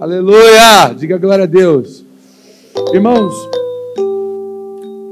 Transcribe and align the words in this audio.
Aleluia! 0.00 0.94
Diga 0.96 1.18
glória 1.18 1.44
a 1.44 1.46
Deus. 1.46 2.02
Irmãos, 2.94 3.34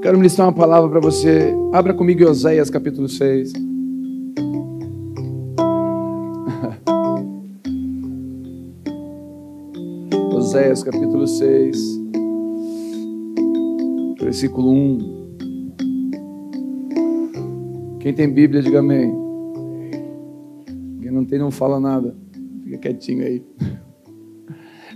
quero 0.00 0.16
ministrar 0.16 0.48
uma 0.48 0.54
palavra 0.54 0.88
para 0.88 0.98
você. 0.98 1.52
Abra 1.74 1.92
comigo 1.92 2.24
Oséias 2.24 2.70
capítulo 2.70 3.06
6. 3.06 3.52
Oséias 10.34 10.82
capítulo 10.82 11.26
6, 11.26 12.00
versículo 14.22 14.70
1. 14.70 15.18
Quem 18.00 18.14
tem 18.14 18.32
Bíblia, 18.32 18.62
diga 18.62 18.78
amém. 18.78 19.14
Quem 21.02 21.10
não 21.10 21.26
tem, 21.26 21.38
não 21.38 21.50
fala 21.50 21.78
nada. 21.78 22.16
Fica 22.64 22.78
quietinho 22.78 23.22
aí. 23.22 23.44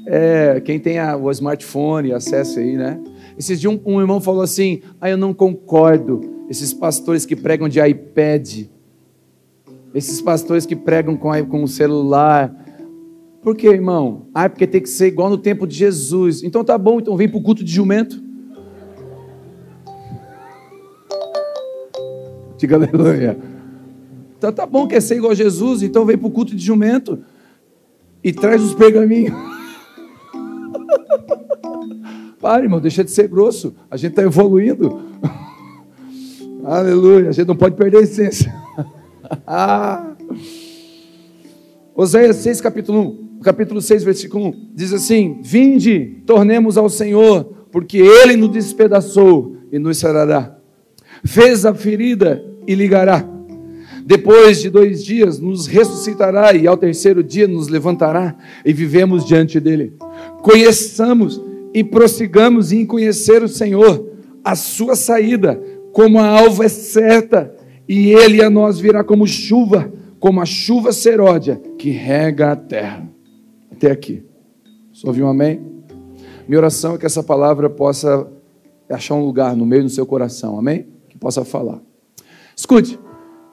É, 0.07 0.61
quem 0.61 0.81
tem 0.81 0.99
a, 0.99 1.17
o 1.17 1.31
smartphone, 1.31 2.13
acesse 2.13 2.59
aí, 2.59 2.77
né? 2.77 3.01
Esses 3.39 3.61
dias 3.61 3.73
um, 3.73 3.81
um 3.85 4.01
irmão 4.01 4.21
falou 4.21 4.43
assim: 4.43 4.83
Ah, 5.01 5.09
eu 5.09 5.17
não 5.17 5.33
concordo. 5.33 6.21
Esses 6.49 6.73
pastores 6.73 7.25
que 7.25 7.35
pregam 7.35 7.69
de 7.69 7.81
iPad, 7.81 8.67
esses 9.95 10.21
pastores 10.21 10.67
que 10.67 10.77
pregam 10.77 11.17
com, 11.17 11.31
com 11.47 11.63
o 11.63 11.69
celular. 11.69 12.55
Por 13.43 13.57
quê, 13.57 13.69
irmão? 13.69 14.27
Ah, 14.35 14.45
é 14.45 14.49
porque 14.49 14.67
tem 14.67 14.81
que 14.81 14.89
ser 14.89 15.07
igual 15.07 15.31
no 15.31 15.39
tempo 15.39 15.67
de 15.67 15.75
Jesus. 15.75 16.43
Então 16.43 16.63
tá 16.63 16.77
bom, 16.77 17.01
então 17.01 17.17
vem 17.17 17.29
para 17.29 17.39
o 17.39 17.43
culto 17.43 17.65
de 17.65 17.73
jumento. 17.73 18.23
Diga 22.57 22.77
aleluia. 22.77 23.37
Então 24.39 24.53
tá 24.53 24.67
bom, 24.67 24.87
quer 24.87 25.01
ser 25.01 25.17
igual 25.17 25.33
a 25.33 25.35
Jesus, 25.35 25.83
então 25.83 26.05
vem 26.05 26.19
para 26.19 26.27
o 26.27 26.31
culto 26.31 26.55
de 26.55 26.65
jumento 26.65 27.21
e 28.23 28.33
traz 28.33 28.63
os 28.63 28.75
pergaminhos. 28.75 29.52
Para, 32.43 32.65
irmão, 32.65 32.81
deixa 32.81 33.05
de 33.05 33.11
ser 33.13 33.29
grosso. 33.29 33.73
A 33.89 33.97
gente 33.97 34.11
está 34.11 34.23
evoluindo. 34.23 35.01
Aleluia. 36.67 37.29
A 37.29 37.33
gente 37.33 37.47
não 37.47 37.55
pode 37.55 37.77
perder 37.77 37.99
a 37.99 38.01
essência. 38.01 38.53
Oséias 41.95 42.37
6, 42.37 42.61
capítulo 42.61 43.17
1, 43.39 43.41
capítulo 43.43 43.81
6, 43.81 44.03
versículo 44.03 44.49
1, 44.49 44.71
diz 44.75 44.93
assim: 44.93 45.39
Vinde, 45.41 46.21
tornemos 46.27 46.77
ao 46.77 46.89
Senhor, 46.89 47.45
porque 47.71 47.99
Ele 47.99 48.37
nos 48.37 48.51
despedaçou 48.51 49.59
e 49.71 49.79
nos 49.79 49.99
sarará. 49.99 50.59
Fez 51.25 51.65
a 51.65 51.73
ferida 51.73 52.45
e 52.67 52.75
ligará. 52.75 53.25
Depois 54.05 54.61
de 54.61 54.69
dois 54.69 55.05
dias 55.05 55.39
nos 55.39 55.69
ressuscitará 55.69 56.53
e 56.55 56.67
ao 56.67 56.77
terceiro 56.77 57.23
dia 57.23 57.47
nos 57.47 57.69
levantará 57.69 58.35
e 58.65 58.73
vivemos 58.73 59.25
diante 59.25 59.61
dele. 59.61 59.93
Conheçamos 60.43 61.41
e 61.75 61.83
prossigamos 61.83 62.73
em 62.73 62.85
conhecer 62.85 63.43
o 63.43 63.49
Senhor, 63.49 64.11
a 64.45 64.55
sua 64.55 64.95
saída, 64.97 65.61
como 65.93 66.19
a 66.19 66.27
alva 66.27 66.65
é 66.65 66.69
certa, 66.69 67.55
e 67.89 68.13
ele 68.13 68.43
a 68.43 68.51
nós 68.51 68.79
virá 68.79 69.05
como 69.05 69.27
chuva, 69.27 69.93
como 70.19 70.41
a 70.41 70.47
chuva 70.47 70.93
seródia 70.93 71.61
que 71.79 71.91
rega 71.91 72.53
a 72.53 72.57
terra. 72.57 73.09
Até 73.71 73.91
aqui. 73.91 74.25
Só 74.93 75.09
ouviu 75.09 75.27
um 75.27 75.29
amém? 75.29 75.61
Minha 76.47 76.59
oração 76.59 76.95
é 76.95 76.99
que 76.99 77.07
essa 77.07 77.23
palavra 77.23 77.69
possa 77.71 78.27
achar 78.89 79.15
um 79.15 79.25
lugar 79.25 79.57
no 79.57 79.65
meio 79.65 79.83
do 79.83 79.89
seu 79.89 80.05
coração, 80.05 80.59
amém? 80.59 80.87
Que 81.09 81.17
possa 81.19 81.45
falar. 81.45 81.81
Escute, 82.55 82.99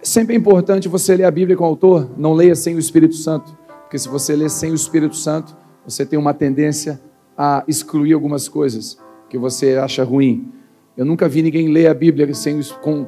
é 0.02 0.06
sempre 0.06 0.36
importante 0.36 0.88
você 0.88 1.16
ler 1.16 1.24
a 1.24 1.32
Bíblia 1.32 1.56
com 1.56 1.64
o 1.64 1.68
autor, 1.68 2.12
não 2.18 2.34
leia 2.34 2.56
sem 2.56 2.76
o 2.76 2.80
Espírito 2.80 3.16
Santo, 3.16 3.58
porque 3.82 3.98
se 3.98 4.08
você 4.08 4.36
ler 4.36 4.50
sem 4.50 4.72
o 4.72 4.76
Espírito 4.76 5.16
Santo, 5.16 5.56
você 5.86 6.06
tem 6.06 6.20
uma 6.20 6.34
tendência 6.34 7.02
a 7.42 7.64
excluir 7.70 8.12
algumas 8.12 8.50
coisas 8.50 8.98
que 9.30 9.38
você 9.38 9.78
acha 9.78 10.04
ruim. 10.04 10.52
Eu 10.98 11.06
nunca 11.06 11.30
vi 11.30 11.42
ninguém 11.42 11.70
ler 11.70 11.88
a 11.88 11.94
Bíblia 11.94 12.34
sem, 12.34 12.60
com, 12.82 13.08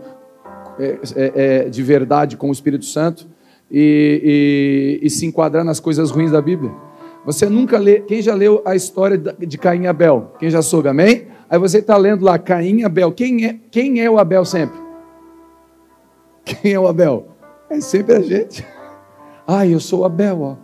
é, 0.80 1.00
é, 1.16 1.32
é, 1.36 1.70
de 1.70 1.84
verdade 1.84 2.38
com 2.38 2.48
o 2.48 2.54
Espírito 2.54 2.86
Santo 2.86 3.28
e, 3.70 5.00
e, 5.02 5.06
e, 5.06 5.10
se 5.10 5.26
enquadrar 5.26 5.66
nas 5.66 5.82
coisas 5.82 6.12
ruins 6.12 6.32
da 6.32 6.42
Bíblia. 6.42 6.72
Você 7.26 7.50
nunca 7.50 7.78
lê. 7.78 8.00
Quem 8.00 8.22
já 8.22 8.34
leu 8.34 8.62
a 8.64 8.74
história 8.74 9.18
de 9.18 9.58
Caim 9.58 9.82
e 9.82 9.88
Abel? 9.88 10.32
Quem 10.40 10.50
já 10.50 10.62
soube, 10.62 10.88
amém? 10.88 11.28
Aí 11.50 11.60
você 11.60 11.80
está 11.80 11.98
lendo 11.98 12.24
lá 12.24 12.40
Caim 12.40 12.80
e 12.80 12.84
Abel. 12.86 13.12
Quem 13.12 13.46
é, 13.46 13.60
quem 13.70 14.00
é 14.00 14.10
o 14.10 14.18
Abel 14.18 14.46
sempre? 14.46 14.80
Quem 16.46 16.72
é 16.72 16.80
o 16.80 16.88
Abel? 16.88 17.28
É 17.70 17.82
sempre 17.82 18.16
a 18.16 18.22
gente. 18.22 18.66
Ah, 19.54 19.68
eu 19.68 19.82
sou 19.82 20.02
o 20.02 20.06
Abel, 20.06 20.40
ó. 20.42 20.56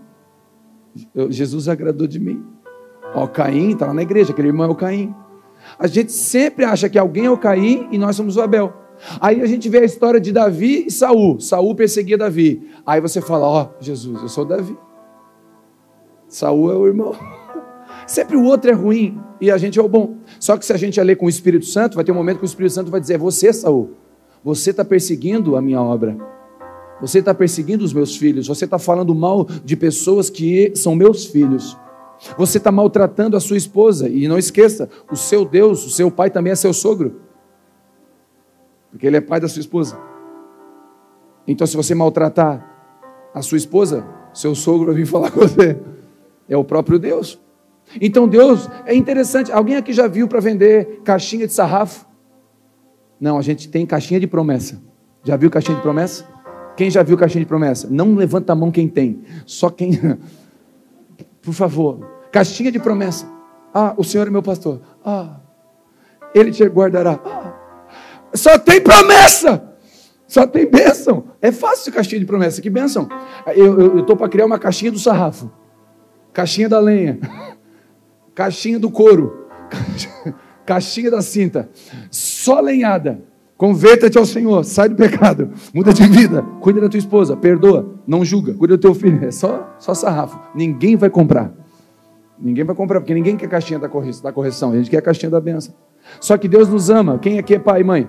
Jesus 1.30 1.68
agradou 1.68 2.08
de 2.08 2.20
mim. 2.20 2.46
Ó, 3.14 3.24
o 3.24 3.28
Caim 3.28 3.72
está 3.72 3.88
lá 3.88 3.94
na 3.94 4.02
igreja, 4.02 4.32
aquele 4.32 4.50
irmão 4.50 4.68
é 4.68 4.70
o 4.70 4.76
Caim. 4.76 5.14
A 5.78 5.88
gente 5.88 6.12
sempre 6.12 6.66
acha 6.66 6.90
que 6.90 6.98
alguém 6.98 7.26
é 7.26 7.32
o 7.32 7.38
Caim 7.38 7.88
e 7.92 7.98
nós 7.98 8.16
somos 8.16 8.38
o 8.38 8.42
Abel. 8.42 8.74
Aí 9.20 9.42
a 9.42 9.46
gente 9.46 9.70
vê 9.70 9.80
a 9.80 9.86
história 9.86 10.20
de 10.20 10.32
Davi 10.32 10.86
e 10.88 10.92
Saul. 10.92 11.40
Saul 11.40 11.76
perseguia 11.76 12.18
Davi. 12.18 12.68
Aí 12.86 13.00
você 13.00 13.22
fala: 13.22 13.48
Ó, 13.48 13.64
oh, 13.64 13.84
Jesus, 13.84 14.22
eu 14.22 14.30
sou 14.30 14.46
Davi. 14.46 14.78
Saul 16.28 16.72
é 16.72 16.76
o 16.76 16.88
irmão. 16.88 17.16
Sempre 18.08 18.36
o 18.36 18.44
outro 18.44 18.70
é 18.72 18.74
ruim 18.74 19.20
e 19.40 19.52
a 19.52 19.58
gente 19.58 19.78
é 19.78 19.82
o 19.82 19.88
bom. 19.88 20.16
Só 20.40 20.58
que 20.58 20.66
se 20.66 20.74
a 20.74 20.78
gente 20.78 21.02
ler 21.02 21.16
com 21.16 21.26
o 21.26 21.30
Espírito 21.30 21.66
Santo, 21.66 21.96
vai 21.96 22.04
ter 22.04 22.12
um 22.12 22.16
momento 22.16 22.38
que 22.38 22.44
o 22.44 22.46
Espírito 22.46 22.74
Santo 22.74 22.92
vai 22.92 23.00
dizer: 23.00 23.16
é 23.16 23.18
Você, 23.18 23.54
Saul, 23.54 23.92
você 24.44 24.72
está 24.72 24.84
perseguindo 24.84 25.56
a 25.56 25.62
minha 25.62 25.82
obra. 25.82 26.18
Você 27.00 27.20
está 27.20 27.34
perseguindo 27.34 27.86
os 27.86 27.94
meus 27.94 28.18
filhos. 28.18 28.48
Você 28.48 28.66
está 28.66 28.80
falando 28.80 29.14
mal 29.14 29.46
de 29.64 29.76
pessoas 29.76 30.30
que 30.30 30.72
são 30.76 30.96
meus 30.96 31.26
filhos. 31.26 31.78
Você 32.38 32.58
está 32.58 32.72
maltratando 32.72 33.38
a 33.38 33.40
sua 33.40 33.58
esposa. 33.58 34.10
E 34.10 34.28
não 34.28 34.38
esqueça, 34.38 34.90
o 35.12 35.16
seu 35.16 35.46
Deus, 35.46 35.86
o 35.86 35.90
seu 35.90 36.10
pai 36.10 36.30
também 36.30 36.52
é 36.52 36.56
seu 36.56 36.74
sogro. 36.74 37.22
Porque 38.92 39.06
ele 39.06 39.18
é 39.18 39.22
pai 39.22 39.40
da 39.40 39.48
sua 39.48 39.60
esposa. 39.60 39.98
Então, 41.48 41.66
se 41.66 41.78
você 41.78 41.96
maltratar 41.96 42.66
a 43.34 43.42
sua 43.42 43.58
esposa, 43.58 44.06
seu 44.34 44.54
sogro 44.56 44.88
vai 44.88 44.96
vir 44.96 45.06
falar 45.06 45.32
com 45.32 45.40
você. 45.40 45.80
É 46.50 46.58
o 46.58 46.64
próprio 46.64 47.00
Deus. 47.00 47.40
Então, 48.02 48.28
Deus 48.28 48.70
é 48.86 48.94
interessante. 48.94 49.52
Alguém 49.52 49.76
aqui 49.76 49.94
já 49.94 50.08
viu 50.08 50.28
para 50.28 50.40
vender 50.40 51.02
caixinha 51.04 51.48
de 51.48 51.54
sarrafo? 51.54 52.06
Não, 53.20 53.38
a 53.38 53.42
gente 53.42 53.70
tem 53.70 53.86
caixinha 53.86 54.20
de 54.20 54.28
promessa. 54.28 54.82
Já 55.24 55.36
viu 55.36 55.50
caixinha 55.50 55.76
de 55.76 55.82
promessa? 55.82 56.26
Quem 56.76 56.90
já 56.90 57.02
viu 57.02 57.18
caixinha 57.18 57.44
de 57.44 57.48
promessa? 57.48 57.88
Não 57.90 58.16
levanta 58.16 58.54
a 58.54 58.56
mão 58.56 58.72
quem 58.72 58.88
tem. 58.88 59.22
Só 59.46 59.70
quem. 59.70 59.92
Por 61.48 61.54
favor, 61.54 62.06
caixinha 62.30 62.70
de 62.70 62.78
promessa. 62.78 63.26
Ah, 63.74 63.94
o 63.96 64.04
Senhor 64.04 64.28
é 64.28 64.30
meu 64.30 64.44
pastor. 64.44 64.82
Ah, 65.02 65.38
Ele 66.36 66.52
te 66.52 66.62
guardará. 66.66 67.22
Ah, 67.24 67.54
só 68.34 68.60
tem 68.60 68.82
promessa. 68.82 69.64
Só 70.28 70.46
tem 70.46 70.70
bênção. 70.70 71.30
É 71.42 71.50
fácil 71.50 71.94
caixinha 71.94 72.20
de 72.20 72.26
promessa. 72.26 72.62
Que 72.62 72.70
bênção. 72.70 73.08
Eu 73.56 74.00
estou 74.00 74.18
para 74.18 74.28
criar 74.28 74.46
uma 74.46 74.60
caixinha 74.60 74.92
do 74.92 75.00
sarrafo. 75.00 75.50
Caixinha 76.34 76.68
da 76.68 76.82
lenha. 76.82 77.18
Caixinha 78.36 78.78
do 78.78 78.92
couro. 78.92 79.48
Caixinha 80.68 81.10
da 81.10 81.22
cinta. 81.22 81.70
Só 82.12 82.60
lenhada. 82.60 83.22
Converta-te 83.58 84.20
ao 84.20 84.26
Senhor, 84.26 84.64
sai 84.64 84.88
do 84.88 84.96
pecado, 84.96 85.50
muda 85.74 85.92
de 85.92 86.06
vida, 86.08 86.44
cuida 86.62 86.80
da 86.80 86.88
tua 86.88 87.00
esposa, 87.00 87.36
perdoa, 87.36 87.96
não 88.06 88.24
julga, 88.24 88.54
cuida 88.54 88.78
do 88.78 88.82
teu 88.82 88.94
filho. 88.94 89.26
É 89.26 89.32
só, 89.32 89.76
só 89.80 89.96
sarrafo. 89.96 90.40
Ninguém 90.54 90.96
vai 90.96 91.10
comprar. 91.10 91.52
Ninguém 92.40 92.64
vai 92.64 92.76
comprar, 92.76 93.00
porque 93.00 93.16
ninguém 93.16 93.36
quer 93.36 93.50
caixinha 93.50 93.80
da 93.80 93.90
correção, 93.90 94.72
a 94.72 94.76
gente 94.76 94.92
quer 94.92 94.98
a 94.98 95.02
caixinha 95.02 95.32
da 95.32 95.42
benção. 95.42 95.74
Só 96.22 96.38
que 96.38 96.48
Deus 96.48 96.70
nos 96.70 96.92
ama. 96.92 97.18
Quem 97.18 97.40
aqui 97.40 97.56
é 97.56 97.60
pai 97.60 97.82
e 97.82 97.84
mãe? 97.84 98.08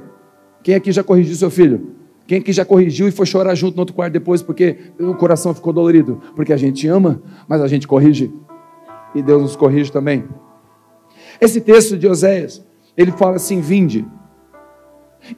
Quem 0.63 0.75
aqui 0.75 0.93
já 0.93 1.03
corrigiu 1.03 1.35
seu 1.35 1.51
filho? 1.51 1.97
Quem 2.27 2.41
aqui 2.41 2.53
já 2.53 2.63
corrigiu 2.65 3.09
e 3.09 3.11
foi 3.11 3.25
chorar 3.25 3.55
junto 3.55 3.75
no 3.75 3.81
outro 3.81 3.95
quarto 3.95 4.13
depois 4.13 4.43
porque 4.43 4.77
o 5.01 5.15
coração 5.15 5.55
ficou 5.55 5.73
dolorido? 5.73 6.21
Porque 6.37 6.53
a 6.53 6.59
gente 6.59 6.87
ama, 6.87 7.23
mas 7.49 7.63
a 7.63 7.67
gente 7.67 7.89
corrige. 7.89 8.31
E 9.15 9.23
Deus 9.23 9.41
nos 9.41 9.57
corrige 9.57 9.91
também. 9.91 10.25
Esse 11.41 11.59
texto 11.59 11.97
de 11.97 12.07
Oséias, 12.07 12.63
ele 12.95 13.13
fala 13.13 13.37
assim: 13.37 13.63
vinde. 13.63 14.07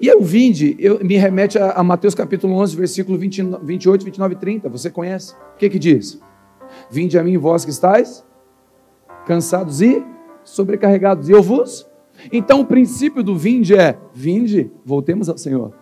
E 0.00 0.12
o 0.12 0.22
vinde 0.22 0.76
eu, 0.78 1.02
me 1.04 1.16
remete 1.16 1.58
a, 1.58 1.72
a, 1.72 1.82
Mateus 1.82 2.14
capítulo 2.14 2.54
11, 2.54 2.76
versículo 2.76 3.18
20, 3.18 3.42
28, 3.62 4.04
29 4.04 4.34
e 4.34 4.38
30. 4.38 4.68
Você 4.68 4.90
conhece? 4.90 5.34
O 5.54 5.58
que 5.58 5.68
que 5.68 5.78
diz? 5.78 6.20
Vinde 6.90 7.18
a 7.18 7.24
mim, 7.24 7.36
vós 7.36 7.64
que 7.64 7.70
estáis 7.70 8.24
cansados 9.26 9.80
e 9.80 10.04
sobrecarregados, 10.44 11.28
e 11.28 11.32
eu 11.32 11.42
vos. 11.42 11.88
Então 12.32 12.60
o 12.60 12.66
princípio 12.66 13.22
do 13.22 13.36
vinde 13.36 13.74
é: 13.74 13.98
vinde, 14.12 14.70
voltemos 14.84 15.28
ao 15.28 15.38
Senhor. 15.38 15.72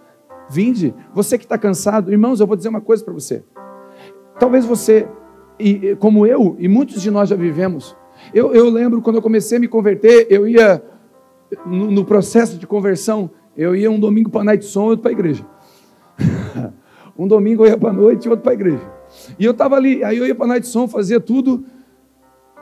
Vinde, 0.50 0.94
você 1.12 1.36
que 1.36 1.44
está 1.44 1.58
cansado, 1.58 2.10
irmãos, 2.10 2.40
eu 2.40 2.46
vou 2.46 2.56
dizer 2.56 2.68
uma 2.68 2.80
coisa 2.80 3.04
para 3.04 3.12
você. 3.12 3.44
Talvez 4.38 4.64
você, 4.64 5.06
e, 5.58 5.94
como 5.96 6.26
eu, 6.26 6.56
e 6.58 6.68
muitos 6.68 7.02
de 7.02 7.10
nós 7.10 7.28
já 7.28 7.36
vivemos. 7.36 7.96
Eu, 8.32 8.54
eu 8.54 8.68
lembro 8.70 9.02
quando 9.02 9.16
eu 9.16 9.22
comecei 9.22 9.58
a 9.58 9.60
me 9.60 9.68
converter, 9.68 10.26
eu 10.30 10.48
ia 10.48 10.82
no, 11.66 11.90
no 11.90 12.04
processo 12.04 12.56
de 12.56 12.66
conversão, 12.66 13.30
eu 13.58 13.74
ia 13.74 13.90
um 13.90 13.98
domingo 13.98 14.30
para 14.30 14.52
a 14.52 14.60
som 14.62 14.86
e 14.86 14.90
outro 14.90 15.02
para 15.02 15.10
a 15.10 15.12
igreja. 15.12 15.44
um 17.18 17.26
domingo 17.26 17.64
eu 17.64 17.70
ia 17.70 17.76
para 17.76 17.90
a 17.90 17.92
noite 17.92 18.26
e 18.26 18.28
outro 18.28 18.44
para 18.44 18.52
a 18.52 18.54
igreja. 18.54 18.92
E 19.36 19.44
eu 19.44 19.50
estava 19.50 19.74
ali, 19.74 20.04
aí 20.04 20.16
eu 20.16 20.24
ia 20.24 20.34
para 20.34 20.44
a 20.44 20.48
night 20.48 20.68
som, 20.68 20.86
fazia 20.86 21.18
tudo. 21.18 21.64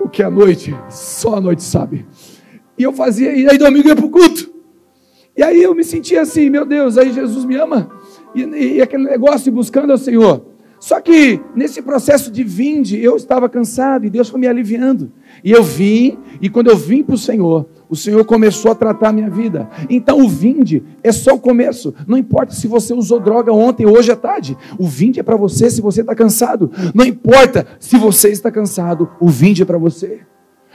o 0.00 0.08
que 0.08 0.22
a 0.22 0.30
noite, 0.30 0.74
só 0.88 1.36
a 1.36 1.40
noite 1.40 1.62
sabe. 1.62 2.06
E 2.78 2.82
eu 2.82 2.94
fazia, 2.94 3.30
e 3.34 3.46
aí 3.46 3.58
domingo 3.58 3.88
eu 3.88 3.90
ia 3.90 3.96
para 3.96 4.06
o 4.06 4.10
culto. 4.10 4.50
E 5.36 5.42
aí 5.42 5.62
eu 5.62 5.74
me 5.74 5.84
sentia 5.84 6.22
assim, 6.22 6.48
meu 6.48 6.64
Deus, 6.64 6.96
aí 6.96 7.12
Jesus 7.12 7.44
me 7.44 7.56
ama. 7.56 7.90
E, 8.34 8.42
e, 8.76 8.80
aquele 8.80 9.04
negócio 9.04 9.44
de 9.44 9.50
buscando 9.50 9.90
ao 9.90 9.98
Senhor. 9.98 10.46
Só 10.78 11.00
que 11.00 11.40
nesse 11.54 11.80
processo 11.82 12.30
de 12.30 12.44
vinde, 12.44 13.02
eu 13.02 13.16
estava 13.16 13.48
cansado 13.48 14.04
e 14.04 14.10
Deus 14.10 14.28
foi 14.28 14.40
me 14.40 14.46
aliviando. 14.46 15.10
E 15.42 15.50
eu 15.50 15.62
vim, 15.62 16.18
e 16.40 16.48
quando 16.48 16.68
eu 16.68 16.76
vim 16.76 17.02
para 17.02 17.14
o 17.14 17.18
Senhor, 17.18 17.66
o 17.88 17.96
Senhor 17.96 18.24
começou 18.24 18.72
a 18.72 18.74
tratar 18.74 19.08
a 19.08 19.12
minha 19.12 19.30
vida. 19.30 19.68
Então 19.88 20.20
o 20.20 20.28
vinde 20.28 20.82
é 21.02 21.12
só 21.12 21.34
o 21.34 21.40
começo. 21.40 21.94
Não 22.06 22.18
importa 22.18 22.52
se 22.52 22.66
você 22.66 22.92
usou 22.92 23.20
droga 23.20 23.52
ontem, 23.52 23.86
hoje 23.86 24.10
à 24.12 24.16
tarde. 24.16 24.56
O 24.78 24.86
vinde 24.86 25.20
é 25.20 25.22
para 25.22 25.36
você 25.36 25.70
se 25.70 25.80
você 25.80 26.02
está 26.02 26.14
cansado. 26.14 26.70
Não 26.94 27.04
importa 27.04 27.66
se 27.80 27.96
você 27.96 28.28
está 28.28 28.50
cansado, 28.50 29.08
o 29.20 29.28
vinde 29.28 29.62
é 29.62 29.64
para 29.64 29.78
você. 29.78 30.20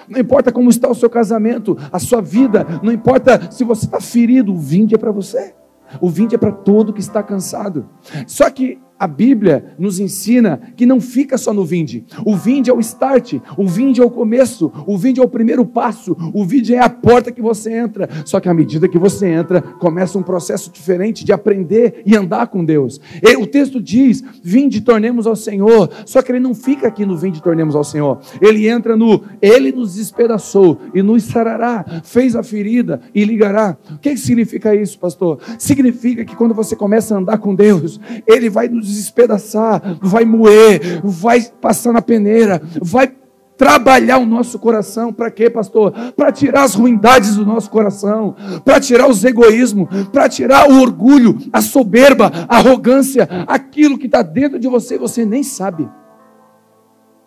Não 0.10 0.20
importa 0.20 0.52
como 0.52 0.70
está 0.70 0.90
o 0.90 0.96
seu 0.96 1.10
casamento, 1.10 1.78
a 1.92 2.00
sua 2.00 2.22
vida, 2.22 2.66
não 2.82 2.92
importa 2.92 3.50
se 3.52 3.64
você 3.64 3.86
está 3.86 4.02
ferido, 4.02 4.52
o 4.52 4.58
vinde 4.58 4.96
é 4.96 4.98
para 4.98 5.12
você. 5.12 5.54
O 6.00 6.10
vinde 6.10 6.36
é 6.36 6.38
para 6.38 6.52
todo 6.52 6.94
que 6.94 7.00
está 7.00 7.22
cansado. 7.22 7.88
Só 8.26 8.50
que 8.50 8.80
a 9.02 9.08
Bíblia 9.08 9.74
nos 9.80 10.00
ensina 10.00 10.62
que 10.76 10.86
não 10.86 11.02
fica 11.02 11.36
só 11.36 11.52
no 11.52 11.66
vinde. 11.66 12.06
O 12.24 12.36
vinde 12.36 12.70
é 12.70 12.74
o 12.74 12.80
start, 12.80 13.34
o 13.58 13.68
vinde 13.68 14.00
é 14.00 14.06
o 14.06 14.12
começo, 14.12 14.72
o 14.86 14.96
vinde 14.96 15.20
é 15.20 15.24
o 15.24 15.28
primeiro 15.28 15.66
passo, 15.66 16.16
o 16.32 16.46
vinde 16.46 16.76
é 16.76 16.80
a 16.80 16.88
porta 16.88 17.32
que 17.32 17.42
você 17.42 17.74
entra. 17.74 18.08
Só 18.24 18.40
que 18.40 18.48
à 18.48 18.54
medida 18.54 18.88
que 18.88 19.00
você 19.00 19.26
entra, 19.26 19.60
começa 19.60 20.20
um 20.20 20.22
processo 20.22 20.70
diferente 20.72 21.26
de 21.26 21.34
aprender 21.34 22.04
e 22.06 22.16
andar 22.16 22.46
com 22.46 22.64
Deus. 22.64 23.02
E 23.24 23.36
o 23.38 23.48
texto 23.48 23.82
diz: 23.82 24.24
vinde, 24.44 24.82
tornemos 24.82 25.26
ao 25.26 25.36
Senhor. 25.36 25.90
Só 26.06 26.22
que 26.22 26.32
ele 26.32 26.40
não 26.40 26.54
fica 26.54 26.88
aqui 26.88 27.04
no 27.04 27.18
vinde, 27.18 27.42
tornemos 27.42 27.76
ao 27.76 27.84
Senhor. 27.84 28.20
Ele 28.40 28.70
entra 28.70 28.96
no 28.96 29.24
ele 29.42 29.72
nos 29.72 29.96
despedaçou 29.96 30.80
e 30.94 31.02
nos 31.02 31.24
sarará, 31.24 31.84
fez 32.04 32.36
a 32.36 32.44
ferida 32.44 33.02
e 33.16 33.26
ligará. 33.26 33.76
O 33.90 33.98
que 33.98 34.16
significa 34.16 34.76
isso, 34.76 35.00
pastor? 35.00 35.40
Significa 35.58 36.24
que 36.24 36.36
quando 36.36 36.54
você 36.54 36.76
começa 36.76 37.16
a 37.16 37.18
andar 37.18 37.40
com 37.40 37.56
Deus, 37.56 38.00
ele 38.28 38.50
vai 38.50 38.68
nos 38.68 38.91
despedaçar, 38.96 39.98
vai 40.02 40.26
moer, 40.26 41.02
vai 41.04 41.42
passar 41.62 41.94
na 41.94 42.02
peneira, 42.02 42.62
vai 42.82 43.14
trabalhar 43.62 44.18
o 44.18 44.26
nosso 44.26 44.58
coração. 44.58 45.14
Para 45.14 45.30
quê, 45.30 45.48
pastor? 45.48 45.94
Para 46.16 46.32
tirar 46.32 46.64
as 46.64 46.74
ruindades 46.74 47.36
do 47.36 47.46
nosso 47.46 47.70
coração, 47.70 48.36
para 48.66 48.80
tirar 48.80 49.08
os 49.08 49.24
egoísmos, 49.24 49.88
para 50.12 50.28
tirar 50.28 50.68
o 50.68 50.82
orgulho, 50.82 51.38
a 51.54 51.62
soberba, 51.62 52.32
a 52.50 52.58
arrogância, 52.58 53.28
aquilo 53.48 54.00
que 54.00 54.08
está 54.08 54.24
dentro 54.24 54.58
de 54.58 54.68
você 54.68 54.98
você 54.98 55.24
nem 55.24 55.44
sabe. 55.44 55.88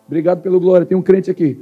Obrigado 0.08 0.43
pelo 0.43 0.58
glória. 0.58 0.84
Tem 0.84 0.99
um 0.99 1.02
crente 1.02 1.31
aqui. 1.31 1.60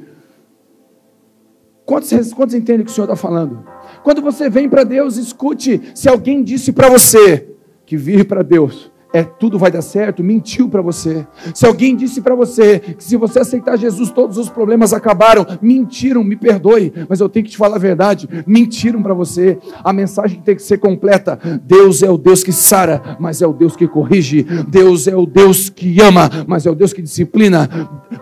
Quantos, 1.84 2.32
quantos 2.32 2.54
entendem 2.54 2.80
o 2.80 2.84
que 2.86 2.90
o 2.90 2.94
Senhor 2.94 3.04
está 3.04 3.16
falando? 3.16 3.64
Quando 4.02 4.22
você 4.22 4.48
vem 4.48 4.70
para 4.70 4.84
Deus, 4.84 5.18
escute: 5.18 5.92
se 5.94 6.08
alguém 6.08 6.42
disse 6.42 6.72
para 6.72 6.88
você 6.88 7.46
que 7.84 7.94
vir 7.94 8.26
para 8.26 8.42
Deus 8.42 8.90
é 9.12 9.22
tudo 9.22 9.58
vai 9.58 9.70
dar 9.70 9.82
certo, 9.82 10.22
mentiu 10.22 10.68
para 10.68 10.82
você. 10.82 11.26
Se 11.54 11.66
alguém 11.66 11.94
disse 11.94 12.20
para 12.20 12.34
você 12.34 12.78
que 12.78 13.04
se 13.04 13.16
você 13.16 13.40
aceitar 13.40 13.76
Jesus 13.76 14.10
todos 14.10 14.38
os 14.38 14.48
problemas 14.48 14.92
acabaram, 14.92 15.46
mentiram, 15.60 16.24
me 16.24 16.36
perdoe, 16.36 16.92
mas 17.08 17.20
eu 17.20 17.28
tenho 17.28 17.44
que 17.44 17.50
te 17.50 17.56
falar 17.56 17.76
a 17.76 17.80
verdade, 17.80 18.28
mentiram 18.46 19.02
para 19.02 19.14
você. 19.14 19.58
A 19.84 19.92
mensagem 19.92 20.40
tem 20.40 20.56
que 20.56 20.62
ser 20.62 20.78
completa. 20.78 21.38
Deus 21.64 22.02
é 22.02 22.10
o 22.10 22.18
Deus 22.18 22.42
que 22.42 22.52
sara, 22.52 23.16
mas 23.18 23.42
é 23.42 23.46
o 23.46 23.52
Deus 23.52 23.76
que 23.76 23.86
corrige. 23.86 24.46
Deus 24.68 25.06
é 25.06 25.16
o 25.16 25.26
Deus 25.26 25.68
que 25.68 26.00
ama, 26.00 26.30
mas 26.46 26.66
é 26.66 26.70
o 26.70 26.74
Deus 26.74 26.92
que 26.92 27.02
disciplina. 27.02 27.68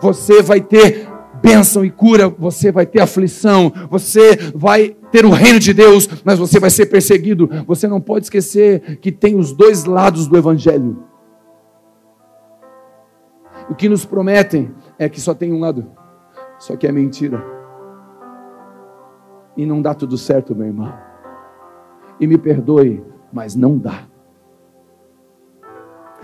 Você 0.01 0.41
vai 0.41 0.61
ter 0.61 1.07
bênção 1.41 1.83
e 1.83 1.89
cura, 1.89 2.29
você 2.29 2.71
vai 2.71 2.85
ter 2.85 3.01
aflição, 3.01 3.71
você 3.89 4.35
vai 4.55 4.95
ter 5.11 5.25
o 5.25 5.31
reino 5.31 5.59
de 5.59 5.73
Deus, 5.73 6.07
mas 6.23 6.39
você 6.39 6.59
vai 6.59 6.69
ser 6.69 6.85
perseguido. 6.85 7.49
Você 7.65 7.87
não 7.87 7.99
pode 7.99 8.25
esquecer 8.25 8.97
que 8.97 9.11
tem 9.11 9.35
os 9.35 9.51
dois 9.51 9.85
lados 9.85 10.27
do 10.27 10.37
Evangelho. 10.37 11.03
O 13.69 13.75
que 13.75 13.89
nos 13.89 14.05
prometem 14.05 14.73
é 14.97 15.09
que 15.09 15.19
só 15.19 15.33
tem 15.33 15.51
um 15.51 15.59
lado, 15.59 15.91
só 16.59 16.75
que 16.75 16.87
é 16.87 16.91
mentira. 16.91 17.43
E 19.57 19.65
não 19.65 19.81
dá 19.81 19.93
tudo 19.93 20.17
certo, 20.17 20.55
meu 20.55 20.67
irmão. 20.67 20.93
E 22.19 22.27
me 22.27 22.37
perdoe, 22.37 23.03
mas 23.33 23.55
não 23.55 23.77
dá. 23.77 24.07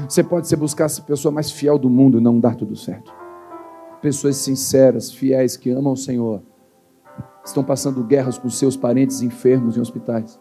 Você 0.07 0.23
pode 0.23 0.47
ser 0.47 0.55
buscar 0.57 0.85
a 0.85 1.01
pessoa 1.01 1.31
mais 1.31 1.51
fiel 1.51 1.77
do 1.77 1.89
mundo, 1.89 2.21
não 2.21 2.39
dá 2.39 2.53
tudo 2.53 2.75
certo 2.75 3.26
pessoas 4.07 4.37
sinceras, 4.37 5.11
fiéis, 5.11 5.57
que 5.57 5.69
amam 5.69 5.91
o 5.91 5.97
Senhor, 5.97 6.41
estão 7.43 7.61
passando 7.61 8.01
guerras 8.05 8.37
com 8.37 8.49
seus 8.49 8.77
parentes 8.77 9.21
enfermos 9.21 9.75
em 9.75 9.81
hospitais. 9.81 10.39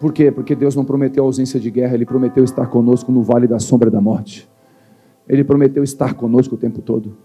Por 0.00 0.12
quê? 0.12 0.32
Porque 0.32 0.56
Deus 0.56 0.74
não 0.74 0.84
prometeu 0.84 1.22
ausência 1.22 1.60
de 1.60 1.70
guerra, 1.70 1.94
Ele 1.94 2.04
prometeu 2.04 2.42
estar 2.42 2.66
conosco 2.66 3.12
no 3.12 3.22
vale 3.22 3.46
da 3.46 3.60
sombra 3.60 3.88
da 3.88 4.00
morte. 4.00 4.50
Ele 5.28 5.44
prometeu 5.44 5.84
estar 5.84 6.14
conosco 6.14 6.56
o 6.56 6.58
tempo 6.58 6.82
todo. 6.82 7.16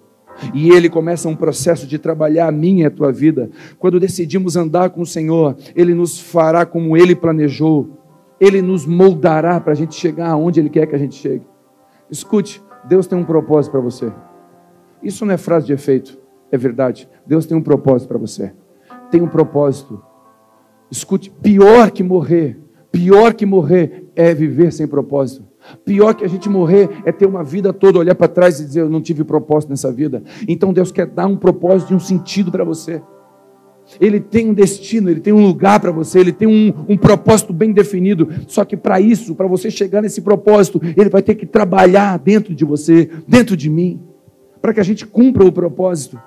E 0.53 0.69
Ele 0.69 0.89
começa 0.89 1.27
um 1.27 1.35
processo 1.35 1.87
de 1.87 1.97
trabalhar 1.97 2.47
a 2.47 2.51
minha 2.51 2.83
e 2.83 2.85
a 2.85 2.91
tua 2.91 3.11
vida. 3.11 3.49
Quando 3.79 3.99
decidimos 3.99 4.55
andar 4.55 4.91
com 4.91 5.01
o 5.01 5.07
Senhor, 5.07 5.57
Ele 5.75 5.95
nos 5.95 6.19
fará 6.19 6.67
como 6.67 6.95
Ele 6.95 7.15
planejou. 7.15 7.97
Ele 8.39 8.61
nos 8.61 8.85
moldará 8.85 9.59
para 9.59 9.73
a 9.73 9.75
gente 9.75 9.95
chegar 9.95 10.29
aonde 10.29 10.59
Ele 10.59 10.69
quer 10.69 10.85
que 10.85 10.95
a 10.95 10.99
gente 10.99 11.15
chegue. 11.15 11.45
Escute, 12.11 12.61
Deus 12.87 13.07
tem 13.07 13.17
um 13.17 13.25
propósito 13.25 13.71
para 13.71 13.81
você. 13.81 14.11
Isso 15.03 15.25
não 15.25 15.33
é 15.33 15.37
frase 15.37 15.67
de 15.67 15.73
efeito, 15.73 16.17
é 16.51 16.57
verdade. 16.57 17.09
Deus 17.25 17.45
tem 17.45 17.57
um 17.57 17.61
propósito 17.61 18.07
para 18.07 18.17
você. 18.17 18.53
Tem 19.09 19.21
um 19.21 19.27
propósito. 19.27 20.01
Escute, 20.89 21.29
pior 21.29 21.91
que 21.91 22.03
morrer, 22.03 22.59
pior 22.91 23.33
que 23.33 23.45
morrer 23.45 24.09
é 24.15 24.33
viver 24.33 24.71
sem 24.71 24.87
propósito. 24.87 25.45
Pior 25.85 26.13
que 26.13 26.25
a 26.25 26.27
gente 26.27 26.49
morrer 26.49 26.89
é 27.05 27.11
ter 27.11 27.25
uma 27.25 27.43
vida 27.43 27.71
toda, 27.71 27.99
olhar 27.99 28.15
para 28.15 28.27
trás 28.27 28.59
e 28.59 28.65
dizer, 28.65 28.81
eu 28.81 28.89
não 28.89 29.01
tive 29.01 29.23
propósito 29.23 29.69
nessa 29.69 29.91
vida. 29.91 30.23
Então 30.47 30.73
Deus 30.73 30.91
quer 30.91 31.05
dar 31.05 31.27
um 31.27 31.37
propósito 31.37 31.93
e 31.93 31.95
um 31.95 31.99
sentido 31.99 32.51
para 32.51 32.63
você. 32.63 33.01
Ele 33.99 34.19
tem 34.19 34.49
um 34.49 34.53
destino, 34.53 35.09
ele 35.09 35.19
tem 35.19 35.33
um 35.33 35.45
lugar 35.45 35.79
para 35.79 35.91
você, 35.91 36.19
ele 36.19 36.31
tem 36.31 36.47
um, 36.47 36.73
um, 36.87 36.97
propósito 36.97 37.51
bem 37.51 37.71
definido. 37.71 38.29
Só 38.47 38.63
que 38.63 38.77
para 38.77 39.01
isso, 39.01 39.35
para 39.35 39.47
você 39.47 39.69
chegar 39.69 40.01
nesse 40.01 40.21
propósito, 40.21 40.81
ele 40.95 41.09
vai 41.09 41.21
ter 41.21 41.35
que 41.35 41.45
trabalhar 41.45 42.17
dentro 42.17 42.55
de 42.55 42.63
você, 42.63 43.09
dentro 43.27 43.57
de 43.57 43.69
mim 43.69 43.99
para 44.61 44.73
que 44.73 44.79
a 44.79 44.83
gente 44.83 45.05
cumpra 45.05 45.45
o 45.45 45.51
propósito. 45.51 46.19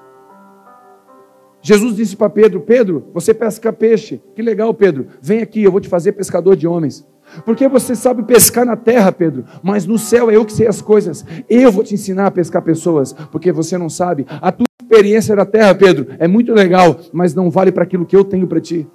Jesus 1.62 1.96
disse 1.96 2.16
para 2.16 2.28
Pedro: 2.28 2.60
Pedro, 2.60 3.08
você 3.14 3.32
pesca 3.32 3.72
peixe. 3.72 4.20
Que 4.34 4.42
legal, 4.42 4.74
Pedro. 4.74 5.06
Vem 5.20 5.40
aqui, 5.40 5.62
eu 5.62 5.72
vou 5.72 5.80
te 5.80 5.88
fazer 5.88 6.12
pescador 6.12 6.56
de 6.56 6.66
homens. 6.66 7.06
Porque 7.44 7.66
você 7.66 7.94
sabe 7.94 8.22
pescar 8.22 8.66
na 8.66 8.76
terra, 8.76 9.10
Pedro, 9.10 9.44
mas 9.62 9.86
no 9.86 9.98
céu 9.98 10.30
é 10.30 10.36
eu 10.36 10.44
que 10.44 10.52
sei 10.52 10.66
as 10.66 10.82
coisas. 10.82 11.24
Eu 11.48 11.72
vou 11.72 11.82
te 11.82 11.94
ensinar 11.94 12.26
a 12.26 12.30
pescar 12.30 12.62
pessoas, 12.62 13.14
porque 13.32 13.50
você 13.50 13.78
não 13.78 13.88
sabe. 13.88 14.26
A 14.28 14.52
tua 14.52 14.66
experiência 14.82 15.34
na 15.34 15.46
terra, 15.46 15.74
Pedro, 15.74 16.08
é 16.18 16.28
muito 16.28 16.52
legal, 16.52 17.00
mas 17.12 17.34
não 17.34 17.50
vale 17.50 17.72
para 17.72 17.84
aquilo 17.84 18.04
que 18.04 18.14
eu 18.14 18.24
tenho 18.24 18.46
para 18.46 18.60
ti. 18.60 18.86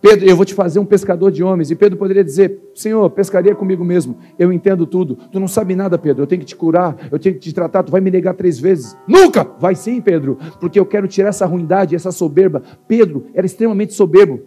Pedro, 0.00 0.28
eu 0.28 0.36
vou 0.36 0.44
te 0.44 0.54
fazer 0.54 0.78
um 0.78 0.84
pescador 0.84 1.30
de 1.30 1.42
homens. 1.42 1.70
E 1.70 1.74
Pedro 1.74 1.98
poderia 1.98 2.22
dizer: 2.22 2.60
Senhor, 2.74 3.08
pescaria 3.10 3.54
comigo 3.54 3.84
mesmo. 3.84 4.16
Eu 4.38 4.52
entendo 4.52 4.86
tudo. 4.86 5.16
Tu 5.30 5.40
não 5.40 5.48
sabe 5.48 5.74
nada, 5.74 5.98
Pedro. 5.98 6.22
Eu 6.22 6.26
tenho 6.26 6.40
que 6.40 6.46
te 6.46 6.56
curar, 6.56 6.96
eu 7.10 7.18
tenho 7.18 7.34
que 7.34 7.40
te 7.40 7.52
tratar. 7.52 7.82
Tu 7.82 7.90
vai 7.90 8.00
me 8.00 8.10
negar 8.10 8.34
três 8.34 8.58
vezes. 8.58 8.96
Nunca! 9.06 9.46
Vai 9.58 9.74
sim, 9.74 10.00
Pedro, 10.00 10.38
porque 10.60 10.78
eu 10.78 10.86
quero 10.86 11.08
tirar 11.08 11.30
essa 11.30 11.46
ruindade, 11.46 11.94
essa 11.94 12.12
soberba. 12.12 12.62
Pedro 12.86 13.26
era 13.34 13.46
extremamente 13.46 13.94
soberbo. 13.94 14.40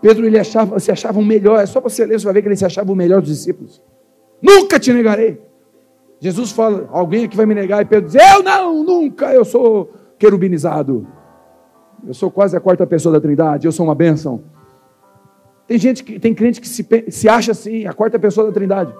Pedro 0.00 0.26
ele 0.26 0.38
achava, 0.38 0.78
se 0.78 0.90
achava 0.90 1.18
o 1.18 1.24
melhor. 1.24 1.60
É 1.60 1.66
só 1.66 1.80
você 1.80 2.06
ler, 2.06 2.18
você 2.18 2.24
vai 2.24 2.34
ver 2.34 2.42
que 2.42 2.48
ele 2.48 2.56
se 2.56 2.64
achava 2.64 2.90
o 2.90 2.96
melhor 2.96 3.20
dos 3.20 3.30
discípulos. 3.30 3.82
Nunca 4.40 4.78
te 4.78 4.92
negarei. 4.92 5.40
Jesus 6.20 6.50
fala: 6.50 6.88
Alguém 6.90 7.24
aqui 7.24 7.36
vai 7.36 7.46
me 7.46 7.54
negar. 7.54 7.82
E 7.82 7.84
Pedro 7.84 8.10
diz: 8.10 8.14
Eu 8.14 8.42
não, 8.42 8.82
nunca. 8.82 9.32
Eu 9.32 9.44
sou 9.44 9.92
querubinizado. 10.18 11.06
Eu 12.06 12.14
sou 12.14 12.30
quase 12.30 12.56
a 12.56 12.60
quarta 12.60 12.86
pessoa 12.86 13.12
da 13.12 13.20
Trindade, 13.20 13.66
eu 13.66 13.72
sou 13.72 13.86
uma 13.86 13.94
bênção. 13.94 14.42
Tem 15.66 15.78
gente 15.78 16.02
que 16.02 16.18
tem 16.18 16.34
crente 16.34 16.60
que 16.60 16.68
se, 16.68 16.86
se 17.08 17.28
acha 17.28 17.52
assim, 17.52 17.86
a 17.86 17.92
quarta 17.92 18.18
pessoa 18.18 18.46
da 18.46 18.52
Trindade. 18.52 18.92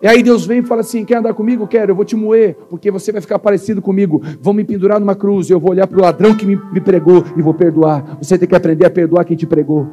E 0.00 0.06
aí 0.06 0.22
Deus 0.22 0.46
vem 0.46 0.60
e 0.60 0.62
fala 0.62 0.80
assim: 0.80 1.04
quer 1.04 1.18
andar 1.18 1.34
comigo? 1.34 1.66
Quero, 1.66 1.92
eu 1.92 1.96
vou 1.96 2.04
te 2.04 2.16
moer, 2.16 2.56
porque 2.68 2.90
você 2.90 3.12
vai 3.12 3.20
ficar 3.20 3.38
parecido 3.38 3.80
comigo. 3.80 4.22
Vão 4.40 4.52
me 4.52 4.64
pendurar 4.64 5.00
numa 5.00 5.14
cruz, 5.14 5.50
eu 5.50 5.58
vou 5.58 5.70
olhar 5.70 5.86
para 5.86 5.98
o 5.98 6.02
ladrão 6.02 6.34
que 6.34 6.46
me, 6.46 6.56
me 6.72 6.80
pregou 6.80 7.24
e 7.36 7.42
vou 7.42 7.54
perdoar. 7.54 8.16
Você 8.22 8.38
tem 8.38 8.48
que 8.48 8.54
aprender 8.54 8.86
a 8.86 8.90
perdoar 8.90 9.24
quem 9.24 9.36
te 9.36 9.46
pregou. 9.46 9.86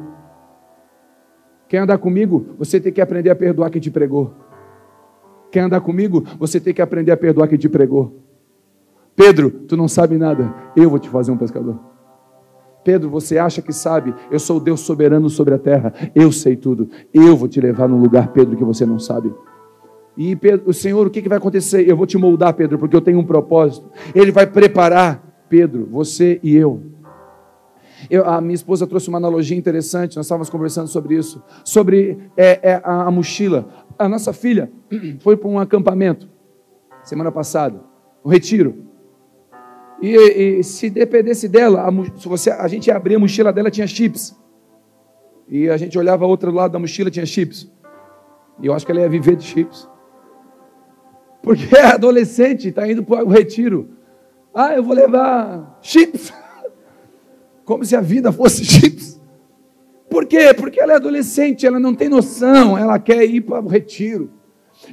Quer 1.68 1.78
andar 1.78 1.98
comigo? 1.98 2.54
Você 2.58 2.78
tem 2.78 2.92
que 2.92 3.00
aprender 3.00 3.30
a 3.30 3.34
perdoar 3.34 3.70
quem 3.70 3.80
te 3.80 3.90
pregou. 3.90 4.34
Quer 5.50 5.60
andar 5.60 5.80
comigo? 5.80 6.24
Você 6.38 6.60
tem 6.60 6.74
que 6.74 6.82
aprender 6.82 7.12
a 7.12 7.16
perdoar 7.16 7.48
quem 7.48 7.58
te 7.58 7.68
pregou. 7.68 8.20
Pedro, 9.16 9.50
tu 9.50 9.76
não 9.76 9.88
sabe 9.88 10.18
nada, 10.18 10.52
eu 10.76 10.90
vou 10.90 10.98
te 10.98 11.08
fazer 11.08 11.30
um 11.30 11.36
pescador. 11.36 11.93
Pedro, 12.84 13.08
você 13.08 13.38
acha 13.38 13.62
que 13.62 13.72
sabe? 13.72 14.14
Eu 14.30 14.38
sou 14.38 14.58
o 14.58 14.60
Deus 14.60 14.80
soberano 14.80 15.30
sobre 15.30 15.54
a 15.54 15.58
terra. 15.58 15.92
Eu 16.14 16.30
sei 16.30 16.54
tudo. 16.54 16.88
Eu 17.12 17.36
vou 17.36 17.48
te 17.48 17.60
levar 17.60 17.88
num 17.88 18.00
lugar, 18.00 18.28
Pedro, 18.28 18.56
que 18.56 18.64
você 18.64 18.84
não 18.84 18.98
sabe. 18.98 19.32
E 20.16 20.36
Pedro, 20.36 20.68
o 20.68 20.74
Senhor, 20.74 21.06
o 21.06 21.10
que, 21.10 21.22
que 21.22 21.28
vai 21.28 21.38
acontecer? 21.38 21.88
Eu 21.88 21.96
vou 21.96 22.06
te 22.06 22.16
moldar, 22.16 22.54
Pedro, 22.54 22.78
porque 22.78 22.94
eu 22.94 23.00
tenho 23.00 23.18
um 23.18 23.24
propósito. 23.24 23.90
Ele 24.14 24.30
vai 24.30 24.46
preparar, 24.46 25.46
Pedro, 25.48 25.88
você 25.90 26.38
e 26.42 26.54
eu. 26.54 26.82
eu 28.08 28.24
a 28.24 28.40
minha 28.40 28.54
esposa 28.54 28.86
trouxe 28.86 29.08
uma 29.08 29.18
analogia 29.18 29.56
interessante, 29.56 30.16
nós 30.16 30.26
estávamos 30.26 30.48
conversando 30.48 30.86
sobre 30.86 31.16
isso, 31.16 31.42
sobre 31.64 32.18
é, 32.36 32.60
é, 32.62 32.80
a, 32.84 33.04
a 33.06 33.10
mochila. 33.10 33.66
A 33.98 34.08
nossa 34.08 34.32
filha 34.32 34.70
foi 35.20 35.36
para 35.36 35.48
um 35.48 35.58
acampamento 35.58 36.28
semana 37.02 37.32
passada, 37.32 37.80
um 38.24 38.28
retiro. 38.28 38.93
E, 40.00 40.16
e, 40.16 40.64
se 40.64 40.90
dependesse 40.90 41.48
dela, 41.48 41.88
a, 41.88 42.18
se 42.18 42.28
você, 42.28 42.50
a 42.50 42.66
gente 42.68 42.90
abrir 42.90 43.14
a 43.14 43.18
mochila 43.18 43.52
dela, 43.52 43.70
tinha 43.70 43.86
chips. 43.86 44.36
E 45.48 45.68
a 45.68 45.76
gente 45.76 45.98
olhava 45.98 46.26
outro 46.26 46.50
lado 46.50 46.72
da 46.72 46.78
mochila, 46.78 47.10
tinha 47.10 47.26
chips. 47.26 47.70
E 48.60 48.66
eu 48.66 48.74
acho 48.74 48.84
que 48.84 48.92
ela 48.92 49.00
ia 49.00 49.08
viver 49.08 49.36
de 49.36 49.44
chips. 49.44 49.88
Porque 51.42 51.74
é 51.76 51.86
adolescente, 51.86 52.68
está 52.68 52.90
indo 52.90 53.02
para 53.04 53.24
o 53.24 53.28
retiro. 53.28 53.90
Ah, 54.54 54.74
eu 54.74 54.82
vou 54.82 54.94
levar 54.94 55.78
chips. 55.82 56.32
Como 57.64 57.84
se 57.84 57.94
a 57.94 58.00
vida 58.00 58.32
fosse 58.32 58.64
chips. 58.64 59.20
Por 60.08 60.26
quê? 60.26 60.54
Porque 60.54 60.80
ela 60.80 60.92
é 60.92 60.96
adolescente, 60.96 61.66
ela 61.66 61.80
não 61.80 61.94
tem 61.94 62.08
noção, 62.08 62.78
ela 62.78 62.98
quer 62.98 63.24
ir 63.24 63.40
para 63.40 63.64
o 63.64 63.68
retiro. 63.68 64.30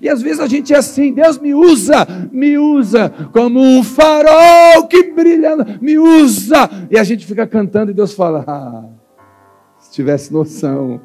E 0.01 0.07
às 0.07 0.21
vezes 0.21 0.39
a 0.39 0.48
gente 0.48 0.74
é 0.74 0.77
assim, 0.77 1.12
Deus 1.13 1.39
me 1.39 1.53
usa, 1.53 2.07
me 2.31 2.57
usa 2.57 3.10
como 3.33 3.60
um 3.60 3.83
farol 3.83 4.88
que 4.88 5.12
brilha, 5.12 5.55
me 5.81 5.98
usa. 5.98 6.69
E 6.89 6.98
a 6.98 7.03
gente 7.03 7.25
fica 7.25 7.48
cantando 7.48 7.91
e 7.91 7.93
Deus 7.93 8.13
fala: 8.13 8.43
ah, 8.48 8.86
se 9.79 9.91
tivesse 9.91 10.31
noção. 10.31 11.01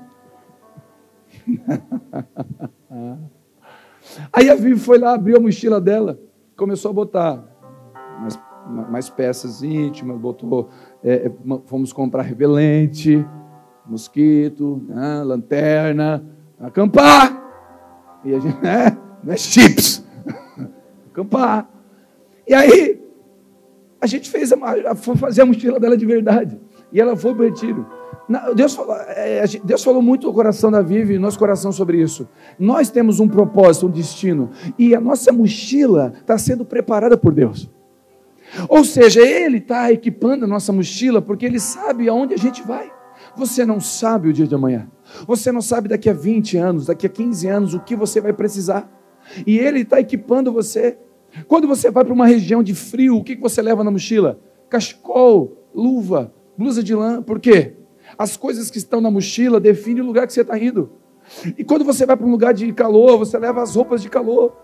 Aí 4.33 4.49
a 4.49 4.55
Vivi 4.55 4.79
foi 4.79 4.99
lá, 4.99 5.15
abriu 5.15 5.37
a 5.37 5.41
mochila 5.41 5.81
dela, 5.81 6.19
começou 6.57 6.91
a 6.91 6.95
botar 6.95 7.45
mais, 8.21 8.39
mais 8.91 9.11
peças 9.11 9.63
íntimas, 9.63 10.19
botou, 10.19 10.71
é, 11.03 11.27
é 11.27 11.33
fomos 11.67 11.93
comprar 11.93 12.23
repelente, 12.23 13.25
mosquito, 13.85 14.83
né, 14.89 15.23
lanterna, 15.23 16.25
acampar. 16.59 17.46
E 18.25 18.35
a 18.35 18.39
gente, 18.41 18.59
né, 18.63 18.97
não 19.23 19.33
é 19.33 19.37
chips, 19.37 20.05
acampar. 21.11 21.69
E 22.47 22.55
aí, 22.55 23.01
a 24.01 24.07
gente 24.07 24.31
fez 24.31 24.53
a, 24.53 24.95
foi 24.95 25.17
fazer 25.17 25.43
a 25.43 25.47
mochila 25.47 25.81
dela 25.81 25.97
de 25.97 26.07
verdade. 26.07 26.61
E 26.93 27.01
ela 27.01 27.17
foi 27.17 27.35
para 27.35 27.43
o 27.43 27.47
retiro. 27.47 27.87
Deus 28.55 28.75
falou, 28.75 28.97
é, 28.97 29.45
Deus 29.63 29.85
falou 29.85 30.03
muito 30.03 30.27
no 30.27 30.33
coração 30.33 30.71
da 30.71 30.83
Vivi 30.83 31.15
e 31.15 31.19
nosso 31.19 31.39
coração 31.39 31.71
sobre 31.71 32.01
isso. 32.01 32.29
Nós 32.59 32.91
temos 32.91 33.21
um 33.21 33.29
propósito, 33.29 33.87
um 33.87 33.91
destino, 33.91 34.51
e 34.77 34.95
a 34.95 35.01
nossa 35.01 35.33
mochila 35.33 36.13
está 36.21 36.37
sendo 36.37 36.65
preparada 36.65 37.17
por 37.17 37.33
Deus. 37.33 37.71
Ou 38.69 38.85
seja, 38.85 39.21
Ele 39.21 39.59
está 39.59 39.93
equipando 39.93 40.45
a 40.45 40.49
nossa 40.49 40.73
mochila 40.73 41.23
porque 41.23 41.47
Ele 41.47 41.61
sabe 41.61 42.09
aonde 42.09 42.35
a 42.35 42.39
gente 42.39 42.63
vai. 42.63 42.93
Você 43.37 43.65
não 43.65 43.81
sabe 43.81 44.29
o 44.29 44.33
dia 44.33 44.47
de 44.47 44.55
amanhã. 44.55 44.89
Você 45.27 45.53
não 45.53 45.63
sabe 45.63 45.89
daqui 45.89 46.11
a 46.11 46.13
20 46.13 46.57
anos, 46.57 46.87
daqui 46.87 47.07
a 47.07 47.09
15 47.09 47.47
anos, 47.47 47.75
o 47.75 47.81
que 47.81 47.95
você 47.95 48.21
vai 48.21 48.33
precisar. 48.33 48.91
E 49.47 49.59
Ele 49.59 49.81
está 49.81 50.01
equipando 50.01 50.53
você. 50.53 50.99
Quando 51.47 51.69
você 51.69 51.91
vai 51.91 52.05
para 52.05 52.15
uma 52.15 52.27
região 52.27 52.63
de 52.63 52.75
frio, 52.75 53.17
o 53.17 53.25
que 53.25 53.37
você 53.37 53.61
leva 53.63 53.85
na 53.85 53.91
mochila? 53.91 54.41
Cachecol, 54.69 55.57
luva, 55.75 56.33
blusa 56.57 56.83
de 56.83 56.95
lã. 56.95 57.23
Por 57.23 57.39
quê? 57.39 57.75
As 58.19 58.37
coisas 58.37 58.71
que 58.71 58.79
estão 58.79 59.01
na 59.01 59.11
mochila 59.11 59.61
definem 59.61 60.03
o 60.03 60.07
lugar 60.07 60.27
que 60.27 60.33
você 60.33 60.41
está 60.41 60.59
indo. 60.59 60.91
E 61.59 61.65
quando 61.65 61.85
você 61.85 62.07
vai 62.07 62.17
para 62.17 62.27
um 62.27 62.31
lugar 62.31 62.55
de 62.55 62.73
calor, 62.73 63.19
você 63.19 63.39
leva 63.39 63.63
as 63.63 63.75
roupas 63.75 64.01
de 64.01 64.09
calor, 64.09 64.57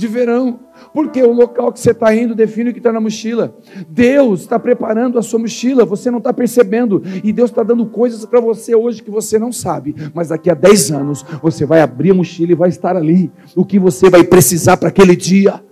de 0.00 0.08
verão, 0.08 0.60
porque 0.92 1.22
o 1.22 1.30
local 1.30 1.72
que 1.72 1.78
você 1.78 1.90
está 1.90 2.14
indo 2.14 2.34
define 2.34 2.70
o 2.70 2.72
que 2.72 2.78
está 2.78 2.90
na 2.90 3.00
mochila. 3.00 3.54
Deus 3.88 4.40
está 4.40 4.58
preparando 4.58 5.18
a 5.18 5.22
sua 5.22 5.38
mochila, 5.38 5.84
você 5.84 6.10
não 6.10 6.18
está 6.18 6.32
percebendo, 6.32 7.02
e 7.22 7.32
Deus 7.32 7.50
está 7.50 7.62
dando 7.62 7.84
coisas 7.86 8.24
para 8.24 8.40
você 8.40 8.74
hoje 8.74 9.02
que 9.02 9.10
você 9.10 9.38
não 9.38 9.52
sabe, 9.52 9.94
mas 10.14 10.28
daqui 10.28 10.50
a 10.50 10.54
10 10.54 10.92
anos 10.92 11.24
você 11.42 11.66
vai 11.66 11.82
abrir 11.82 12.12
a 12.12 12.14
mochila 12.14 12.52
e 12.52 12.56
vai 12.56 12.70
estar 12.70 12.96
ali 12.96 13.30
o 13.54 13.64
que 13.64 13.78
você 13.78 14.08
vai 14.08 14.24
precisar 14.24 14.78
para 14.78 14.88
aquele 14.88 15.14
dia. 15.14 15.62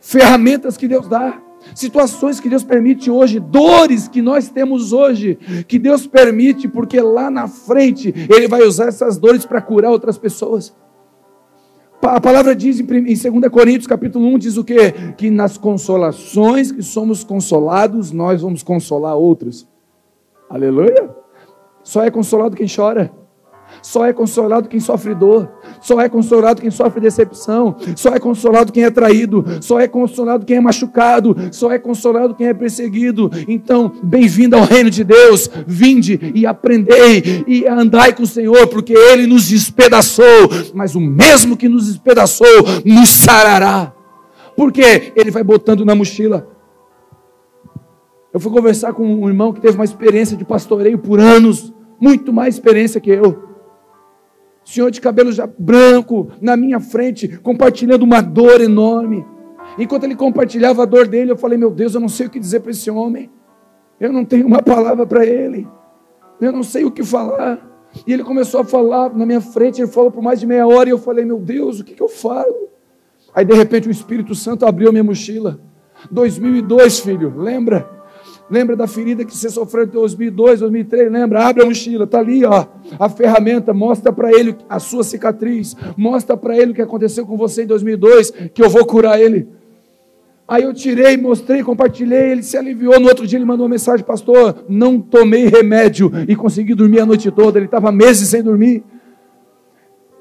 Ferramentas 0.00 0.76
que 0.76 0.86
Deus 0.86 1.08
dá 1.08 1.40
situações 1.74 2.40
que 2.40 2.48
Deus 2.48 2.64
permite 2.64 3.10
hoje, 3.10 3.38
dores 3.38 4.08
que 4.08 4.20
nós 4.20 4.48
temos 4.48 4.92
hoje, 4.92 5.38
que 5.66 5.78
Deus 5.78 6.06
permite, 6.06 6.68
porque 6.68 7.00
lá 7.00 7.30
na 7.30 7.46
frente 7.46 8.12
Ele 8.28 8.48
vai 8.48 8.62
usar 8.62 8.86
essas 8.86 9.16
dores 9.18 9.44
para 9.44 9.60
curar 9.60 9.90
outras 9.90 10.18
pessoas. 10.18 10.74
A 12.02 12.20
palavra 12.20 12.54
diz 12.54 12.80
em 12.80 12.84
2 12.84 13.48
Coríntios 13.48 13.86
capítulo 13.86 14.26
1, 14.34 14.38
diz 14.38 14.56
o 14.56 14.64
quê? 14.64 14.92
Que 15.16 15.30
nas 15.30 15.56
consolações 15.56 16.72
que 16.72 16.82
somos 16.82 17.22
consolados, 17.22 18.10
nós 18.10 18.42
vamos 18.42 18.64
consolar 18.64 19.16
outros. 19.16 19.68
Aleluia! 20.50 21.14
Só 21.84 22.02
é 22.02 22.10
consolado 22.10 22.56
quem 22.56 22.66
chora. 22.66 23.12
Só 23.82 24.06
é 24.06 24.12
consolado 24.12 24.68
quem 24.68 24.78
sofre 24.78 25.12
dor. 25.12 25.50
Só 25.80 26.00
é 26.00 26.08
consolado 26.08 26.62
quem 26.62 26.70
sofre 26.70 27.00
decepção. 27.00 27.76
Só 27.96 28.10
é 28.10 28.20
consolado 28.20 28.72
quem 28.72 28.84
é 28.84 28.90
traído. 28.90 29.44
Só 29.60 29.80
é 29.80 29.88
consolado 29.88 30.46
quem 30.46 30.56
é 30.56 30.60
machucado. 30.60 31.36
Só 31.50 31.72
é 31.72 31.78
consolado 31.78 32.34
quem 32.34 32.46
é 32.46 32.54
perseguido. 32.54 33.28
Então, 33.48 33.92
bem-vindo 34.00 34.56
ao 34.56 34.62
reino 34.62 34.88
de 34.88 35.02
Deus. 35.02 35.50
Vinde 35.66 36.32
e 36.32 36.46
aprendei 36.46 37.44
e 37.46 37.66
andai 37.66 38.14
com 38.14 38.22
o 38.22 38.26
Senhor, 38.26 38.68
porque 38.68 38.92
Ele 38.92 39.26
nos 39.26 39.48
despedaçou. 39.48 40.24
Mas 40.72 40.94
o 40.94 41.00
mesmo 41.00 41.56
que 41.56 41.68
nos 41.68 41.88
despedaçou, 41.88 42.62
nos 42.84 43.08
sarará. 43.08 43.92
Porque 44.56 45.12
Ele 45.16 45.30
vai 45.32 45.42
botando 45.42 45.84
na 45.84 45.94
mochila. 45.94 46.48
Eu 48.32 48.38
fui 48.38 48.52
conversar 48.52 48.92
com 48.92 49.04
um 49.04 49.28
irmão 49.28 49.52
que 49.52 49.60
teve 49.60 49.74
uma 49.74 49.84
experiência 49.84 50.36
de 50.36 50.44
pastoreio 50.44 50.98
por 50.98 51.18
anos, 51.20 51.72
muito 52.00 52.32
mais 52.32 52.54
experiência 52.54 53.00
que 53.00 53.10
eu 53.10 53.51
senhor 54.64 54.90
de 54.90 55.00
cabelo 55.00 55.32
já 55.32 55.48
branco, 55.58 56.30
na 56.40 56.56
minha 56.56 56.80
frente, 56.80 57.28
compartilhando 57.38 58.02
uma 58.02 58.20
dor 58.20 58.60
enorme. 58.60 59.24
Enquanto 59.78 60.04
ele 60.04 60.14
compartilhava 60.14 60.82
a 60.82 60.86
dor 60.86 61.06
dele, 61.06 61.32
eu 61.32 61.36
falei: 61.36 61.58
Meu 61.58 61.70
Deus, 61.70 61.94
eu 61.94 62.00
não 62.00 62.08
sei 62.08 62.26
o 62.26 62.30
que 62.30 62.38
dizer 62.38 62.60
para 62.60 62.70
esse 62.70 62.90
homem. 62.90 63.30
Eu 63.98 64.12
não 64.12 64.24
tenho 64.24 64.46
uma 64.46 64.62
palavra 64.62 65.06
para 65.06 65.24
ele. 65.24 65.66
Eu 66.40 66.52
não 66.52 66.62
sei 66.62 66.84
o 66.84 66.90
que 66.90 67.02
falar. 67.02 67.70
E 68.06 68.12
ele 68.12 68.24
começou 68.24 68.60
a 68.60 68.64
falar 68.64 69.14
na 69.14 69.24
minha 69.24 69.40
frente. 69.40 69.80
Ele 69.80 69.90
falou 69.90 70.10
por 70.10 70.22
mais 70.22 70.40
de 70.40 70.46
meia 70.46 70.66
hora. 70.66 70.88
E 70.88 70.92
eu 70.92 70.98
falei: 70.98 71.24
Meu 71.24 71.38
Deus, 71.38 71.80
o 71.80 71.84
que, 71.84 71.94
que 71.94 72.02
eu 72.02 72.08
falo? 72.08 72.70
Aí 73.34 73.44
de 73.44 73.54
repente 73.54 73.88
o 73.88 73.90
Espírito 73.90 74.34
Santo 74.34 74.66
abriu 74.66 74.92
minha 74.92 75.04
mochila. 75.04 75.60
2002, 76.10 77.00
filho, 77.00 77.34
lembra? 77.36 77.88
Lembra 78.52 78.76
da 78.76 78.86
ferida 78.86 79.24
que 79.24 79.34
você 79.34 79.48
sofreu 79.48 79.84
em 79.84 79.88
2002, 79.88 80.60
2003? 80.60 81.10
Lembra? 81.10 81.46
Abre 81.46 81.62
a 81.62 81.66
mochila, 81.66 82.04
está 82.04 82.18
ali, 82.18 82.44
ó. 82.44 82.66
A 82.98 83.08
ferramenta 83.08 83.72
mostra 83.72 84.12
para 84.12 84.30
ele 84.30 84.54
a 84.68 84.78
sua 84.78 85.02
cicatriz, 85.02 85.74
mostra 85.96 86.36
para 86.36 86.54
ele 86.54 86.72
o 86.72 86.74
que 86.74 86.82
aconteceu 86.82 87.24
com 87.24 87.34
você 87.34 87.62
em 87.62 87.66
2002, 87.66 88.30
que 88.52 88.62
eu 88.62 88.68
vou 88.68 88.84
curar 88.84 89.18
ele. 89.18 89.48
Aí 90.46 90.64
eu 90.64 90.74
tirei, 90.74 91.16
mostrei, 91.16 91.62
compartilhei, 91.62 92.30
ele 92.30 92.42
se 92.42 92.58
aliviou. 92.58 93.00
No 93.00 93.08
outro 93.08 93.26
dia 93.26 93.38
ele 93.38 93.46
mandou 93.46 93.64
uma 93.64 93.70
mensagem, 93.70 94.04
pastor, 94.04 94.66
não 94.68 95.00
tomei 95.00 95.46
remédio 95.46 96.12
e 96.28 96.36
consegui 96.36 96.74
dormir 96.74 97.00
a 97.00 97.06
noite 97.06 97.30
toda. 97.30 97.58
Ele 97.58 97.64
estava 97.64 97.90
meses 97.90 98.28
sem 98.28 98.42
dormir. 98.42 98.84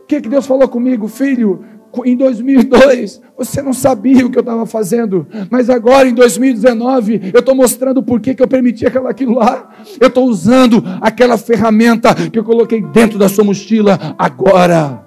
O 0.03 0.05
que, 0.05 0.21
que 0.21 0.29
Deus 0.29 0.45
falou 0.45 0.69
comigo? 0.69 1.09
Filho, 1.09 1.65
em 2.05 2.15
2002, 2.15 3.21
você 3.37 3.61
não 3.61 3.73
sabia 3.73 4.25
o 4.25 4.29
que 4.29 4.37
eu 4.37 4.41
estava 4.41 4.65
fazendo, 4.65 5.27
mas 5.49 5.69
agora 5.69 6.07
em 6.07 6.13
2019, 6.13 7.31
eu 7.33 7.39
estou 7.39 7.53
mostrando 7.53 8.01
por 8.01 8.19
que 8.19 8.35
eu 8.37 8.47
permiti 8.47 8.85
aquilo 8.85 9.35
lá. 9.35 9.73
Eu 9.99 10.07
estou 10.07 10.25
usando 10.25 10.83
aquela 11.01 11.37
ferramenta 11.37 12.13
que 12.29 12.39
eu 12.39 12.43
coloquei 12.43 12.81
dentro 12.81 13.19
da 13.19 13.27
sua 13.27 13.43
mochila 13.43 13.99
agora. 14.17 15.05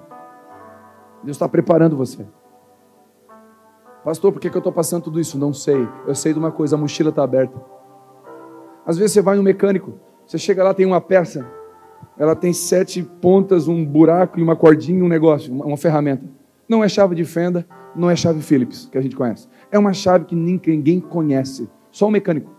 Deus 1.23 1.37
está 1.37 1.49
preparando 1.49 1.97
você. 1.97 2.25
Pastor, 4.03 4.31
por 4.31 4.39
que, 4.39 4.51
que 4.51 4.55
eu 4.55 4.59
estou 4.59 4.71
passando 4.71 5.03
tudo 5.03 5.19
isso? 5.19 5.39
Não 5.39 5.51
sei. 5.51 5.87
Eu 6.05 6.13
sei 6.13 6.31
de 6.31 6.37
uma 6.37 6.51
coisa: 6.51 6.75
a 6.75 6.79
mochila 6.79 7.09
está 7.09 7.23
aberta. 7.23 7.59
Às 8.85 8.97
vezes 8.97 9.13
você 9.13 9.21
vai 9.21 9.35
no 9.35 9.41
mecânico, 9.41 9.99
você 10.27 10.37
chega 10.37 10.63
lá, 10.63 10.71
tem 10.71 10.85
uma 10.85 11.01
peça, 11.01 11.43
ela 12.15 12.35
tem 12.35 12.53
sete 12.53 13.01
pontas, 13.01 13.67
um 13.67 13.83
buraco 13.83 14.39
e 14.39 14.43
uma 14.43 14.55
cordinha, 14.55 15.03
um 15.03 15.07
negócio, 15.07 15.51
uma 15.51 15.75
ferramenta. 15.75 16.23
Não 16.67 16.83
é 16.83 16.89
chave 16.89 17.15
de 17.15 17.23
fenda, 17.23 17.65
não 17.95 18.09
é 18.09 18.15
chave 18.15 18.41
Phillips, 18.41 18.89
que 18.91 18.97
a 18.97 19.01
gente 19.01 19.15
conhece. 19.15 19.47
É 19.71 19.77
uma 19.77 19.93
chave 19.93 20.25
que 20.25 20.35
ninguém 20.35 20.99
conhece, 20.99 21.69
só 21.91 22.07
o 22.07 22.11
mecânico. 22.11 22.53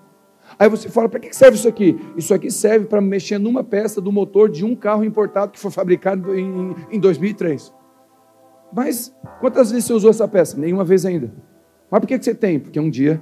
Aí 0.59 0.69
você 0.69 0.89
fala, 0.89 1.09
para 1.09 1.19
que 1.19 1.35
serve 1.35 1.57
isso 1.57 1.69
aqui? 1.69 1.99
Isso 2.17 2.33
aqui 2.33 2.51
serve 2.51 2.87
para 2.87 3.01
mexer 3.01 3.39
numa 3.39 3.65
peça 3.65 4.01
do 4.01 4.13
motor 4.13 4.49
de 4.49 4.65
um 4.65 4.77
carro 4.77 5.05
importado 5.05 5.51
que 5.51 5.59
foi 5.59 5.73
fabricado 5.73 6.39
em, 6.39 6.75
em 6.91 7.01
2003. 7.01 7.75
Mas 8.73 9.15
quantas 9.41 9.73
vezes 9.73 9.87
você 9.87 9.93
usou 9.93 10.11
essa 10.11 10.29
peça? 10.29 10.57
Nenhuma 10.57 10.85
vez 10.85 11.05
ainda. 11.05 11.33
Mas 11.91 12.01
por 12.01 12.07
que 12.07 12.17
você 12.17 12.35
tem? 12.35 12.61
Porque 12.61 12.79
um 12.79 12.89
dia 12.89 13.21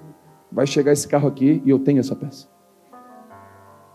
vai 0.52 0.66
chegar 0.66 0.92
esse 0.92 1.08
carro 1.08 1.28
aqui 1.28 1.62
e 1.64 1.70
eu 1.70 1.78
tenho 1.78 2.00
essa 2.00 2.14
peça. 2.14 2.46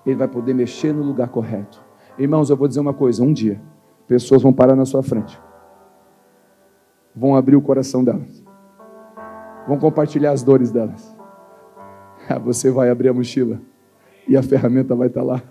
Ele 0.05 0.15
vai 0.15 0.27
poder 0.27 0.55
mexer 0.55 0.91
no 0.91 1.03
lugar 1.03 1.29
correto. 1.29 1.83
Irmãos, 2.17 2.49
eu 2.49 2.57
vou 2.57 2.67
dizer 2.67 2.79
uma 2.79 2.93
coisa: 2.93 3.23
um 3.23 3.31
dia, 3.31 3.61
pessoas 4.07 4.41
vão 4.41 4.51
parar 4.51 4.75
na 4.75 4.85
sua 4.85 5.03
frente 5.03 5.39
vão 7.15 7.35
abrir 7.35 7.55
o 7.55 7.61
coração 7.61 8.03
delas, 8.03 8.43
vão 9.67 9.77
compartilhar 9.77 10.31
as 10.31 10.43
dores 10.43 10.71
delas. 10.71 11.15
Você 12.43 12.69
vai 12.71 12.89
abrir 12.89 13.09
a 13.09 13.13
mochila 13.13 13.59
e 14.27 14.37
a 14.37 14.43
ferramenta 14.43 14.95
vai 14.95 15.07
estar 15.07 15.23
lá. 15.23 15.41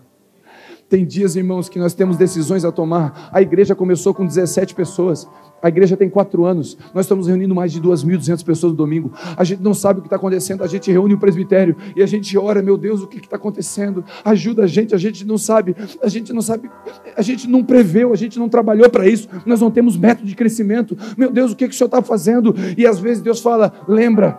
Tem 0.88 1.04
dias, 1.04 1.36
irmãos, 1.36 1.68
que 1.68 1.78
nós 1.78 1.92
temos 1.92 2.16
decisões 2.16 2.64
a 2.64 2.72
tomar. 2.72 3.28
A 3.30 3.42
igreja 3.42 3.74
começou 3.74 4.14
com 4.14 4.24
17 4.24 4.74
pessoas. 4.74 5.28
A 5.60 5.68
igreja 5.68 5.98
tem 5.98 6.08
quatro 6.08 6.46
anos. 6.46 6.78
Nós 6.94 7.04
estamos 7.04 7.26
reunindo 7.26 7.54
mais 7.54 7.72
de 7.72 7.80
2.200 7.80 8.42
pessoas 8.42 8.72
no 8.72 8.76
domingo. 8.76 9.12
A 9.36 9.44
gente 9.44 9.62
não 9.62 9.74
sabe 9.74 9.98
o 9.98 10.02
que 10.02 10.06
está 10.06 10.16
acontecendo. 10.16 10.64
A 10.64 10.66
gente 10.66 10.90
reúne 10.90 11.12
o 11.12 11.18
presbitério 11.18 11.76
e 11.94 12.02
a 12.02 12.06
gente 12.06 12.38
ora, 12.38 12.62
meu 12.62 12.78
Deus, 12.78 13.02
o 13.02 13.06
que 13.06 13.18
está 13.18 13.36
acontecendo? 13.36 14.02
Ajuda 14.24 14.64
a 14.64 14.66
gente. 14.66 14.94
A 14.94 14.98
gente 14.98 15.26
não 15.26 15.36
sabe. 15.36 15.76
A 16.02 16.08
gente 16.08 16.32
não 16.32 16.40
sabe. 16.40 16.70
A 17.14 17.20
gente 17.20 17.46
não 17.46 17.62
preveu. 17.62 18.10
A 18.10 18.16
gente 18.16 18.38
não 18.38 18.48
trabalhou 18.48 18.88
para 18.88 19.06
isso. 19.06 19.28
Nós 19.44 19.60
não 19.60 19.70
temos 19.70 19.94
método 19.94 20.26
de 20.26 20.34
crescimento. 20.34 20.96
Meu 21.18 21.30
Deus, 21.30 21.52
o 21.52 21.56
que, 21.56 21.68
que 21.68 21.74
o 21.74 21.76
Senhor 21.76 21.88
está 21.88 22.00
fazendo? 22.00 22.54
E 22.78 22.86
às 22.86 22.98
vezes 22.98 23.22
Deus 23.22 23.40
fala: 23.40 23.72
lembra, 23.86 24.38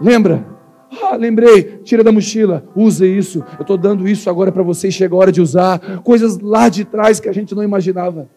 lembra 0.00 0.59
ah, 1.02 1.14
lembrei, 1.14 1.78
tira 1.84 2.02
da 2.02 2.10
mochila, 2.10 2.64
use 2.74 3.06
isso. 3.06 3.44
Eu 3.56 3.62
estou 3.62 3.76
dando 3.76 4.08
isso 4.08 4.28
agora 4.28 4.50
para 4.50 4.62
você 4.62 4.88
e 4.88 4.92
chega 4.92 5.14
a 5.14 5.18
hora 5.18 5.32
de 5.32 5.40
usar. 5.40 6.02
Coisas 6.02 6.38
lá 6.40 6.68
de 6.68 6.84
trás 6.84 7.20
que 7.20 7.28
a 7.28 7.32
gente 7.32 7.54
não 7.54 7.62
imaginava. 7.62 8.28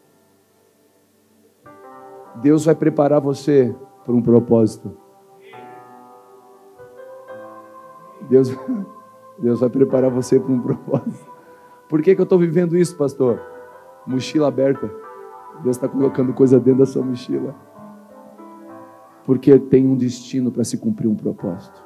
Deus 2.41 2.65
vai 2.65 2.75
preparar 2.75 3.19
você 3.19 3.73
para 4.05 4.13
um 4.13 4.21
propósito. 4.21 4.95
Deus, 8.29 8.55
Deus 9.39 9.59
vai 9.59 9.69
preparar 9.69 10.11
você 10.11 10.39
para 10.39 10.51
um 10.51 10.59
propósito. 10.59 11.31
Por 11.89 12.01
que, 12.01 12.15
que 12.15 12.21
eu 12.21 12.23
estou 12.23 12.39
vivendo 12.39 12.77
isso, 12.77 12.95
pastor? 12.95 13.41
Mochila 14.05 14.47
aberta. 14.47 14.89
Deus 15.63 15.75
está 15.75 15.87
colocando 15.87 16.33
coisa 16.33 16.59
dentro 16.59 16.79
da 16.79 16.85
sua 16.85 17.03
mochila. 17.03 17.55
Porque 19.25 19.57
tem 19.57 19.87
um 19.87 19.95
destino 19.95 20.51
para 20.51 20.63
se 20.63 20.77
cumprir 20.77 21.07
um 21.07 21.15
propósito. 21.15 21.82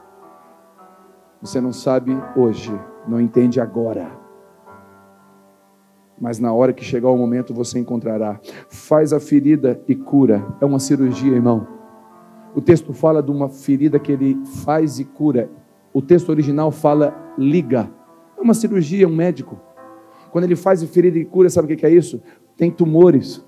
Você 1.42 1.62
não 1.62 1.72
sabe 1.72 2.12
hoje, 2.36 2.72
não 3.08 3.22
entende 3.22 3.62
agora. 3.62 4.10
Mas 6.20 6.40
na 6.40 6.52
hora 6.52 6.74
que 6.74 6.84
chegar 6.84 7.10
o 7.10 7.18
momento 7.18 7.54
você 7.54 7.78
encontrará. 7.78 8.40
Faz 8.70 9.14
a 9.14 9.20
ferida 9.20 9.80
e 9.88 9.96
cura. 9.96 10.46
É 10.60 10.66
uma 10.66 10.80
cirurgia, 10.80 11.34
irmão. 11.34 11.68
O 12.56 12.62
texto 12.62 12.92
fala 12.92 13.22
de 13.22 13.30
uma 13.30 13.50
ferida 13.50 14.00
que 14.00 14.12
ele 14.12 14.36
faz 14.64 15.00
e 15.00 15.06
cura. 15.06 15.50
O 15.94 16.02
texto 16.02 16.30
original 16.30 16.72
fala 16.72 17.16
liga. 17.38 17.90
É 18.36 18.42
uma 18.42 18.56
cirurgia, 18.56 19.08
um 19.08 19.16
médico. 19.16 19.60
Quando 20.32 20.46
ele 20.46 20.56
faz 20.56 20.82
a 20.82 20.88
ferida 20.88 21.20
e 21.20 21.26
cura, 21.26 21.50
sabe 21.50 21.72
o 21.72 21.78
que 21.78 21.86
é 21.86 21.90
isso? 21.90 22.22
Tem 22.56 22.72
tumores, 22.72 23.46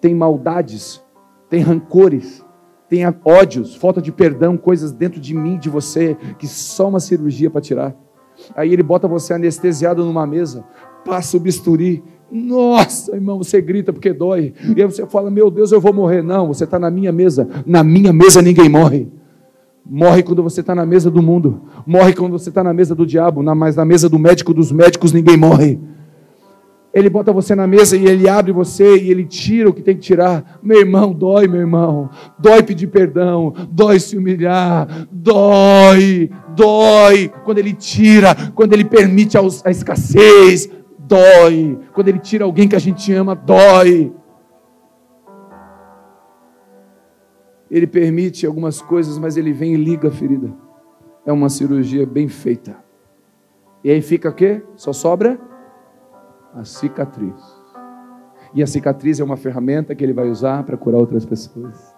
tem 0.00 0.14
maldades, 0.14 1.02
tem 1.48 1.60
rancores, 1.60 2.44
tem 2.88 3.02
ódios, 3.24 3.74
falta 3.74 4.00
de 4.00 4.12
perdão, 4.12 4.56
coisas 4.56 4.92
dentro 4.92 5.20
de 5.20 5.34
mim, 5.34 5.58
de 5.58 5.68
você, 5.68 6.16
que 6.38 6.46
só 6.46 6.88
uma 6.88 7.00
cirurgia 7.00 7.50
para 7.50 7.60
tirar. 7.60 7.94
Aí 8.54 8.72
ele 8.72 8.82
bota 8.82 9.08
você 9.08 9.34
anestesiado 9.34 10.04
numa 10.04 10.26
mesa, 10.26 10.64
passa 11.04 11.36
o 11.36 11.40
bisturi. 11.40 12.02
Nossa, 12.30 13.14
irmão, 13.14 13.38
você 13.38 13.60
grita 13.60 13.92
porque 13.92 14.12
dói. 14.12 14.52
E 14.76 14.80
aí 14.80 14.86
você 14.86 15.06
fala: 15.06 15.30
Meu 15.30 15.50
Deus, 15.50 15.72
eu 15.72 15.80
vou 15.80 15.92
morrer. 15.92 16.22
Não, 16.22 16.48
você 16.48 16.64
está 16.64 16.78
na 16.78 16.90
minha 16.90 17.12
mesa. 17.12 17.48
Na 17.64 17.82
minha 17.82 18.12
mesa 18.12 18.42
ninguém 18.42 18.68
morre. 18.68 19.08
Morre 19.88 20.22
quando 20.22 20.42
você 20.42 20.60
está 20.60 20.74
na 20.74 20.84
mesa 20.84 21.10
do 21.10 21.22
mundo. 21.22 21.62
Morre 21.86 22.12
quando 22.12 22.32
você 22.32 22.48
está 22.48 22.62
na 22.62 22.74
mesa 22.74 22.94
do 22.94 23.06
diabo. 23.06 23.42
Mas 23.54 23.76
na 23.76 23.84
mesa 23.84 24.08
do 24.08 24.18
médico 24.18 24.52
dos 24.52 24.72
médicos 24.72 25.12
ninguém 25.12 25.36
morre. 25.36 25.78
Ele 26.96 27.10
bota 27.10 27.30
você 27.30 27.54
na 27.54 27.66
mesa 27.66 27.94
e 27.94 28.06
ele 28.06 28.26
abre 28.26 28.52
você 28.52 28.96
e 28.96 29.10
ele 29.10 29.26
tira 29.26 29.68
o 29.68 29.74
que 29.74 29.82
tem 29.82 29.94
que 29.94 30.00
tirar. 30.00 30.58
Meu 30.62 30.80
irmão, 30.80 31.12
dói, 31.12 31.46
meu 31.46 31.60
irmão. 31.60 32.08
Dói 32.38 32.62
pedir 32.62 32.86
perdão, 32.86 33.52
dói 33.70 34.00
se 34.00 34.16
humilhar, 34.16 35.06
dói, 35.12 36.30
dói. 36.56 37.30
Quando 37.44 37.58
ele 37.58 37.74
tira, 37.74 38.34
quando 38.54 38.72
ele 38.72 38.82
permite 38.82 39.36
a 39.36 39.70
escassez, 39.70 40.70
dói. 40.98 41.78
Quando 41.92 42.08
ele 42.08 42.18
tira 42.18 42.46
alguém 42.46 42.66
que 42.66 42.76
a 42.76 42.78
gente 42.78 43.12
ama, 43.12 43.34
dói. 43.34 44.10
Ele 47.70 47.86
permite 47.86 48.46
algumas 48.46 48.80
coisas, 48.80 49.18
mas 49.18 49.36
ele 49.36 49.52
vem 49.52 49.74
e 49.74 49.76
liga 49.76 50.08
a 50.08 50.10
ferida. 50.10 50.50
É 51.26 51.32
uma 51.32 51.50
cirurgia 51.50 52.06
bem 52.06 52.26
feita. 52.26 52.74
E 53.84 53.90
aí 53.90 54.00
fica 54.00 54.30
o 54.30 54.34
quê? 54.34 54.62
Só 54.76 54.94
sobra 54.94 55.38
a 56.56 56.64
cicatriz. 56.64 57.34
E 58.54 58.62
a 58.62 58.66
cicatriz 58.66 59.20
é 59.20 59.24
uma 59.24 59.36
ferramenta 59.36 59.94
que 59.94 60.02
ele 60.02 60.14
vai 60.14 60.28
usar 60.28 60.62
para 60.64 60.76
curar 60.76 60.98
outras 60.98 61.26
pessoas. 61.26 61.94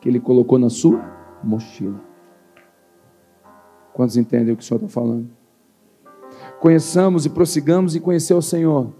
Que 0.00 0.08
ele 0.08 0.18
colocou 0.18 0.58
na 0.58 0.68
sua 0.68 1.00
mochila. 1.42 2.00
Quantos 3.92 4.16
entendem 4.16 4.52
o 4.52 4.56
que 4.56 4.62
o 4.64 4.66
Senhor 4.66 4.78
está 4.78 4.88
falando? 4.88 5.30
Conheçamos 6.60 7.24
e 7.24 7.30
prossigamos 7.30 7.94
e 7.94 8.00
conhecer 8.00 8.34
o 8.34 8.42
Senhor. 8.42 8.92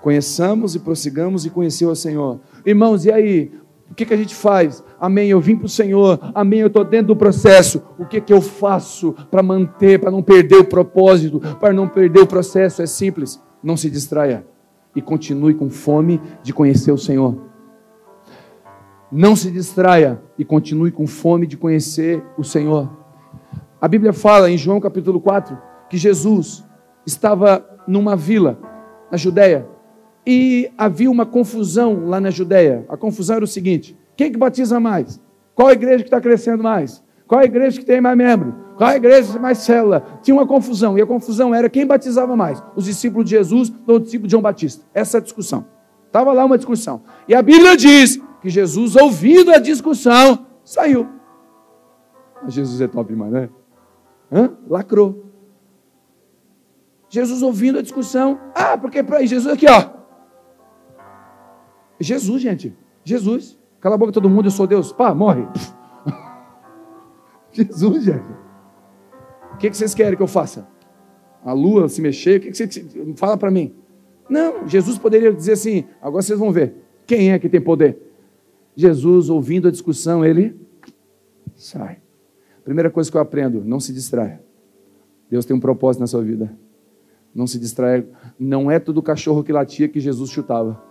Conheçamos 0.00 0.76
e 0.76 0.78
prossigamos 0.78 1.44
e 1.44 1.50
conhecer 1.50 1.86
o 1.86 1.96
Senhor. 1.96 2.40
Irmãos, 2.64 3.04
e 3.04 3.10
aí? 3.10 3.52
O 3.90 3.94
que, 3.94 4.04
que 4.04 4.14
a 4.14 4.16
gente 4.16 4.34
faz? 4.34 4.84
Amém, 5.00 5.30
eu 5.30 5.40
vim 5.40 5.56
para 5.56 5.66
o 5.66 5.68
Senhor. 5.68 6.20
Amém, 6.34 6.60
eu 6.60 6.66
estou 6.68 6.84
dentro 6.84 7.08
do 7.08 7.16
processo. 7.16 7.82
O 7.98 8.04
que, 8.04 8.20
que 8.20 8.32
eu 8.32 8.40
faço 8.40 9.12
para 9.30 9.42
manter, 9.42 9.98
para 9.98 10.10
não 10.10 10.22
perder 10.22 10.56
o 10.56 10.64
propósito, 10.64 11.40
para 11.58 11.72
não 11.72 11.88
perder 11.88 12.20
o 12.20 12.26
processo? 12.26 12.82
É 12.82 12.86
simples 12.86 13.42
não 13.62 13.76
se 13.76 13.90
distraia 13.90 14.46
e 14.94 15.02
continue 15.02 15.54
com 15.54 15.70
fome 15.70 16.20
de 16.42 16.52
conhecer 16.52 16.92
o 16.92 16.98
Senhor. 16.98 17.48
Não 19.10 19.34
se 19.34 19.50
distraia 19.50 20.20
e 20.38 20.44
continue 20.44 20.90
com 20.90 21.06
fome 21.06 21.46
de 21.46 21.56
conhecer 21.56 22.22
o 22.36 22.44
Senhor. 22.44 22.90
A 23.80 23.88
Bíblia 23.88 24.12
fala 24.12 24.50
em 24.50 24.58
João 24.58 24.80
capítulo 24.80 25.20
4 25.20 25.56
que 25.88 25.96
Jesus 25.96 26.64
estava 27.06 27.64
numa 27.86 28.14
vila 28.14 28.58
na 29.10 29.16
Judéia 29.16 29.66
e 30.26 30.70
havia 30.76 31.10
uma 31.10 31.24
confusão 31.24 32.04
lá 32.04 32.20
na 32.20 32.30
Judéia. 32.30 32.84
A 32.88 32.96
confusão 32.96 33.36
era 33.36 33.44
o 33.44 33.48
seguinte: 33.48 33.96
quem 34.16 34.30
que 34.30 34.38
batiza 34.38 34.78
mais? 34.78 35.20
Qual 35.54 35.68
a 35.68 35.72
igreja 35.72 35.98
que 35.98 36.08
está 36.08 36.20
crescendo 36.20 36.62
mais? 36.62 37.02
Qual 37.28 37.42
a 37.42 37.44
igreja 37.44 37.78
que 37.78 37.84
tem 37.84 38.00
mais 38.00 38.16
membro? 38.16 38.54
Qual 38.78 38.88
a 38.88 38.96
igreja 38.96 39.34
que 39.34 39.38
mais 39.38 39.58
célula? 39.58 40.02
Tinha 40.22 40.34
uma 40.34 40.46
confusão, 40.46 40.96
e 40.96 41.02
a 41.02 41.06
confusão 41.06 41.54
era 41.54 41.68
quem 41.68 41.86
batizava 41.86 42.34
mais, 42.34 42.62
os 42.74 42.86
discípulos 42.86 43.26
de 43.26 43.32
Jesus 43.32 43.70
ou 43.86 43.96
os 43.96 44.04
discípulos 44.04 44.28
de 44.28 44.32
João 44.32 44.42
Batista. 44.42 44.84
Essa 44.94 45.18
é 45.18 45.20
a 45.20 45.22
discussão. 45.22 45.66
Estava 46.06 46.32
lá 46.32 46.42
uma 46.44 46.56
discussão. 46.56 47.02
E 47.28 47.34
a 47.34 47.42
Bíblia 47.42 47.76
diz 47.76 48.18
que 48.40 48.48
Jesus, 48.48 48.96
ouvindo 48.96 49.52
a 49.52 49.58
discussão, 49.58 50.46
saiu. 50.64 51.06
Mas 52.42 52.54
Jesus 52.54 52.80
é 52.80 52.88
top 52.88 53.12
demais, 53.12 53.30
né? 53.30 53.50
Hã? 54.32 54.52
Lacrou. 54.66 55.26
Jesus 57.10 57.42
ouvindo 57.42 57.78
a 57.78 57.82
discussão. 57.82 58.40
Ah, 58.54 58.78
porque 58.78 59.02
para 59.02 59.24
Jesus 59.26 59.52
aqui, 59.52 59.66
ó. 59.68 59.90
Jesus, 62.00 62.40
gente. 62.40 62.74
Jesus. 63.04 63.58
Cala 63.80 63.96
a 63.96 63.98
boca 63.98 64.12
todo 64.12 64.30
mundo, 64.30 64.46
eu 64.46 64.50
sou 64.50 64.66
Deus. 64.66 64.92
Pá, 64.92 65.14
morre. 65.14 65.46
Jesus, 67.64 68.04
gente. 68.04 68.26
O 69.52 69.56
que 69.56 69.72
vocês 69.72 69.94
querem 69.94 70.16
que 70.16 70.22
eu 70.22 70.28
faça? 70.28 70.68
A 71.44 71.52
lua 71.52 71.88
se 71.88 72.00
mexer? 72.00 72.38
O 72.38 72.40
que 72.40 72.54
vocês 72.54 72.86
fala 73.16 73.36
para 73.36 73.50
mim? 73.50 73.74
Não, 74.28 74.68
Jesus 74.68 74.98
poderia 74.98 75.32
dizer 75.32 75.52
assim: 75.52 75.84
agora 76.00 76.22
vocês 76.22 76.38
vão 76.38 76.52
ver. 76.52 76.74
Quem 77.06 77.32
é 77.32 77.38
que 77.38 77.48
tem 77.48 77.60
poder? 77.60 77.98
Jesus, 78.76 79.28
ouvindo 79.28 79.68
a 79.68 79.70
discussão, 79.70 80.24
ele 80.24 80.54
sai. 81.56 81.98
Primeira 82.62 82.90
coisa 82.90 83.10
que 83.10 83.16
eu 83.16 83.20
aprendo: 83.20 83.64
não 83.64 83.80
se 83.80 83.92
distraia. 83.92 84.40
Deus 85.30 85.44
tem 85.44 85.56
um 85.56 85.60
propósito 85.60 86.00
na 86.00 86.06
sua 86.06 86.22
vida. 86.22 86.54
Não 87.34 87.46
se 87.46 87.58
distraia. 87.58 88.08
Não 88.38 88.70
é 88.70 88.78
todo 88.78 89.02
cachorro 89.02 89.42
que 89.42 89.52
latia 89.52 89.88
que 89.88 90.00
Jesus 90.00 90.30
chutava. 90.30 90.82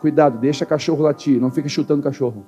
Cuidado, 0.00 0.38
deixa 0.38 0.64
cachorro 0.64 1.02
latir, 1.02 1.40
não 1.40 1.50
fica 1.50 1.68
chutando 1.68 2.02
cachorro. 2.02 2.46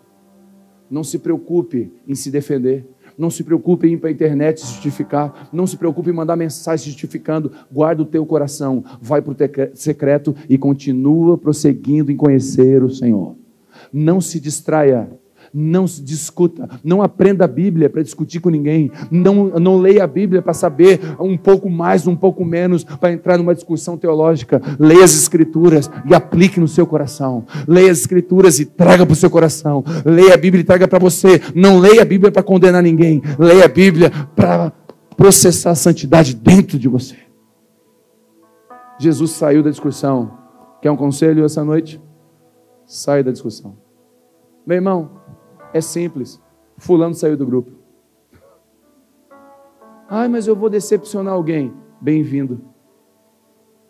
Não 0.91 1.05
se 1.05 1.19
preocupe 1.19 1.93
em 2.07 2.15
se 2.15 2.31
defender. 2.31 2.87
Não 3.23 3.31
se 3.31 3.45
preocupe 3.45 3.87
em 3.87 3.93
ir 3.93 3.99
para 3.99 4.09
a 4.09 4.13
internet 4.13 4.61
se 4.61 4.67
justificar. 4.67 5.49
Não 5.53 5.65
se 5.65 5.77
preocupe 5.77 6.11
em 6.11 6.13
mandar 6.13 6.35
mensagem 6.35 6.87
justificando. 6.87 7.53
Guarda 7.71 8.03
o 8.03 8.05
teu 8.05 8.27
coração. 8.27 8.85
Vai 9.01 9.23
para 9.23 9.33
o 9.33 9.77
secreto 9.77 10.35
e 10.49 10.59
continua 10.59 11.39
prosseguindo 11.39 12.11
em 12.11 12.17
conhecer 12.17 12.83
o 12.83 12.91
Senhor. 12.91 13.37
Não 13.93 14.21
se 14.21 14.41
distraia 14.41 15.09
não 15.53 15.87
se 15.87 16.03
discuta, 16.03 16.69
não 16.83 17.03
aprenda 17.03 17.45
a 17.45 17.49
Bíblia 17.49 17.91
para 17.91 18.03
discutir 18.03 18.41
com 18.41 18.49
ninguém, 18.49 18.91
não, 19.11 19.51
não 19.51 19.79
leia 19.79 20.05
a 20.05 20.07
Bíblia 20.07 20.41
para 20.41 20.55
saber 20.55 21.01
um 21.21 21.37
pouco 21.37 21.69
mais, 21.69 22.07
um 22.07 22.17
pouco 22.17 22.45
menos, 22.45 22.85
para 22.85 23.13
entrar 23.13 23.37
numa 23.37 23.55
discussão 23.55 23.97
teológica. 23.97 24.61
Leia 24.79 25.05
as 25.05 25.15
Escrituras 25.15 25.91
e 26.09 26.15
aplique 26.15 26.59
no 26.59 26.69
seu 26.69 26.87
coração. 26.87 27.45
Leia 27.67 27.91
as 27.91 27.99
Escrituras 27.99 28.59
e 28.59 28.65
traga 28.65 29.05
para 29.05 29.13
o 29.13 29.17
seu 29.17 29.31
coração. 29.31 29.85
Leia 30.05 30.35
a 30.35 30.37
Bíblia 30.37 30.63
e 30.63 30.65
traga 30.65 30.89
para 30.89 30.99
você. 30.99 31.41
Não 31.55 31.79
leia 31.79 32.03
a 32.03 32.05
Bíblia 32.05 32.33
para 32.33 32.43
condenar 32.43 32.83
ninguém, 32.83 33.23
leia 33.39 33.65
a 33.65 33.69
Bíblia 33.69 34.11
para 34.35 34.73
processar 35.17 35.71
a 35.71 35.75
santidade 35.75 36.35
dentro 36.35 36.79
de 36.79 36.89
você. 36.89 37.17
Jesus 38.99 39.33
saiu 39.33 39.63
da 39.63 39.71
discussão. 39.71 40.39
Quer 40.81 40.91
um 40.91 40.97
conselho 40.97 41.45
essa 41.45 41.65
noite? 41.65 42.01
Sai 42.87 43.23
da 43.23 43.31
discussão. 43.31 43.77
Meu 44.67 44.77
irmão, 44.77 45.22
É 45.73 45.81
simples. 45.81 46.41
Fulano 46.77 47.15
saiu 47.15 47.37
do 47.37 47.47
grupo. 47.47 47.73
Ai, 50.09 50.29
mas 50.29 50.47
eu 50.47 50.55
vou 50.55 50.69
decepcionar 50.69 51.33
alguém. 51.33 51.73
Bem-vindo. 52.01 52.61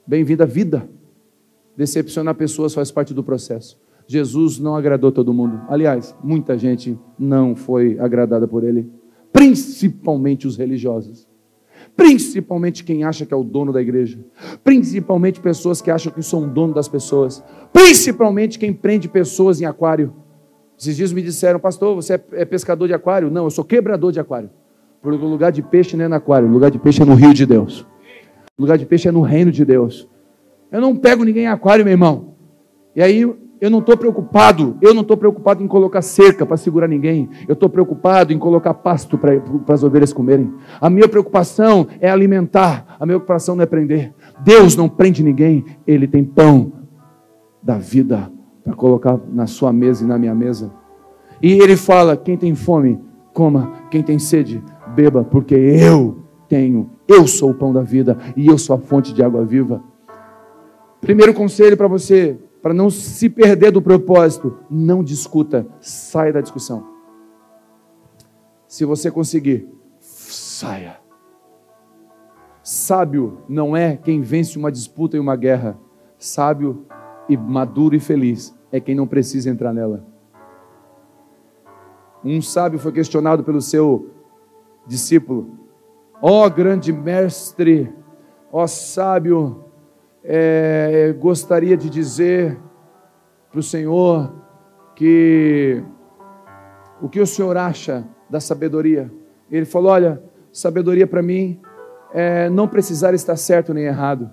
Bem-vindo 0.06 0.42
à 0.42 0.46
vida. 0.46 0.88
Decepcionar 1.76 2.34
pessoas 2.34 2.74
faz 2.74 2.90
parte 2.90 3.12
do 3.14 3.24
processo. 3.24 3.80
Jesus 4.06 4.58
não 4.58 4.76
agradou 4.76 5.10
todo 5.10 5.32
mundo. 5.32 5.60
Aliás, 5.68 6.14
muita 6.22 6.58
gente 6.58 6.98
não 7.18 7.56
foi 7.56 7.98
agradada 7.98 8.46
por 8.46 8.62
ele, 8.62 8.90
principalmente 9.32 10.46
os 10.46 10.56
religiosos. 10.56 11.26
Principalmente 11.96 12.84
quem 12.84 13.04
acha 13.04 13.26
que 13.26 13.34
é 13.34 13.36
o 13.36 13.42
dono 13.42 13.72
da 13.72 13.82
igreja. 13.82 14.24
Principalmente 14.62 15.40
pessoas 15.40 15.80
que 15.80 15.90
acham 15.90 16.12
que 16.12 16.22
são 16.22 16.48
dono 16.48 16.72
das 16.72 16.88
pessoas. 16.88 17.42
Principalmente 17.72 18.58
quem 18.58 18.72
prende 18.72 19.08
pessoas 19.08 19.60
em 19.60 19.64
aquário. 19.64 20.14
Esses 20.82 20.96
dias 20.96 21.12
me 21.12 21.22
disseram, 21.22 21.60
pastor, 21.60 21.94
você 21.94 22.14
é, 22.14 22.22
é 22.32 22.44
pescador 22.44 22.88
de 22.88 22.92
aquário? 22.92 23.30
Não, 23.30 23.44
eu 23.44 23.50
sou 23.50 23.64
quebrador 23.64 24.10
de 24.10 24.18
aquário. 24.18 24.50
Porque 25.00 25.24
o 25.24 25.28
lugar 25.28 25.52
de 25.52 25.62
peixe 25.62 25.96
não 25.96 26.06
é 26.06 26.08
no 26.08 26.16
aquário, 26.16 26.48
o 26.48 26.50
lugar 26.50 26.72
de 26.72 26.78
peixe 26.80 27.00
é 27.00 27.04
no 27.04 27.14
rio 27.14 27.32
de 27.32 27.46
Deus. 27.46 27.86
O 28.58 28.62
lugar 28.62 28.76
de 28.76 28.84
peixe 28.84 29.06
é 29.06 29.12
no 29.12 29.20
reino 29.20 29.52
de 29.52 29.64
Deus. 29.64 30.08
Eu 30.72 30.80
não 30.80 30.96
pego 30.96 31.22
ninguém 31.22 31.44
em 31.44 31.46
aquário, 31.46 31.84
meu 31.84 31.92
irmão. 31.92 32.34
E 32.96 33.00
aí 33.00 33.20
eu 33.20 33.70
não 33.70 33.78
estou 33.78 33.96
preocupado, 33.96 34.76
eu 34.82 34.92
não 34.92 35.02
estou 35.02 35.16
preocupado 35.16 35.62
em 35.62 35.68
colocar 35.68 36.02
cerca 36.02 36.44
para 36.44 36.56
segurar 36.56 36.88
ninguém. 36.88 37.28
Eu 37.46 37.52
estou 37.52 37.68
preocupado 37.68 38.32
em 38.32 38.38
colocar 38.38 38.74
pasto 38.74 39.16
para 39.16 39.40
as 39.68 39.84
ovelhas 39.84 40.12
comerem. 40.12 40.52
A 40.80 40.90
minha 40.90 41.06
preocupação 41.06 41.86
é 42.00 42.10
alimentar, 42.10 42.96
a 42.98 43.06
minha 43.06 43.20
preocupação 43.20 43.54
não 43.54 43.62
é 43.62 43.66
prender. 43.66 44.12
Deus 44.40 44.74
não 44.74 44.88
prende 44.88 45.22
ninguém, 45.22 45.64
Ele 45.86 46.08
tem 46.08 46.24
pão 46.24 46.72
da 47.62 47.78
vida 47.78 48.28
para 48.62 48.74
colocar 48.74 49.18
na 49.28 49.46
sua 49.46 49.72
mesa 49.72 50.04
e 50.04 50.06
na 50.06 50.18
minha 50.18 50.34
mesa. 50.34 50.72
E 51.40 51.52
Ele 51.52 51.76
fala: 51.76 52.16
quem 52.16 52.36
tem 52.36 52.54
fome, 52.54 53.00
coma, 53.32 53.72
quem 53.90 54.02
tem 54.02 54.18
sede, 54.18 54.62
beba, 54.94 55.24
porque 55.24 55.54
eu 55.54 56.18
tenho, 56.48 56.90
eu 57.08 57.26
sou 57.26 57.50
o 57.50 57.54
pão 57.54 57.72
da 57.72 57.82
vida 57.82 58.18
e 58.36 58.46
eu 58.46 58.58
sou 58.58 58.76
a 58.76 58.78
fonte 58.78 59.12
de 59.12 59.22
água 59.22 59.44
viva. 59.44 59.82
Primeiro 61.00 61.34
conselho 61.34 61.76
para 61.76 61.88
você 61.88 62.38
para 62.62 62.72
não 62.72 62.88
se 62.88 63.28
perder 63.28 63.72
do 63.72 63.82
propósito, 63.82 64.56
não 64.70 65.02
discuta, 65.02 65.66
saia 65.80 66.32
da 66.32 66.40
discussão. 66.40 66.86
Se 68.68 68.84
você 68.84 69.10
conseguir, 69.10 69.68
saia. 69.98 71.00
Sábio 72.62 73.38
não 73.48 73.76
é 73.76 73.96
quem 73.96 74.20
vence 74.20 74.56
uma 74.56 74.70
disputa 74.70 75.16
e 75.16 75.20
uma 75.20 75.34
guerra. 75.34 75.76
Sábio 76.16 76.86
e 77.32 77.36
maduro 77.36 77.94
e 77.94 78.00
feliz 78.00 78.54
é 78.70 78.80
quem 78.80 78.94
não 78.94 79.06
precisa 79.06 79.50
entrar 79.50 79.72
nela. 79.72 80.04
Um 82.24 82.40
sábio 82.40 82.78
foi 82.78 82.92
questionado 82.92 83.42
pelo 83.42 83.60
seu 83.60 84.10
discípulo: 84.86 85.58
Ó 86.20 86.46
oh, 86.46 86.50
grande 86.50 86.92
mestre, 86.92 87.92
ó 88.50 88.62
oh, 88.62 88.68
sábio, 88.68 89.64
é, 90.22 91.14
gostaria 91.18 91.76
de 91.76 91.90
dizer 91.90 92.58
para 93.50 93.58
o 93.58 93.62
Senhor 93.62 94.32
que 94.94 95.82
o 97.00 97.08
que 97.08 97.20
o 97.20 97.26
Senhor 97.26 97.56
acha 97.56 98.06
da 98.30 98.40
sabedoria? 98.40 99.12
Ele 99.50 99.66
falou: 99.66 99.90
Olha, 99.90 100.22
sabedoria 100.52 101.06
para 101.06 101.22
mim 101.22 101.60
é 102.12 102.48
não 102.48 102.68
precisar 102.68 103.14
estar 103.14 103.36
certo 103.36 103.74
nem 103.74 103.84
errado, 103.84 104.30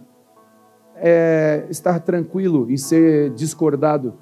é 1.01 1.65
estar 1.69 1.99
tranquilo 1.99 2.69
e 2.69 2.77
ser 2.77 3.31
discordado, 3.31 4.13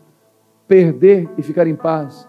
perder 0.67 1.29
e 1.37 1.41
ficar 1.41 1.67
em 1.67 1.75
paz. 1.75 2.27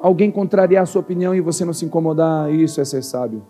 Alguém 0.00 0.30
contrariar 0.30 0.82
a 0.82 0.86
sua 0.86 1.00
opinião 1.00 1.34
e 1.34 1.40
você 1.40 1.64
não 1.64 1.72
se 1.72 1.84
incomodar, 1.84 2.52
isso 2.52 2.80
é 2.80 2.84
ser 2.84 3.02
sábio. 3.02 3.46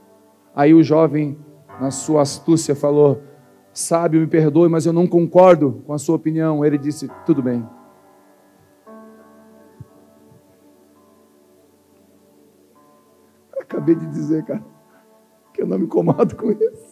Aí 0.55 0.75
o 0.75 0.83
jovem, 0.83 1.39
na 1.81 1.91
sua 1.91 2.23
astúcia, 2.23 2.75
falou: 2.75 3.23
Sábio, 3.73 4.21
me 4.21 4.27
perdoe, 4.27 4.69
mas 4.69 4.85
eu 4.85 4.93
não 4.93 5.07
concordo 5.07 5.83
com 5.87 5.95
a 5.95 5.99
sua 5.99 6.17
opinião. 6.17 6.65
Ele 6.65 6.77
disse: 6.77 7.09
Tudo 7.25 7.43
bem. 7.43 7.67
Acabei 13.59 13.95
de 13.95 14.07
dizer, 14.07 14.45
cara, 14.45 14.63
que 15.55 15.63
eu 15.63 15.67
não 15.67 15.79
me 15.79 15.87
incomodo 15.87 16.37
com 16.37 16.51
isso. 16.51 16.92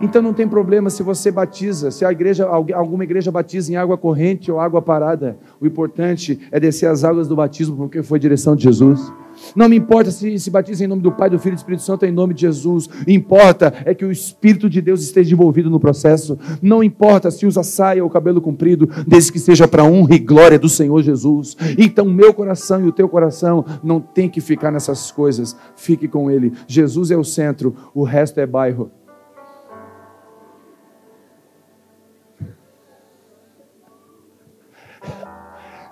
Então 0.00 0.20
não 0.20 0.32
tem 0.32 0.46
problema 0.48 0.90
se 0.90 1.02
você 1.02 1.30
batiza, 1.30 1.90
se 1.90 2.04
a 2.04 2.12
igreja, 2.12 2.46
alguma 2.46 3.04
igreja 3.04 3.30
batiza 3.30 3.72
em 3.72 3.76
água 3.76 3.96
corrente 3.96 4.50
ou 4.50 4.60
água 4.60 4.82
parada. 4.82 5.38
O 5.60 5.66
importante 5.66 6.40
é 6.50 6.58
descer 6.58 6.86
as 6.86 7.04
águas 7.04 7.28
do 7.28 7.36
batismo, 7.36 7.76
porque 7.76 8.02
foi 8.02 8.18
direção 8.18 8.56
de 8.56 8.64
Jesus. 8.64 9.12
Não 9.54 9.68
me 9.68 9.76
importa 9.76 10.10
se 10.10 10.38
se 10.38 10.50
batiza 10.50 10.84
em 10.84 10.86
nome 10.86 11.02
do 11.02 11.12
Pai, 11.12 11.28
do 11.28 11.38
Filho 11.38 11.54
e 11.54 11.56
do 11.56 11.58
Espírito 11.58 11.82
Santo, 11.82 12.04
é 12.04 12.08
em 12.08 12.12
nome 12.12 12.34
de 12.34 12.42
Jesus. 12.42 12.88
Importa 13.06 13.72
é 13.84 13.94
que 13.94 14.04
o 14.04 14.12
Espírito 14.12 14.70
de 14.70 14.80
Deus 14.80 15.02
esteja 15.02 15.34
envolvido 15.34 15.70
no 15.70 15.80
processo. 15.80 16.38
Não 16.62 16.82
importa 16.82 17.30
se 17.30 17.46
usa 17.46 17.62
saia 17.62 18.02
ou 18.02 18.10
cabelo 18.10 18.40
comprido, 18.40 18.88
desde 19.06 19.32
que 19.32 19.38
seja 19.38 19.66
para 19.66 19.84
honra 19.84 20.14
e 20.14 20.18
glória 20.18 20.58
do 20.58 20.68
Senhor 20.68 21.02
Jesus. 21.02 21.56
Então, 21.78 22.04
meu 22.04 22.32
coração 22.32 22.84
e 22.84 22.88
o 22.88 22.92
teu 22.92 23.08
coração 23.08 23.64
não 23.82 24.00
tem 24.00 24.28
que 24.28 24.40
ficar 24.40 24.70
nessas 24.70 25.10
coisas. 25.10 25.56
Fique 25.76 26.08
com 26.08 26.30
Ele. 26.30 26.52
Jesus 26.66 27.10
é 27.10 27.16
o 27.16 27.24
centro, 27.24 27.74
o 27.94 28.04
resto 28.04 28.38
é 28.40 28.46
bairro. 28.46 28.90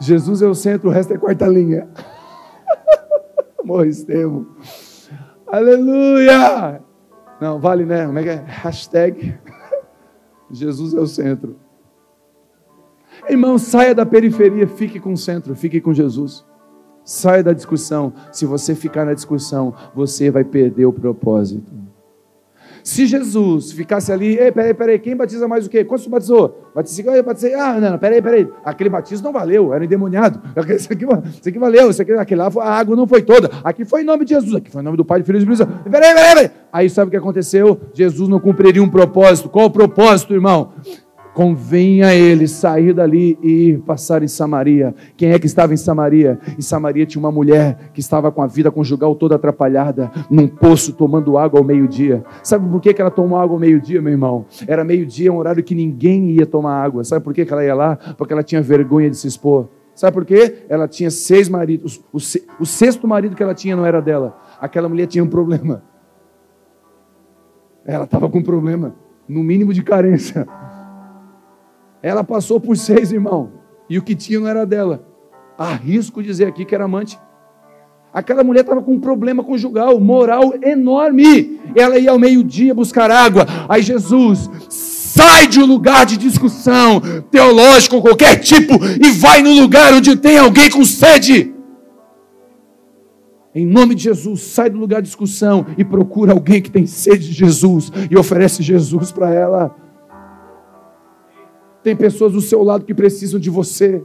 Jesus 0.03 0.43
é 0.43 0.47
o 0.49 0.55
centro, 0.55 0.89
o 0.89 0.93
resto 0.93 1.15
é 1.15 1.19
quarta 1.19 1.47
linha. 1.47 1.89
Morristemo. 3.65 4.49
Aleluia! 5.47 6.83
Não, 7.41 7.61
vale, 7.61 7.85
né? 7.85 8.05
Como 8.07 8.19
é 8.19 8.23
que 8.23 8.29
é? 8.29 8.45
Hashtag 8.47 9.39
Jesus 10.51 10.93
é 10.95 10.99
o 10.99 11.07
centro. 11.07 11.57
Irmão, 13.29 13.57
saia 13.59 13.95
da 13.95 14.05
periferia, 14.05 14.67
fique 14.67 14.99
com 14.99 15.13
o 15.13 15.17
centro, 15.17 15.55
fique 15.55 15.81
com 15.81 15.95
Jesus. 15.95 16.45
Saia 17.05 17.43
da 17.45 17.53
discussão. 17.53 18.13
Se 18.33 18.45
você 18.45 18.75
ficar 18.75 19.05
na 19.05 19.15
discussão, 19.15 19.73
você 19.95 20.31
vai 20.33 20.43
perder 20.43 20.87
o 20.87 20.93
propósito. 20.93 21.73
Se 22.83 23.07
Jesus 23.07 23.73
ficasse 23.73 24.11
ali, 24.13 24.39
ei, 24.39 24.51
peraí, 24.51 24.75
peraí, 24.75 24.99
quem 24.99 25.17
batiza 25.17 25.47
mais 25.47 25.67
o 25.67 25.71
quê? 25.71 25.85
Quantos 25.85 26.07
batizou? 26.07 26.71
Batizei, 26.75 27.05
eu 27.07 27.23
batizei, 27.23 27.55
ah, 27.55 27.79
não, 27.79 27.91
não, 27.93 27.99
peraí, 27.99 28.23
peraí, 28.23 28.49
aquele 28.65 28.89
batismo 28.91 29.27
não 29.27 29.33
valeu, 29.33 29.75
era 29.75 29.85
endemoniado, 29.85 30.41
isso 30.75 30.91
aqui, 30.93 31.05
isso 31.05 31.49
aqui 31.49 31.59
valeu, 31.59 31.91
isso 31.91 32.01
aqui, 32.01 32.13
aquele 32.13 32.41
lá, 32.41 32.51
a 32.61 32.79
água 32.79 32.97
não 32.97 33.07
foi 33.07 33.23
toda, 33.23 33.51
aqui 33.63 33.85
foi 33.85 34.01
em 34.01 34.05
nome 34.05 34.25
de 34.25 34.35
Jesus, 34.35 34.55
aqui 34.55 34.71
foi 34.71 34.81
em 34.81 34.85
nome 34.85 34.97
do 34.97 35.05
Pai, 35.05 35.21
do 35.21 35.25
Filho 35.27 35.37
e 35.37 35.45
do 35.45 35.53
Espírito 35.53 35.71
Santo, 35.71 35.91
peraí, 35.91 36.15
peraí, 36.15 36.35
peraí, 36.35 36.51
aí 36.73 36.89
sabe 36.89 37.09
o 37.09 37.11
que 37.11 37.17
aconteceu? 37.17 37.79
Jesus 37.93 38.29
não 38.29 38.41
cumpriria 38.41 38.83
um 38.83 38.89
propósito, 38.89 39.51
qual 39.51 39.67
o 39.67 39.71
propósito, 39.71 40.33
irmão? 40.33 40.73
Convém 41.35 42.03
a 42.03 42.15
ele 42.15 42.47
sair 42.47 42.93
dali 42.93 43.39
e 43.43 43.71
ir 43.71 43.79
passar 43.81 44.23
em 44.23 44.29
Samaria. 44.29 44.95
Quem 45.17 45.31
é 45.31 45.39
que 45.39 45.47
estava 45.47 45.73
em 45.73 45.77
Samaria? 45.77 46.39
Em 46.59 46.63
Samaria 46.63 47.07
tinha 47.07 47.21
uma 47.21 47.33
mulher 47.33 47.91
que 47.93 48.01
estava 48.01 48.31
com 48.31 48.43
a 48.43 48.47
vida 48.47 48.71
conjugal 48.71 49.15
toda 49.15 49.37
atrapalhada, 49.37 50.11
num 50.31 50.47
poço 50.47 50.93
tomando 50.93 51.39
água 51.39 51.61
ao 51.61 51.65
meio-dia. 51.65 52.25
Sabe 52.43 52.69
por 52.69 52.81
que 52.81 53.01
ela 53.01 53.11
tomou 53.11 53.39
água 53.39 53.57
ao 53.57 53.61
meio-dia, 53.61 54.01
meu 54.03 54.13
irmão? 54.13 54.47
Era 54.67 54.85
meio-dia, 54.85 55.33
um 55.33 55.39
horário 55.39 55.63
que 55.63 55.75
ninguém 55.75 56.33
ia 56.33 56.47
tomar 56.47 56.83
água. 56.83 57.05
Sabe 57.05 57.25
por 57.25 57.33
que 57.33 57.47
ela 57.51 57.65
ia 57.65 57.75
lá? 57.75 57.97
Porque 58.17 58.33
ela 58.33 58.43
tinha 58.43 58.61
vergonha 58.61 59.09
de 59.09 59.17
se 59.17 59.27
expor. 59.27 59.69
Sabe 59.95 60.15
por 60.15 60.25
quê? 60.25 60.65
Ela 60.69 60.89
tinha 60.89 61.11
seis 61.11 61.49
maridos. 61.49 62.03
O, 62.13 62.19
o 62.61 62.67
sexto 62.67 63.07
marido 63.07 63.37
que 63.37 63.43
ela 63.43 63.55
tinha 63.55 63.77
não 63.77 63.85
era 63.85 64.01
dela. 64.01 64.39
Aquela 64.61 64.89
mulher 64.89 65.07
tinha 65.07 65.23
um 65.23 65.29
problema. 65.29 65.83
Ela 67.85 68.05
estava 68.05 68.29
com 68.29 68.39
um 68.39 68.43
problema, 68.43 68.95
no 69.29 69.43
mínimo 69.43 69.73
de 69.73 69.83
carência. 69.83 70.47
Ela 72.03 72.25
passou 72.25 72.61
por 72.61 72.77
seis, 72.77 73.13
irmão. 73.13 73.53
E 73.89 73.99
o 73.99 74.03
que 74.03 74.15
tinha 74.15 74.41
não 74.41 74.49
era 74.49 74.67
dela. 74.67 75.07
Arrisco 75.57 76.23
dizer 76.23 76.47
aqui 76.49 76.65
que 76.65 76.75
era 76.75 76.85
amante. 76.85 77.19
Aquela 78.13 78.45
mulher 78.45 78.61
estava 78.61 78.83
com 78.83 78.93
um 78.93 79.01
problema 79.01 79.43
conjugal, 79.43 79.99
moral 79.99 80.55
enorme. 80.63 81.61
Ela 81.75 81.99
ia 81.99 82.11
ao 82.11 82.19
meio-dia 82.19 82.75
buscar 82.75 83.11
água. 83.11 83.47
Aí 83.69 83.83
Jesus 83.83 84.51
sai 84.69 85.47
de 85.47 85.61
um 85.61 85.67
lugar 85.67 86.05
de 86.05 86.17
discussão 86.17 87.01
teológico, 87.31 88.03
qualquer 88.03 88.37
tipo, 88.37 88.75
e 89.03 89.11
vai 89.13 89.43
no 89.43 89.53
lugar 89.53 89.95
onde 89.95 90.17
tem 90.17 90.39
alguém 90.39 90.71
com 90.71 90.85
sede. 90.85 91.55
Em 93.55 93.67
nome 93.67 93.95
de 93.95 94.05
Jesus, 94.05 94.41
sai 94.41 94.71
do 94.71 94.79
lugar 94.79 95.03
de 95.03 95.09
discussão 95.09 95.67
e 95.77 95.85
procura 95.85 96.33
alguém 96.33 96.61
que 96.63 96.71
tem 96.71 96.87
sede 96.87 97.29
de 97.29 97.35
Jesus 97.35 97.93
e 98.11 98.17
oferece 98.17 98.63
Jesus 98.63 99.13
para 99.13 99.33
ela. 99.33 99.77
Tem 101.83 101.97
pessoas 101.97 102.33
do 102.33 102.41
seu 102.41 102.63
lado 102.63 102.85
que 102.85 102.95
precisam 102.95 103.41
de 103.41 103.51
você. 103.51 104.05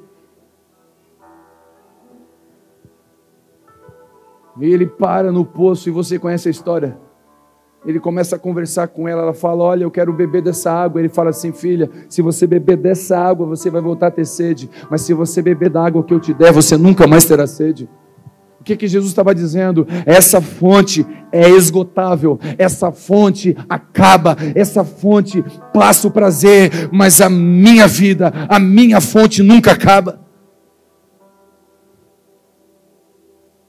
E 4.60 4.66
ele 4.66 4.88
para 4.88 5.32
no 5.32 5.46
poço 5.46 5.88
e 5.88 5.92
você 5.92 6.18
conhece 6.18 6.48
a 6.48 6.52
história. 6.52 6.98
Ele 7.86 8.00
começa 8.00 8.36
a 8.36 8.40
conversar 8.40 8.88
com 8.88 9.08
ela, 9.08 9.22
ela 9.22 9.34
fala: 9.34 9.64
Olha, 9.64 9.84
eu 9.84 9.92
quero 9.92 10.12
beber 10.12 10.42
dessa 10.42 10.72
água. 10.72 11.00
Ele 11.00 11.10
fala 11.10 11.30
assim: 11.30 11.52
Filha, 11.52 11.90
se 12.10 12.22
você 12.22 12.48
beber 12.48 12.76
dessa 12.76 13.18
água, 13.18 13.46
você 13.46 13.70
vai 13.70 13.82
voltar 13.82 14.08
a 14.08 14.12
ter 14.12 14.26
sede. 14.26 14.70
Mas 14.90 15.02
se 15.02 15.14
você 15.14 15.42
beber 15.42 15.70
da 15.70 15.86
água 15.86 16.04
que 16.04 16.14
eu 16.14 16.20
te 16.20 16.34
der, 16.34 16.52
você 16.52 16.76
nunca 16.76 17.06
mais 17.06 17.26
terá 17.26 17.46
sede. 17.46 17.88
Que, 18.68 18.76
que 18.76 18.88
Jesus 18.88 19.12
estava 19.12 19.34
dizendo? 19.34 19.88
Essa 20.06 20.42
fonte 20.42 21.08
é 21.32 21.50
esgotável, 21.50 22.38
essa 22.58 22.92
fonte 22.92 23.56
acaba, 23.70 24.36
essa 24.54 24.84
fonte 24.84 25.42
passa 25.74 26.10
o 26.10 26.12
prazer, 26.12 26.90
mas 26.92 27.22
a 27.22 27.30
minha 27.30 27.88
vida, 27.88 28.34
a 28.50 28.60
minha 28.60 29.00
fonte 29.00 29.42
nunca 29.42 29.72
acaba. 29.72 30.20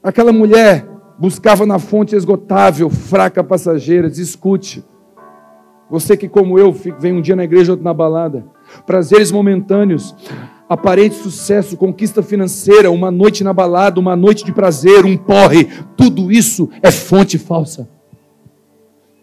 Aquela 0.03 0.33
mulher 0.33 0.85
buscava 1.17 1.65
na 1.65 1.79
fonte 1.79 2.13
esgotável, 2.13 2.89
fraca 2.89 3.41
passageira, 3.41 4.09
escute. 4.09 4.83
Você 5.89 6.17
que, 6.17 6.27
como 6.27 6.59
eu, 6.59 6.73
vem 6.73 7.13
um 7.13 7.21
dia 7.21 7.37
na 7.37 7.45
igreja, 7.45 7.71
outro 7.71 7.85
na 7.85 7.93
balada. 7.93 8.45
Prazeres 8.85 9.31
momentâneos, 9.31 10.13
aparente 10.69 11.15
sucesso, 11.15 11.75
conquista 11.75 12.21
financeira, 12.21 12.91
uma 12.91 13.09
noite 13.09 13.43
na 13.43 13.51
balada, 13.51 13.99
uma 13.99 14.15
noite 14.15 14.45
de 14.45 14.53
prazer, 14.53 15.03
um 15.03 15.17
porre. 15.17 15.65
Tudo 15.97 16.31
isso 16.31 16.69
é 16.83 16.91
fonte 16.91 17.39
falsa. 17.39 17.89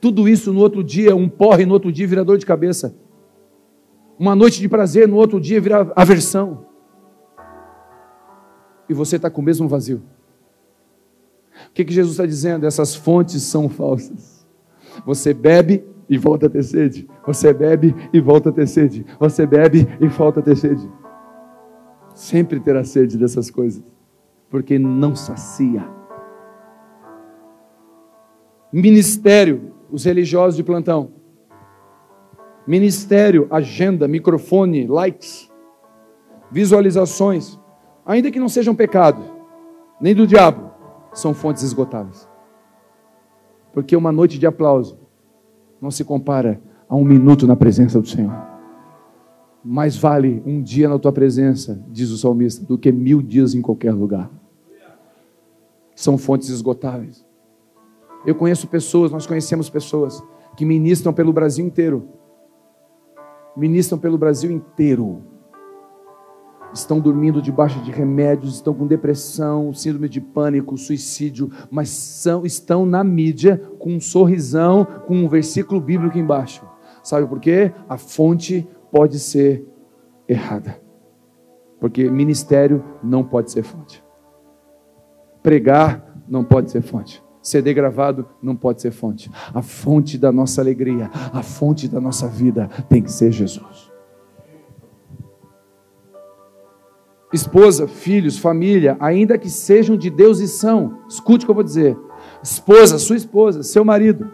Tudo 0.00 0.28
isso 0.28 0.52
no 0.52 0.58
outro 0.58 0.82
dia, 0.82 1.14
um 1.14 1.28
porre 1.28 1.64
no 1.64 1.72
outro 1.72 1.92
dia 1.92 2.06
vira 2.06 2.24
dor 2.24 2.36
de 2.36 2.44
cabeça. 2.44 2.96
Uma 4.18 4.34
noite 4.34 4.60
de 4.60 4.68
prazer 4.68 5.06
no 5.06 5.16
outro 5.16 5.40
dia 5.40 5.60
vira 5.60 5.92
aversão. 5.94 6.66
E 8.88 8.94
você 8.94 9.16
está 9.16 9.30
com 9.30 9.40
o 9.40 9.44
mesmo 9.44 9.68
vazio. 9.68 10.02
O 11.68 11.72
que, 11.72 11.84
que 11.84 11.92
Jesus 11.92 12.14
está 12.14 12.26
dizendo? 12.26 12.66
Essas 12.66 12.94
fontes 12.94 13.42
são 13.42 13.68
falsas. 13.68 14.44
Você 15.04 15.32
bebe 15.32 15.84
e 16.08 16.18
volta 16.18 16.46
a 16.46 16.50
ter 16.50 16.62
sede. 16.62 17.08
Você 17.24 17.52
bebe 17.52 17.94
e 18.12 18.20
volta 18.20 18.48
a 18.48 18.52
ter 18.52 18.66
sede. 18.66 19.06
Você 19.18 19.46
bebe 19.46 19.86
e 20.00 20.06
volta 20.06 20.40
a 20.40 20.42
ter 20.42 20.56
sede. 20.56 20.88
Sempre 22.16 22.58
terá 22.58 22.82
sede 22.82 23.18
dessas 23.18 23.50
coisas, 23.50 23.84
porque 24.48 24.78
não 24.78 25.14
sacia. 25.14 25.86
Ministério, 28.72 29.74
os 29.92 30.04
religiosos 30.06 30.56
de 30.56 30.64
plantão. 30.64 31.10
Ministério, 32.66 33.46
agenda, 33.50 34.08
microfone, 34.08 34.86
likes, 34.86 35.52
visualizações, 36.50 37.60
ainda 38.06 38.30
que 38.30 38.40
não 38.40 38.48
sejam 38.48 38.74
pecado, 38.74 39.22
nem 40.00 40.14
do 40.14 40.26
diabo, 40.26 40.70
são 41.12 41.34
fontes 41.34 41.62
esgotáveis. 41.62 42.26
Porque 43.74 43.94
uma 43.94 44.10
noite 44.10 44.38
de 44.38 44.46
aplauso 44.46 44.98
não 45.82 45.90
se 45.90 46.02
compara 46.02 46.62
a 46.88 46.96
um 46.96 47.04
minuto 47.04 47.46
na 47.46 47.54
presença 47.54 48.00
do 48.00 48.08
Senhor. 48.08 48.55
Mais 49.68 49.96
vale 49.96 50.40
um 50.46 50.62
dia 50.62 50.88
na 50.88 50.96
tua 50.96 51.10
presença, 51.10 51.82
diz 51.88 52.10
o 52.10 52.16
salmista, 52.16 52.64
do 52.64 52.78
que 52.78 52.92
mil 52.92 53.20
dias 53.20 53.52
em 53.52 53.60
qualquer 53.60 53.92
lugar. 53.92 54.30
São 55.96 56.16
fontes 56.16 56.50
esgotáveis. 56.50 57.26
Eu 58.24 58.36
conheço 58.36 58.68
pessoas, 58.68 59.10
nós 59.10 59.26
conhecemos 59.26 59.68
pessoas 59.68 60.22
que 60.56 60.64
ministram 60.64 61.12
pelo 61.12 61.32
Brasil 61.32 61.66
inteiro. 61.66 62.08
Ministram 63.56 63.98
pelo 63.98 64.16
Brasil 64.16 64.52
inteiro 64.52 65.24
estão 66.72 67.00
dormindo 67.00 67.42
debaixo 67.42 67.80
de 67.80 67.90
remédios, 67.90 68.56
estão 68.56 68.74
com 68.74 68.86
depressão, 68.86 69.72
síndrome 69.72 70.08
de 70.08 70.20
pânico, 70.20 70.76
suicídio, 70.76 71.50
mas 71.70 71.88
são, 71.88 72.44
estão 72.44 72.86
na 72.86 73.02
mídia 73.02 73.60
com 73.78 73.94
um 73.94 74.00
sorrisão, 74.00 74.86
com 75.06 75.16
um 75.16 75.28
versículo 75.28 75.80
bíblico 75.80 76.18
embaixo. 76.18 76.64
Sabe 77.02 77.26
por 77.26 77.40
quê? 77.40 77.72
A 77.88 77.96
fonte 77.96 78.66
pode 78.96 79.18
ser 79.18 79.62
errada. 80.26 80.80
Porque 81.78 82.08
ministério 82.08 82.82
não 83.02 83.22
pode 83.22 83.52
ser 83.52 83.62
fonte. 83.62 84.02
Pregar 85.42 86.16
não 86.26 86.42
pode 86.42 86.70
ser 86.70 86.80
fonte. 86.80 87.22
CD 87.42 87.74
gravado 87.74 88.26
não 88.42 88.56
pode 88.56 88.80
ser 88.80 88.92
fonte. 88.92 89.30
A 89.52 89.60
fonte 89.60 90.16
da 90.16 90.32
nossa 90.32 90.62
alegria, 90.62 91.10
a 91.12 91.42
fonte 91.42 91.86
da 91.86 92.00
nossa 92.00 92.26
vida 92.26 92.70
tem 92.88 93.02
que 93.02 93.12
ser 93.12 93.30
Jesus. 93.30 93.94
esposa, 97.32 97.86
filhos, 97.86 98.38
família, 98.38 98.96
ainda 98.98 99.36
que 99.36 99.50
sejam 99.50 99.94
de 99.94 100.08
Deus 100.08 100.40
e 100.40 100.48
são, 100.48 101.00
escute 101.06 101.44
o 101.44 101.46
que 101.46 101.50
eu 101.50 101.54
vou 101.54 101.64
dizer: 101.64 101.94
esposa, 102.42 102.98
sua 102.98 103.16
esposa, 103.16 103.62
seu 103.62 103.84
marido, 103.84 104.26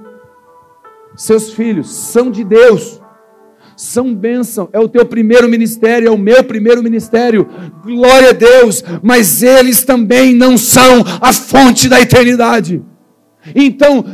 seus 1.16 1.52
filhos 1.52 1.90
são 1.90 2.30
de 2.30 2.44
Deus, 2.44 3.01
são 3.76 4.14
bênção, 4.14 4.68
é 4.72 4.78
o 4.78 4.88
teu 4.88 5.04
primeiro 5.04 5.48
ministério, 5.48 6.08
é 6.08 6.10
o 6.10 6.18
meu 6.18 6.42
primeiro 6.44 6.82
ministério, 6.82 7.48
glória 7.84 8.30
a 8.30 8.32
Deus, 8.32 8.82
mas 9.02 9.42
eles 9.42 9.84
também 9.84 10.34
não 10.34 10.56
são 10.56 11.04
a 11.20 11.32
fonte 11.32 11.88
da 11.88 12.00
eternidade. 12.00 12.82
Então, 13.54 14.04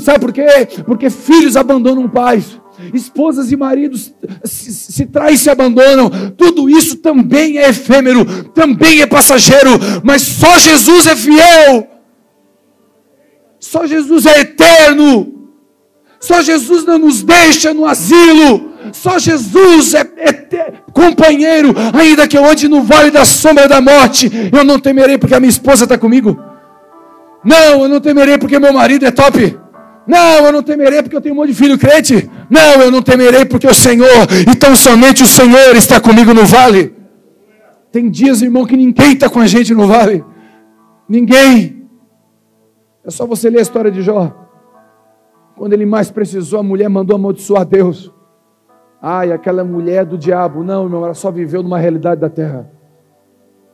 sabe 0.00 0.18
por 0.18 0.32
quê? 0.32 0.46
Porque 0.86 1.10
filhos 1.10 1.56
abandonam 1.56 2.08
pais 2.08 2.58
esposas 2.94 3.50
e 3.50 3.56
maridos 3.56 4.14
se, 4.44 4.72
se 4.72 5.06
traem 5.06 5.34
e 5.34 5.38
se 5.38 5.50
abandonam, 5.50 6.10
tudo 6.36 6.70
isso 6.70 6.96
também 6.96 7.58
é 7.58 7.68
efêmero, 7.68 8.24
também 8.50 9.00
é 9.00 9.06
passageiro, 9.06 9.70
mas 10.04 10.22
só 10.22 10.58
Jesus 10.58 11.06
é 11.06 11.16
fiel, 11.16 11.88
só 13.58 13.86
Jesus 13.86 14.26
é 14.26 14.40
eterno, 14.40 15.50
só 16.20 16.40
Jesus 16.40 16.84
não 16.84 16.98
nos 16.98 17.22
deixa 17.22 17.74
no 17.74 17.84
asilo, 17.84 18.67
só 18.92 19.18
Jesus 19.18 19.94
é, 19.94 20.00
é 20.00 20.72
companheiro, 20.92 21.74
ainda 21.92 22.26
que 22.26 22.36
eu 22.36 22.44
ande 22.44 22.68
no 22.68 22.82
vale 22.82 23.10
da 23.10 23.24
sombra 23.24 23.68
da 23.68 23.80
morte, 23.80 24.30
eu 24.52 24.64
não 24.64 24.78
temerei 24.78 25.18
porque 25.18 25.34
a 25.34 25.40
minha 25.40 25.50
esposa 25.50 25.84
está 25.84 25.98
comigo. 25.98 26.38
Não, 27.44 27.82
eu 27.82 27.88
não 27.88 28.00
temerei 28.00 28.38
porque 28.38 28.58
meu 28.58 28.72
marido 28.72 29.06
é 29.06 29.10
top. 29.10 29.58
Não, 30.06 30.46
eu 30.46 30.52
não 30.52 30.62
temerei 30.62 31.02
porque 31.02 31.16
eu 31.16 31.20
tenho 31.20 31.34
um 31.34 31.38
monte 31.38 31.48
de 31.48 31.54
filho 31.54 31.78
crente. 31.78 32.28
Não, 32.48 32.80
eu 32.80 32.90
não 32.90 33.02
temerei 33.02 33.44
porque 33.44 33.66
o 33.66 33.74
Senhor, 33.74 34.26
então 34.50 34.74
somente 34.74 35.22
o 35.22 35.26
Senhor 35.26 35.76
está 35.76 36.00
comigo 36.00 36.32
no 36.32 36.46
vale. 36.46 36.94
Tem 37.92 38.08
dias, 38.10 38.42
irmão, 38.42 38.66
que 38.66 38.76
ninguém 38.76 39.12
está 39.12 39.28
com 39.28 39.40
a 39.40 39.46
gente 39.46 39.74
no 39.74 39.86
vale. 39.86 40.24
Ninguém. 41.08 41.86
É 43.04 43.10
só 43.10 43.26
você 43.26 43.48
ler 43.48 43.58
a 43.58 43.62
história 43.62 43.90
de 43.90 44.02
Jó. 44.02 44.34
Quando 45.56 45.72
ele 45.72 45.86
mais 45.86 46.10
precisou, 46.10 46.60
a 46.60 46.62
mulher 46.62 46.88
mandou 46.88 47.16
amaldiçoar 47.16 47.64
Deus. 47.64 48.12
Ai, 49.00 49.32
aquela 49.32 49.64
mulher 49.64 50.04
do 50.04 50.18
diabo. 50.18 50.64
Não, 50.64 50.84
irmão, 50.84 51.04
ela 51.04 51.14
só 51.14 51.30
viveu 51.30 51.62
numa 51.62 51.78
realidade 51.78 52.20
da 52.20 52.28
terra. 52.28 52.70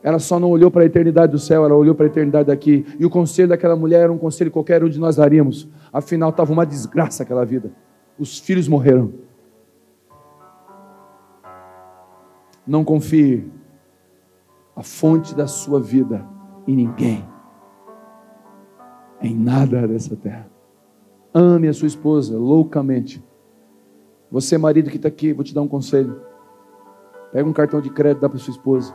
Ela 0.05 0.19
só 0.19 0.39
não 0.39 0.51
olhou 0.51 0.69
para 0.69 0.83
a 0.83 0.85
eternidade 0.85 1.31
do 1.31 1.39
céu, 1.39 1.65
ela 1.65 1.73
olhou 1.73 1.95
para 1.95 2.05
a 2.05 2.07
eternidade 2.07 2.45
daqui. 2.47 2.85
E 2.99 3.05
o 3.05 3.09
conselho 3.09 3.49
daquela 3.49 3.75
mulher 3.75 4.01
era 4.01 4.13
um 4.13 4.19
conselho 4.19 4.51
que 4.51 4.53
qualquer 4.53 4.83
um 4.83 4.87
de 4.89 4.99
nós 4.99 5.15
daríamos. 5.15 5.67
Afinal, 5.91 6.29
estava 6.29 6.53
uma 6.53 6.63
desgraça 6.63 7.23
aquela 7.23 7.43
vida. 7.43 7.71
Os 8.19 8.37
filhos 8.37 8.67
morreram. 8.67 9.13
Não 12.67 12.83
confie 12.83 13.51
a 14.75 14.83
fonte 14.83 15.33
da 15.33 15.47
sua 15.47 15.79
vida 15.79 16.23
em 16.67 16.75
ninguém, 16.75 17.27
em 19.19 19.35
nada 19.35 19.87
dessa 19.87 20.15
terra. 20.15 20.47
Ame 21.33 21.67
a 21.67 21.73
sua 21.73 21.87
esposa 21.87 22.37
loucamente. 22.37 23.23
Você, 24.31 24.57
marido 24.57 24.89
que 24.89 24.97
está 24.97 25.07
aqui, 25.07 25.33
vou 25.33 25.43
te 25.43 25.53
dar 25.53 25.61
um 25.61 25.67
conselho. 25.67 26.21
Pega 27.31 27.47
um 27.47 27.53
cartão 27.53 27.81
de 27.81 27.89
crédito, 27.89 28.21
dá 28.21 28.29
para 28.29 28.39
sua 28.39 28.51
esposa 28.51 28.93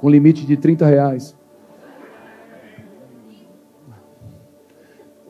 com 0.00 0.08
limite 0.08 0.46
de 0.46 0.56
30 0.56 0.86
reais. 0.86 1.36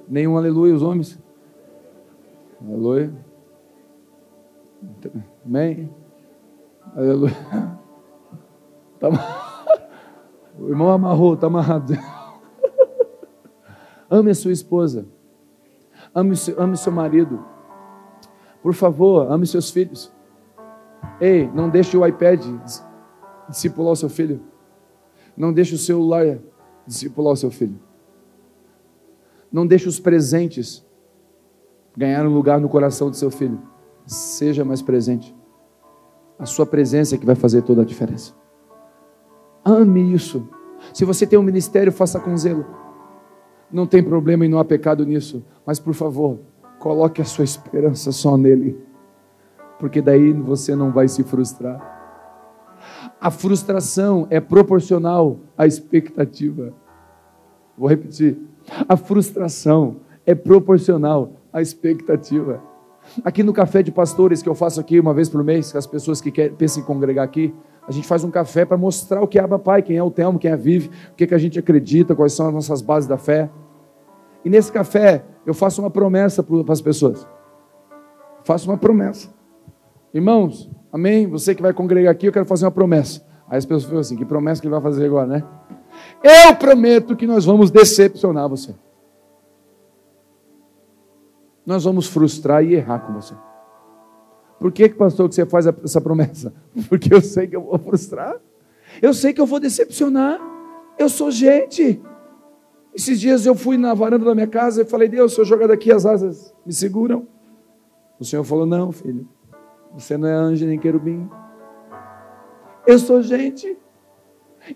Nenhum 0.07 0.37
aleluia, 0.37 0.74
os 0.74 0.83
homens. 0.83 1.18
Aleluia. 2.61 3.12
Amém. 5.44 5.90
Aleluia. 6.94 7.37
Tá... 8.98 9.09
O 10.61 10.68
irmão 10.70 10.90
amarrou, 10.90 11.35
está 11.35 11.46
amarrado. 11.46 11.92
Ame 14.11 14.33
a 14.33 14.35
sua 14.35 14.51
esposa. 14.51 15.07
Ame, 16.12 16.35
ame 16.59 16.77
seu 16.77 16.90
marido. 16.90 17.44
Por 18.62 18.75
favor, 18.75 19.31
ame 19.31 19.47
seus 19.47 19.71
filhos. 19.71 20.12
Ei, 21.21 21.51
não 21.55 21.68
deixe 21.68 21.97
o 21.97 22.07
iPad 22.07 22.44
discipular 23.49 23.92
o 23.92 23.97
seu 23.97 24.09
filho. 24.09 24.40
Não 25.37 25.53
deixe 25.53 25.75
o 25.75 25.79
celular 25.79 26.38
discipular 26.87 27.33
o 27.33 27.37
seu 27.37 27.51
filho. 27.51 27.79
Não 29.51 29.66
deixe 29.66 29.88
os 29.88 29.99
presentes 29.99 30.85
ganhar 31.97 32.27
um 32.27 32.35
lugar 32.35 32.61
no 32.61 32.68
coração 32.68 33.11
do 33.11 33.16
seu 33.16 33.31
filho. 33.31 33.61
Seja 34.07 34.64
mais 34.64 34.83
presente. 34.83 35.35
A 36.38 36.47
sua 36.47 36.66
presença 36.66 37.14
é 37.14 37.18
que 37.18 37.27
vai 37.27 37.35
fazer 37.35 37.62
toda 37.62 37.83
a 37.83 37.85
diferença. 37.85 38.35
Ame 39.64 40.12
isso. 40.12 40.49
Se 40.92 41.05
você 41.05 41.27
tem 41.27 41.38
um 41.38 41.42
ministério, 41.42 41.92
faça 41.92 42.21
com 42.21 42.37
zelo. 42.37 42.64
Não 43.71 43.87
tem 43.87 44.03
problema 44.03 44.47
e 44.47 44.49
não 44.49 44.59
há 44.59 44.64
pecado 44.64 45.05
nisso. 45.05 45.44
Mas 45.66 45.79
por 45.79 45.94
favor, 45.94 46.38
coloque 46.79 47.21
a 47.21 47.25
sua 47.25 47.45
esperança 47.45 48.12
só 48.12 48.37
nele. 48.37 48.79
Porque 49.79 50.03
daí 50.03 50.33
você 50.33 50.75
não 50.75 50.91
vai 50.91 51.09
se 51.09 51.23
frustrar. 51.23 51.97
A 53.21 53.31
frustração 53.31 54.27
é 54.31 54.41
proporcional 54.41 55.38
à 55.57 55.67
expectativa. 55.67 56.73
Vou 57.77 57.88
repetir. 57.88 58.38
A 58.88 58.97
frustração 58.97 59.97
é 60.27 60.35
proporcional 60.35 61.33
à 61.53 61.61
expectativa. 61.62 62.62
Aqui 63.25 63.43
no 63.43 63.53
café 63.53 63.83
de 63.83 63.91
pastores 63.91 64.43
que 64.43 64.49
eu 64.49 64.55
faço 64.55 64.81
aqui 64.81 65.01
uma 65.01 65.14
vez 65.14 65.29
por 65.29 65.43
mês, 65.43 65.73
com 65.73 65.79
as 65.79 65.87
pessoas 65.87 66.21
que 66.21 66.31
querem, 66.31 66.55
pensam 66.55 66.83
em 66.83 66.87
congregar 66.87 67.25
aqui, 67.25 67.55
a 67.87 67.93
gente 67.93 68.07
faz 68.07 68.23
um 68.23 68.31
café 68.31 68.67
para 68.67 68.77
mostrar 68.77 69.23
o 69.23 69.27
que 69.27 69.38
é 69.38 69.43
Abba 69.43 69.59
Pai, 69.59 69.81
quem 69.81 69.97
é 69.97 70.03
o 70.03 70.11
Telmo, 70.11 70.38
quem 70.38 70.51
é 70.51 70.55
a 70.55 70.57
Vive, 70.57 70.91
o 71.11 71.14
que, 71.14 71.25
é 71.25 71.27
que 71.27 71.35
a 71.35 71.38
gente 71.38 71.59
acredita, 71.59 72.14
quais 72.14 72.35
são 72.35 72.49
as 72.49 72.53
nossas 72.53 72.83
bases 72.83 73.09
da 73.09 73.17
fé. 73.17 73.49
E 74.44 74.51
nesse 74.51 74.70
café 74.72 75.24
eu 75.46 75.55
faço 75.55 75.81
uma 75.81 75.90
promessa 75.90 76.42
para 76.42 76.72
as 76.72 76.81
pessoas. 76.81 77.27
Faço 78.44 78.68
uma 78.70 78.77
promessa. 78.77 79.29
Irmãos, 80.12 80.70
amém? 80.92 81.27
Você 81.27 81.55
que 81.55 81.62
vai 81.62 81.72
congregar 81.72 82.12
aqui, 82.12 82.27
eu 82.27 82.33
quero 82.33 82.46
fazer 82.46 82.64
uma 82.64 82.70
promessa. 82.70 83.27
Aí 83.48 83.59
as 83.59 83.64
pessoas 83.64 83.85
falam 83.85 84.01
assim: 84.01 84.16
que 84.16 84.24
promessa 84.24 84.61
que 84.61 84.66
ele 84.66 84.74
vai 84.74 84.83
fazer 84.83 85.07
agora, 85.07 85.27
né? 85.27 85.44
Eu 86.22 86.55
prometo 86.57 87.16
que 87.16 87.27
nós 87.27 87.44
vamos 87.44 87.70
decepcionar 87.70 88.48
você. 88.48 88.74
Nós 91.64 91.85
vamos 91.85 92.07
frustrar 92.07 92.64
e 92.64 92.74
errar 92.74 93.01
com 93.01 93.12
você. 93.12 93.35
Por 94.59 94.72
que, 94.72 94.88
pastor, 94.88 95.29
que 95.29 95.35
você 95.35 95.46
faz 95.46 95.66
essa 95.66 96.01
promessa? 96.01 96.53
Porque 96.88 97.12
eu 97.12 97.20
sei 97.20 97.46
que 97.46 97.55
eu 97.55 97.62
vou 97.62 97.79
frustrar. 97.79 98.37
Eu 99.01 99.14
sei 99.14 99.33
que 99.33 99.40
eu 99.40 99.46
vou 99.46 99.61
decepcionar. 99.61 100.40
Eu 100.98 101.09
sou 101.09 101.31
gente. 101.31 102.01
Esses 102.94 103.20
dias 103.20 103.46
eu 103.46 103.55
fui 103.55 103.77
na 103.77 103.94
varanda 103.94 104.24
da 104.24 104.35
minha 104.35 104.46
casa 104.46 104.83
e 104.83 104.85
falei, 104.85 105.09
Deus, 105.09 105.35
se 105.35 105.40
eu 105.40 105.44
jogar 105.44 105.68
daqui 105.68 105.92
as 105.92 106.05
asas 106.05 106.55
me 106.64 106.72
seguram. 106.72 107.27
O 108.18 108.24
Senhor 108.24 108.42
falou, 108.44 108.66
não, 108.66 108.90
filho. 108.90 109.29
Você 109.94 110.16
não 110.16 110.29
é 110.29 110.33
anjo 110.33 110.66
nem 110.66 110.79
querubim. 110.79 111.29
Eu 112.87 112.98
sou 112.98 113.22
gente. 113.22 113.77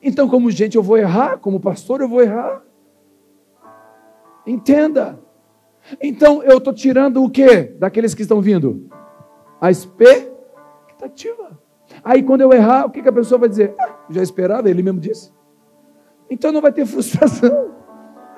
Então, 0.02 0.28
como 0.28 0.50
gente, 0.50 0.76
eu 0.76 0.82
vou 0.82 0.96
errar. 0.96 1.38
Como 1.38 1.60
pastor, 1.60 2.00
eu 2.00 2.08
vou 2.08 2.22
errar. 2.22 2.62
Entenda. 4.46 5.18
Então, 6.00 6.42
eu 6.42 6.58
estou 6.58 6.72
tirando 6.72 7.22
o 7.22 7.30
que 7.30 7.64
daqueles 7.78 8.14
que 8.14 8.22
estão 8.22 8.40
vindo? 8.40 8.88
A 9.60 9.70
expectativa. 9.70 11.58
Aí, 12.02 12.22
quando 12.22 12.40
eu 12.40 12.52
errar, 12.52 12.86
o 12.86 12.90
que, 12.90 13.02
que 13.02 13.08
a 13.08 13.12
pessoa 13.12 13.38
vai 13.38 13.48
dizer? 13.48 13.74
Ah, 13.78 13.96
já 14.10 14.22
esperava, 14.22 14.68
ele 14.70 14.82
mesmo 14.82 15.00
disse. 15.00 15.32
Então, 16.30 16.52
não 16.52 16.60
vai 16.60 16.72
ter 16.72 16.86
frustração. 16.86 17.61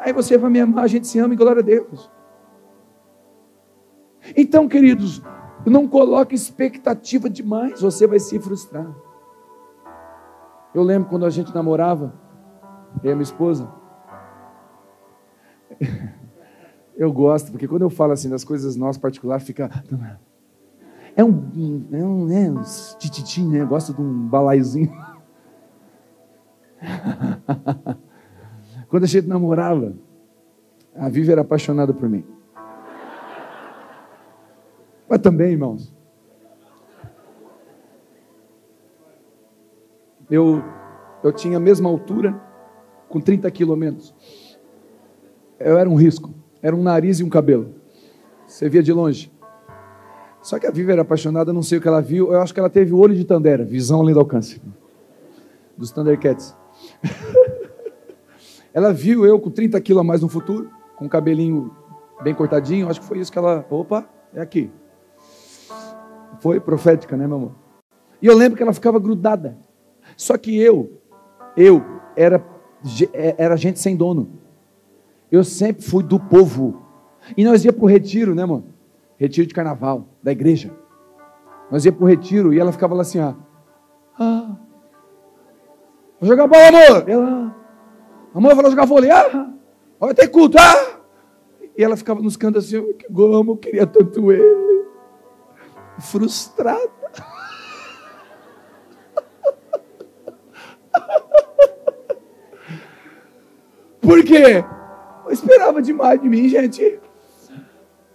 Aí 0.05 0.13
você 0.13 0.37
vai 0.37 0.51
me 0.51 0.61
amar, 0.61 0.85
a 0.85 0.87
gente 0.87 1.07
se 1.07 1.19
ama 1.19 1.33
e 1.33 1.37
glória 1.37 1.61
a 1.61 1.65
Deus. 1.65 2.11
Então, 4.37 4.69
queridos, 4.69 5.23
não 5.65 5.89
coloque 5.89 6.35
expectativa 6.35 7.31
demais, 7.31 7.81
você 7.81 8.07
vai 8.07 8.19
se 8.19 8.39
frustrar. 8.39 8.95
Eu 10.75 10.83
lembro 10.83 11.09
quando 11.09 11.25
a 11.25 11.31
gente 11.31 11.55
namorava, 11.55 12.13
eu 13.03 13.09
e 13.09 13.13
a 13.13 13.17
minha 13.17 13.23
esposa. 13.23 13.67
Eu 16.97 17.13
gosto, 17.13 17.51
porque 17.51 17.67
quando 17.67 17.83
eu 17.83 17.91
falo 17.91 18.13
assim 18.13 18.31
das 18.31 18.45
coisas 18.45 18.77
nossas 18.77 18.99
particulares, 18.99 19.45
fica. 19.45 19.69
É 21.17 21.25
um. 21.25 21.89
É 21.91 22.05
um, 22.05 22.31
é 22.31 22.49
um 22.49 22.63
tititim, 23.01 23.49
né? 23.49 23.63
Eu 23.63 23.67
gosto 23.67 23.93
de 23.93 24.01
um 24.01 24.29
balaiozinho. 24.29 24.93
Quando 28.95 29.03
a 29.03 29.09
gente 29.09 29.27
namorava, 29.27 29.93
a 30.95 31.09
Vivi 31.09 31.33
era 31.33 31.41
apaixonada 31.41 31.93
por 31.93 32.09
mim. 32.09 32.25
Mas 35.09 35.19
também, 35.19 35.51
irmãos. 35.51 35.93
Eu, 40.31 40.63
eu 41.25 41.33
tinha 41.33 41.57
a 41.57 41.61
mesma 41.61 41.91
altura, 41.91 42.41
com 43.09 43.21
30 43.21 43.51
quilômetros. 43.51 44.15
Eu 45.59 45.77
era 45.77 45.91
um 45.91 45.97
risco. 45.97 46.33
Era 46.63 46.77
um 46.77 46.83
nariz 46.85 47.19
e 47.19 47.25
um 47.25 47.29
cabelo. 47.29 47.75
Você 48.47 48.69
via 48.69 48.81
de 48.81 48.93
longe. 48.93 49.29
Só 50.41 50.57
que 50.61 50.69
a 50.69 50.71
Vivi 50.71 50.93
era 50.93 51.03
apaixonada, 51.03 51.53
não 51.53 51.65
sei 51.65 51.79
o 51.79 51.81
que 51.81 51.89
ela 51.89 52.01
viu. 52.01 52.33
Eu 52.33 52.41
acho 52.41 52.55
que 52.55 52.61
ela 52.61 52.71
teve 52.71 52.93
o 52.93 52.99
olho 52.99 53.17
de 53.17 53.25
Tandera, 53.25 53.65
visão 53.65 54.03
além 54.03 54.15
do 54.15 54.21
alcance. 54.21 54.63
Dos 55.77 55.91
Thundercats. 55.91 56.57
ela 58.75 58.93
viu 58.93 59.25
eu 59.25 59.39
com 59.39 59.51
30 59.51 59.81
quilos 59.81 60.01
a 60.01 60.05
mais 60.05 60.21
no 60.21 60.29
futuro, 60.29 60.69
com 60.97 61.07
o 61.07 61.09
cabelinho 61.09 61.71
bem 62.25 62.35
cortadinho. 62.35 62.91
Acho 62.91 63.01
que 63.01 63.07
foi 63.07 63.21
isso 63.21 63.31
que 63.31 63.39
ela. 63.39 63.65
Opa, 63.71 64.05
é 64.35 64.41
aqui. 64.41 64.69
Foi 66.41 66.59
profética, 66.59 67.17
né, 67.17 67.27
meu 67.27 67.37
amor? 67.37 67.53
E 68.21 68.27
eu 68.27 68.37
lembro 68.37 68.57
que 68.57 68.63
ela 68.63 68.73
ficava 68.73 68.99
grudada. 68.99 69.57
Só 70.17 70.37
que 70.37 70.59
eu, 70.59 71.01
eu 71.57 71.83
era, 72.17 72.45
é, 73.13 73.37
era 73.39 73.57
gente 73.57 73.79
sem 73.79 73.97
dono. 73.97 74.41
Eu 75.31 75.45
sempre 75.45 75.85
fui 75.85 76.03
do 76.03 76.19
povo. 76.19 76.83
E 77.37 77.45
nós 77.45 77.65
ia 77.65 77.73
para 77.73 77.85
o 77.85 77.89
retiro, 77.89 78.35
né, 78.35 78.45
mano? 78.45 78.75
Retiro 79.17 79.47
de 79.47 79.55
carnaval, 79.55 80.09
da 80.23 80.33
igreja. 80.33 80.73
Nós 81.71 81.85
ia 81.85 81.93
para 81.93 82.05
o 82.05 82.09
retiro 82.09 82.53
e 82.53 82.59
ela 82.59 82.73
ficava 82.73 82.95
lá 82.95 83.03
assim, 83.03 83.21
ó. 83.21 83.35
Ah, 84.19 84.57
vou 86.21 86.29
jogar 86.29 86.47
bola, 86.47 86.69
amor. 86.69 87.09
E 87.09 87.13
ela, 87.13 87.64
amor, 88.39 88.55
vou 88.55 88.71
jogar 88.71 88.85
vôlei. 88.85 89.11
Ah, 89.11 89.51
vai 89.99 90.15
ter 90.15 90.29
culto. 90.29 90.59
Ah. 90.59 91.01
E 91.77 91.83
ela 91.83 91.97
ficava 91.97 92.21
nos 92.21 92.37
cantos 92.37 92.67
assim, 92.67 92.95
como 93.13 93.53
eu 93.53 93.57
queria 93.57 93.87
tanto 93.87 94.31
ele. 94.31 94.85
Frustrada. 95.99 96.81
Por 104.01 104.25
quê? 104.25 104.65
Eu 105.25 105.33
esperava 105.33 105.81
demais 105.81 106.21
de 106.21 106.29
mim, 106.29 106.49
gente. 106.49 107.01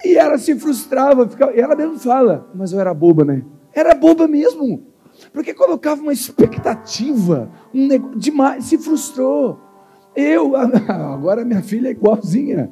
E 0.03 0.15
ela 0.15 0.37
se 0.37 0.57
frustrava, 0.57 1.27
ficava, 1.27 1.53
e 1.53 1.59
ela 1.59 1.75
mesmo 1.75 1.99
fala, 1.99 2.49
mas 2.53 2.71
eu 2.71 2.79
era 2.79 2.93
boba, 2.93 3.25
né? 3.25 3.43
Era 3.73 3.93
boba 3.93 4.27
mesmo. 4.27 4.87
Porque 5.33 5.53
colocava 5.53 6.01
uma 6.01 6.13
expectativa, 6.13 7.51
um 7.73 7.87
negócio, 7.87 8.17
demais, 8.17 8.65
se 8.65 8.77
frustrou. 8.77 9.59
Eu, 10.19 10.53
agora 10.55 11.45
minha 11.45 11.61
filha 11.61 11.87
é 11.87 11.91
igualzinha. 11.91 12.69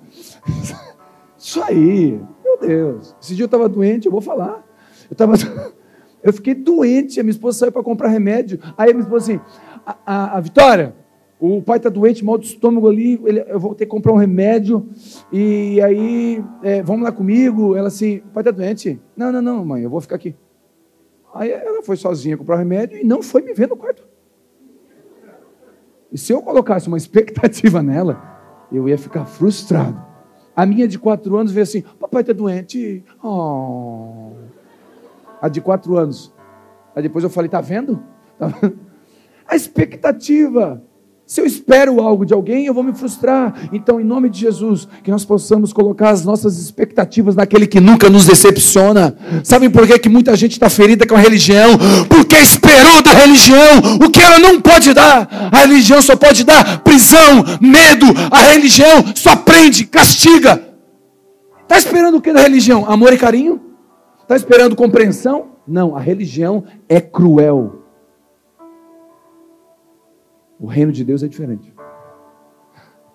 Isso 1.37 1.63
aí, 1.63 2.19
meu 2.43 2.59
Deus. 2.59 3.15
Esse 3.21 3.35
dia 3.35 3.43
eu 3.43 3.47
estava 3.47 3.69
doente, 3.69 4.05
eu 4.05 4.11
vou 4.11 4.19
falar. 4.19 4.65
Eu, 5.09 5.15
tava, 5.15 5.33
eu 6.21 6.33
fiquei 6.33 6.53
doente, 6.53 7.19
a 7.19 7.23
minha 7.23 7.31
esposa 7.31 7.59
saiu 7.59 7.71
para 7.71 7.81
comprar 7.81 8.09
remédio. 8.09 8.59
Aí 8.77 8.91
a 8.91 8.93
minha 8.93 9.03
esposa 9.03 9.31
assim, 9.31 9.41
a, 9.85 9.97
a, 10.05 10.37
a 10.37 10.39
Vitória, 10.41 10.93
o 11.39 11.61
pai 11.61 11.77
está 11.77 11.89
doente, 11.89 12.25
mal 12.25 12.37
do 12.37 12.43
estômago 12.43 12.89
ali, 12.89 13.21
ele, 13.23 13.45
eu 13.47 13.59
vou 13.59 13.73
ter 13.73 13.85
que 13.85 13.91
comprar 13.91 14.11
um 14.11 14.17
remédio. 14.17 14.89
E 15.31 15.79
aí, 15.81 16.43
é, 16.63 16.83
vamos 16.83 17.03
lá 17.03 17.11
comigo. 17.11 17.75
Ela 17.75 17.87
assim, 17.87 18.17
o 18.17 18.33
pai 18.33 18.41
está 18.41 18.51
doente? 18.51 18.99
Não, 19.15 19.31
não, 19.31 19.41
não, 19.41 19.63
mãe, 19.63 19.83
eu 19.83 19.89
vou 19.89 20.01
ficar 20.01 20.15
aqui. 20.15 20.35
Aí 21.33 21.51
ela 21.51 21.83
foi 21.83 21.95
sozinha 21.95 22.35
comprar 22.35 22.55
o 22.55 22.59
remédio 22.59 22.97
e 22.97 23.03
não 23.03 23.21
foi 23.21 23.41
me 23.41 23.53
ver 23.53 23.69
no 23.69 23.77
quarto. 23.77 24.06
E 26.11 26.17
se 26.17 26.31
eu 26.33 26.41
colocasse 26.41 26.87
uma 26.87 26.97
expectativa 26.97 27.81
nela, 27.81 28.21
eu 28.71 28.87
ia 28.87 28.97
ficar 28.97 29.25
frustrado. 29.25 30.05
A 30.55 30.65
minha 30.65 30.87
de 30.87 30.97
quatro 30.97 31.37
anos 31.37 31.51
veio 31.51 31.63
assim: 31.63 31.81
papai 31.81 32.21
está 32.21 32.33
doente. 32.33 33.03
Oh. 33.23 34.31
A 35.41 35.47
de 35.47 35.61
quatro 35.61 35.97
anos. 35.97 36.33
Aí 36.95 37.03
depois 37.03 37.23
eu 37.23 37.29
falei: 37.29 37.49
tá 37.49 37.61
vendo? 37.61 38.03
Tá 38.39 38.47
vendo? 38.47 38.79
A 39.47 39.55
expectativa. 39.55 40.83
Se 41.27 41.41
eu 41.41 41.45
espero 41.45 41.99
algo 41.99 42.25
de 42.25 42.33
alguém, 42.33 42.67
eu 42.67 42.73
vou 42.73 42.81
me 42.81 42.93
frustrar. 42.93 43.67
Então, 43.73 43.99
em 43.99 44.03
nome 44.05 44.29
de 44.29 44.39
Jesus, 44.39 44.87
que 45.03 45.11
nós 45.11 45.25
possamos 45.25 45.73
colocar 45.73 46.11
as 46.11 46.23
nossas 46.23 46.57
expectativas 46.57 47.35
naquele 47.35 47.67
que 47.67 47.81
nunca 47.81 48.09
nos 48.09 48.25
decepciona. 48.25 49.13
Sabem 49.43 49.69
por 49.69 49.85
que, 49.85 49.99
que 49.99 50.07
muita 50.07 50.33
gente 50.37 50.53
está 50.53 50.69
ferida 50.69 51.05
com 51.05 51.15
a 51.15 51.19
religião? 51.19 51.77
Porque 52.07 52.37
esperou 52.37 53.03
da 53.03 53.11
religião 53.11 53.97
o 54.05 54.09
que 54.09 54.21
ela 54.21 54.39
não 54.39 54.61
pode 54.61 54.93
dar. 54.93 55.49
A 55.51 55.57
religião 55.65 56.01
só 56.01 56.15
pode 56.15 56.45
dar 56.45 56.79
prisão, 56.79 57.43
medo. 57.59 58.05
A 58.31 58.53
religião 58.53 59.03
só 59.13 59.35
prende, 59.35 59.83
castiga. 59.83 60.63
Está 61.63 61.77
esperando 61.77 62.19
o 62.19 62.21
que 62.21 62.31
da 62.31 62.39
religião? 62.39 62.89
Amor 62.89 63.11
e 63.11 63.17
carinho? 63.17 63.59
Está 64.21 64.37
esperando 64.37 64.77
compreensão? 64.77 65.47
Não, 65.67 65.93
a 65.93 65.99
religião 65.99 66.63
é 66.87 67.01
cruel. 67.01 67.86
O 70.59 70.65
reino 70.65 70.91
de 70.91 71.03
Deus 71.03 71.23
é 71.23 71.27
diferente. 71.27 71.73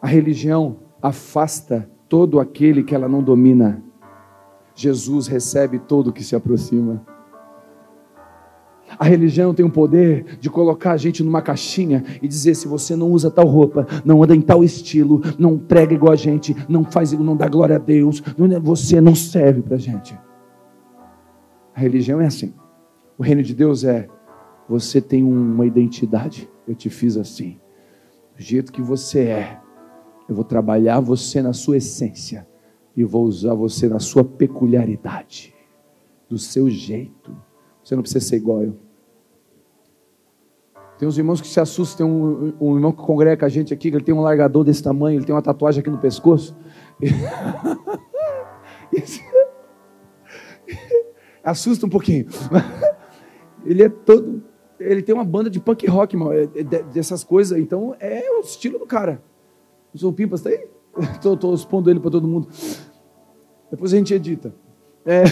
A 0.01 0.07
religião 0.07 0.79
afasta 1.01 1.89
todo 2.09 2.39
aquele 2.39 2.83
que 2.83 2.95
ela 2.95 3.09
não 3.09 3.23
domina. 3.23 3.83
Jesus 4.75 5.27
recebe 5.27 5.79
todo 5.79 6.13
que 6.13 6.23
se 6.23 6.37
aproxima. 6.37 7.05
A 8.99 9.05
religião 9.05 9.55
tem 9.55 9.65
o 9.65 9.71
poder 9.71 10.37
de 10.39 10.51
colocar 10.51 10.93
a 10.93 10.97
gente 10.97 11.23
numa 11.23 11.41
caixinha 11.41 12.05
e 12.21 12.29
dizer: 12.29 12.55
se 12.55 12.69
você 12.69 12.95
não 12.95 13.11
usa 13.11 13.31
tal 13.31 13.47
roupa, 13.47 13.87
não 14.05 14.23
anda 14.23 14.37
em 14.37 14.41
tal 14.41 14.63
estilo, 14.63 15.23
não 15.39 15.59
prega 15.59 15.95
igual 15.95 16.13
a 16.13 16.17
gente, 16.17 16.55
não 16.69 16.85
faz, 16.85 17.13
não 17.13 17.37
dá 17.37 17.49
glória 17.49 17.77
a 17.77 17.79
Deus, 17.79 18.23
é, 18.27 18.61
você 18.61 19.01
não 19.01 19.15
serve 19.15 19.63
para 19.63 19.77
a 19.77 19.79
gente. 19.79 20.19
A 21.75 21.81
religião 21.81 22.21
é 22.21 22.27
assim. 22.27 22.53
O 23.17 23.23
reino 23.23 23.43
de 23.43 23.55
Deus 23.55 23.85
é 23.85 24.09
Você 24.69 25.01
tem 25.01 25.23
uma 25.23 25.67
identidade. 25.67 26.52
Eu 26.67 26.75
te 26.75 26.89
fiz 26.91 27.17
assim. 27.17 27.61
Do 28.37 28.43
jeito 28.43 28.73
que 28.73 28.83
você 28.83 29.21
é. 29.21 29.61
Eu 30.29 30.35
vou 30.35 30.45
trabalhar 30.45 31.01
você 31.01 31.43
na 31.43 31.53
sua 31.53 31.77
essência. 31.77 32.47
E 32.97 33.05
vou 33.05 33.25
usar 33.25 33.55
você 33.55 33.89
na 33.89 33.99
sua 33.99 34.25
peculiaridade. 34.25 35.55
Do 36.29 36.39
seu 36.39 36.69
jeito. 36.71 37.37
Você 37.83 37.95
não 37.95 38.03
precisa 38.03 38.25
ser 38.25 38.37
igual 38.37 38.63
eu. 38.63 38.77
Tem 40.99 41.09
uns 41.09 41.19
irmãos 41.19 41.41
que 41.41 41.49
se 41.49 41.59
assustam. 41.59 42.07
Tem 42.07 42.17
um, 42.17 42.55
um 42.61 42.77
irmão 42.77 42.93
que 42.93 43.03
congrega 43.03 43.39
com 43.39 43.45
a 43.45 43.49
gente 43.49 43.75
aqui, 43.75 43.91
que 43.91 43.97
ele 43.97 44.05
tem 44.05 44.15
um 44.15 44.21
largador 44.21 44.63
desse 44.63 44.83
tamanho, 44.83 45.19
ele 45.19 45.25
tem 45.25 45.35
uma 45.35 45.43
tatuagem 45.43 45.81
aqui 45.81 45.91
no 45.91 45.99
pescoço. 45.99 46.57
Assusta 51.43 51.87
um 51.87 51.89
pouquinho. 51.89 52.27
Ele 53.65 53.85
é 53.85 53.89
todo. 53.89 54.43
Ele 54.91 55.03
tem 55.03 55.15
uma 55.15 55.25
banda 55.25 55.49
de 55.49 55.61
punk 55.61 55.87
rock, 55.87 56.17
mano, 56.17 56.33
é, 56.33 56.43
é, 56.43 56.65
dessas 56.65 57.25
coisas. 57.25 57.59
Então 57.59 57.95
é 58.01 58.31
o 58.31 58.41
estilo 58.41 58.79
do 58.79 58.87
cara. 58.87 59.23
O 59.95 59.99
seu 59.99 60.13
Pimpas 60.13 60.43
tá 60.43 60.51
aí? 60.51 60.67
Estou 61.25 61.55
expondo 61.55 61.91
ele 61.91 62.01
para 62.01 62.11
todo 62.11 62.27
mundo. 62.29 62.49
Depois 63.71 63.93
a 63.93 63.97
gente 63.97 64.13
edita. 64.13 64.55
É. 65.05 65.25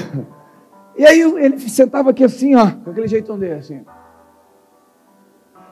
E 0.97 1.05
aí 1.05 1.21
ele 1.21 1.59
sentava 1.61 2.11
aqui 2.11 2.25
assim, 2.25 2.55
ó, 2.55 2.71
com 2.71 2.91
aquele 2.91 3.07
jeitão 3.09 3.39
dele, 3.39 3.55
assim. 3.55 3.85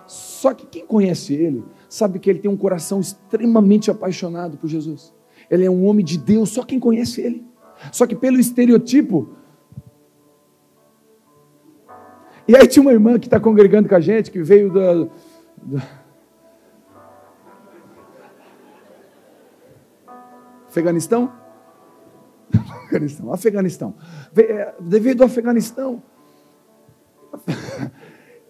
Só 0.07 0.55
que 0.55 0.67
quem 0.67 0.87
conhece 0.87 1.35
ele 1.35 1.65
sabe 1.89 2.19
que 2.19 2.31
ele 2.31 2.39
tem 2.39 2.51
um 2.51 2.57
coração 2.57 3.01
extremamente 3.01 3.91
apaixonado 3.91 4.57
por 4.57 4.69
Jesus. 4.69 5.13
Ele 5.51 5.65
é 5.65 5.71
um 5.71 5.87
homem 5.87 6.05
de 6.05 6.17
Deus, 6.19 6.51
só 6.51 6.63
quem 6.63 6.79
conhece 6.79 7.21
ele. 7.21 7.45
Só 7.93 8.07
que 8.07 8.15
pelo 8.15 8.39
estereotipo. 8.39 9.31
E 12.49 12.57
aí 12.57 12.67
tinha 12.67 12.83
uma 12.83 12.93
irmã 12.93 13.19
que 13.19 13.27
está 13.27 13.39
congregando 13.39 13.91
com 13.91 13.95
a 13.95 14.01
gente, 14.01 14.31
que 14.31 14.43
veio 14.43 14.73
da. 14.73 15.05
da... 15.63 15.83
Afeganistão? 20.67 21.31
Afeganistão, 22.57 23.33
Afeganistão. 23.35 23.95
É, 24.35 24.75
veio 24.81 25.15
do 25.15 25.25
Afeganistão. 25.25 26.03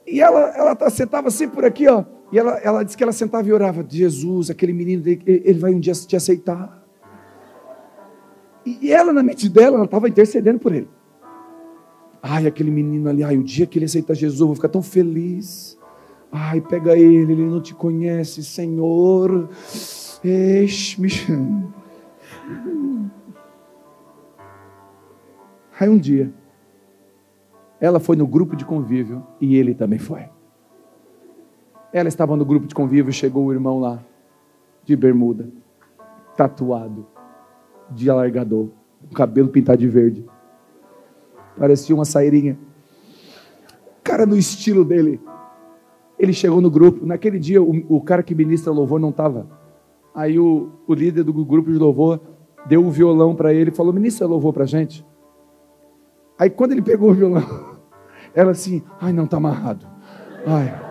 E 0.07 0.23
ela, 0.23 0.41
ela 0.57 0.75
tá, 0.75 0.89
sentava 0.89 1.29
assim 1.29 1.49
por 1.49 1.65
aqui, 1.65 1.87
ó. 1.87 2.05
E 2.33 2.39
ela, 2.39 2.57
ela 2.59 2.83
disse 2.83 2.97
que 2.97 3.03
ela 3.03 3.13
sentava 3.13 3.47
e 3.49 3.53
orava: 3.53 3.85
Jesus, 3.87 4.49
aquele 4.49 4.73
menino, 4.73 5.03
ele 5.07 5.59
vai 5.59 5.75
um 5.75 5.81
dia 5.81 5.93
te 5.93 6.17
aceitar. 6.17 6.83
E 8.65 8.93
ela, 8.93 9.13
na 9.13 9.23
mente 9.23 9.49
dela, 9.49 9.77
ela 9.77 9.85
estava 9.85 10.09
intercedendo 10.09 10.59
por 10.59 10.75
ele. 10.75 10.89
Ai, 12.31 12.47
aquele 12.47 12.71
menino 12.71 13.09
ali, 13.09 13.25
ai, 13.25 13.39
o 13.39 13.43
dia 13.43 13.67
que 13.67 13.79
ele 13.79 13.87
aceitar 13.87 14.13
Jesus, 14.13 14.39
eu 14.39 14.47
vou 14.47 14.55
ficar 14.55 14.69
tão 14.69 14.83
feliz. 14.83 15.79
Ai, 16.31 16.61
pega 16.61 16.95
ele, 16.95 17.33
ele 17.33 17.47
não 17.47 17.59
te 17.59 17.75
conhece, 17.75 18.45
Senhor. 18.45 19.49
Eixe-me. 20.23 21.09
Aí 25.81 25.89
um 25.89 25.97
dia, 25.97 26.31
ela 27.81 27.99
foi 27.99 28.15
no 28.15 28.27
grupo 28.27 28.55
de 28.57 28.65
convívio 28.67 29.27
e 29.41 29.57
ele 29.57 29.75
também 29.75 29.99
foi. 29.99 30.29
Ela 31.91 32.09
estava 32.09 32.37
no 32.37 32.45
grupo 32.45 32.67
de 32.67 32.75
convívio, 32.75 33.11
chegou 33.11 33.47
o 33.47 33.53
irmão 33.55 33.81
lá, 33.81 34.05
de 34.85 34.95
bermuda, 34.95 35.49
tatuado, 36.37 37.07
de 37.91 38.11
alargador, 38.11 38.69
com 39.09 39.15
cabelo 39.15 39.49
pintado 39.49 39.79
de 39.79 39.89
verde. 39.89 40.27
Parecia 41.59 41.95
uma 41.95 42.05
sairinha. 42.05 42.57
Cara, 44.05 44.25
no 44.25 44.37
estilo 44.37 44.85
dele. 44.85 45.21
Ele 46.19 46.33
chegou 46.33 46.61
no 46.61 46.71
grupo. 46.71 47.05
Naquele 47.05 47.39
dia, 47.39 47.61
o, 47.63 47.85
o 47.89 48.01
cara 48.01 48.23
que 48.23 48.35
ministra 48.35 48.73
louvor 48.73 49.01
não 49.01 49.11
estava. 49.11 49.47
Aí 50.15 50.39
o, 50.39 50.71
o, 50.87 50.95
líder 50.95 51.25
do 51.25 51.33
grupo 51.33 51.71
de 51.71 51.79
louvor 51.79 52.21
deu 52.67 52.81
um 52.81 52.91
violão 52.91 53.35
para 53.35 53.53
ele 53.53 53.71
e 53.71 53.75
falou: 53.75 53.93
Ministra 53.93 54.27
louvor 54.27 54.53
para 54.53 54.65
gente. 54.65 55.05
Aí 56.39 56.49
quando 56.49 56.73
ele 56.73 56.83
pegou 56.83 57.11
o 57.11 57.15
violão, 57.15 57.77
ela 58.35 58.53
assim: 58.53 58.83
Ai, 59.01 59.13
não, 59.13 59.25
está 59.25 59.37
amarrado. 59.37 59.87
Ai. 60.47 60.87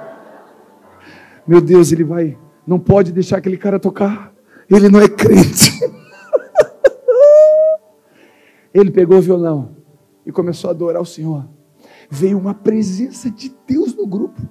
Meu 1.47 1.61
Deus, 1.61 1.91
ele 1.91 2.03
vai. 2.03 2.38
Não 2.65 2.78
pode 2.78 3.13
deixar 3.13 3.38
aquele 3.38 3.57
cara 3.57 3.80
tocar. 3.80 4.34
Ele 4.70 4.89
não 4.89 4.99
é 4.99 5.07
crente. 5.07 5.80
Ele 8.74 8.91
pegou 8.91 9.18
o 9.18 9.22
violão 9.22 9.76
e 10.28 10.32
começou 10.32 10.67
a 10.67 10.71
adorar 10.71 11.01
o 11.01 11.05
Senhor. 11.05 11.47
Veio 12.09 12.38
uma 12.38 12.53
presença 12.53 13.32
de 13.32 13.51
Deus 13.65 13.95
no 13.95 14.05
grupo. 14.05 14.41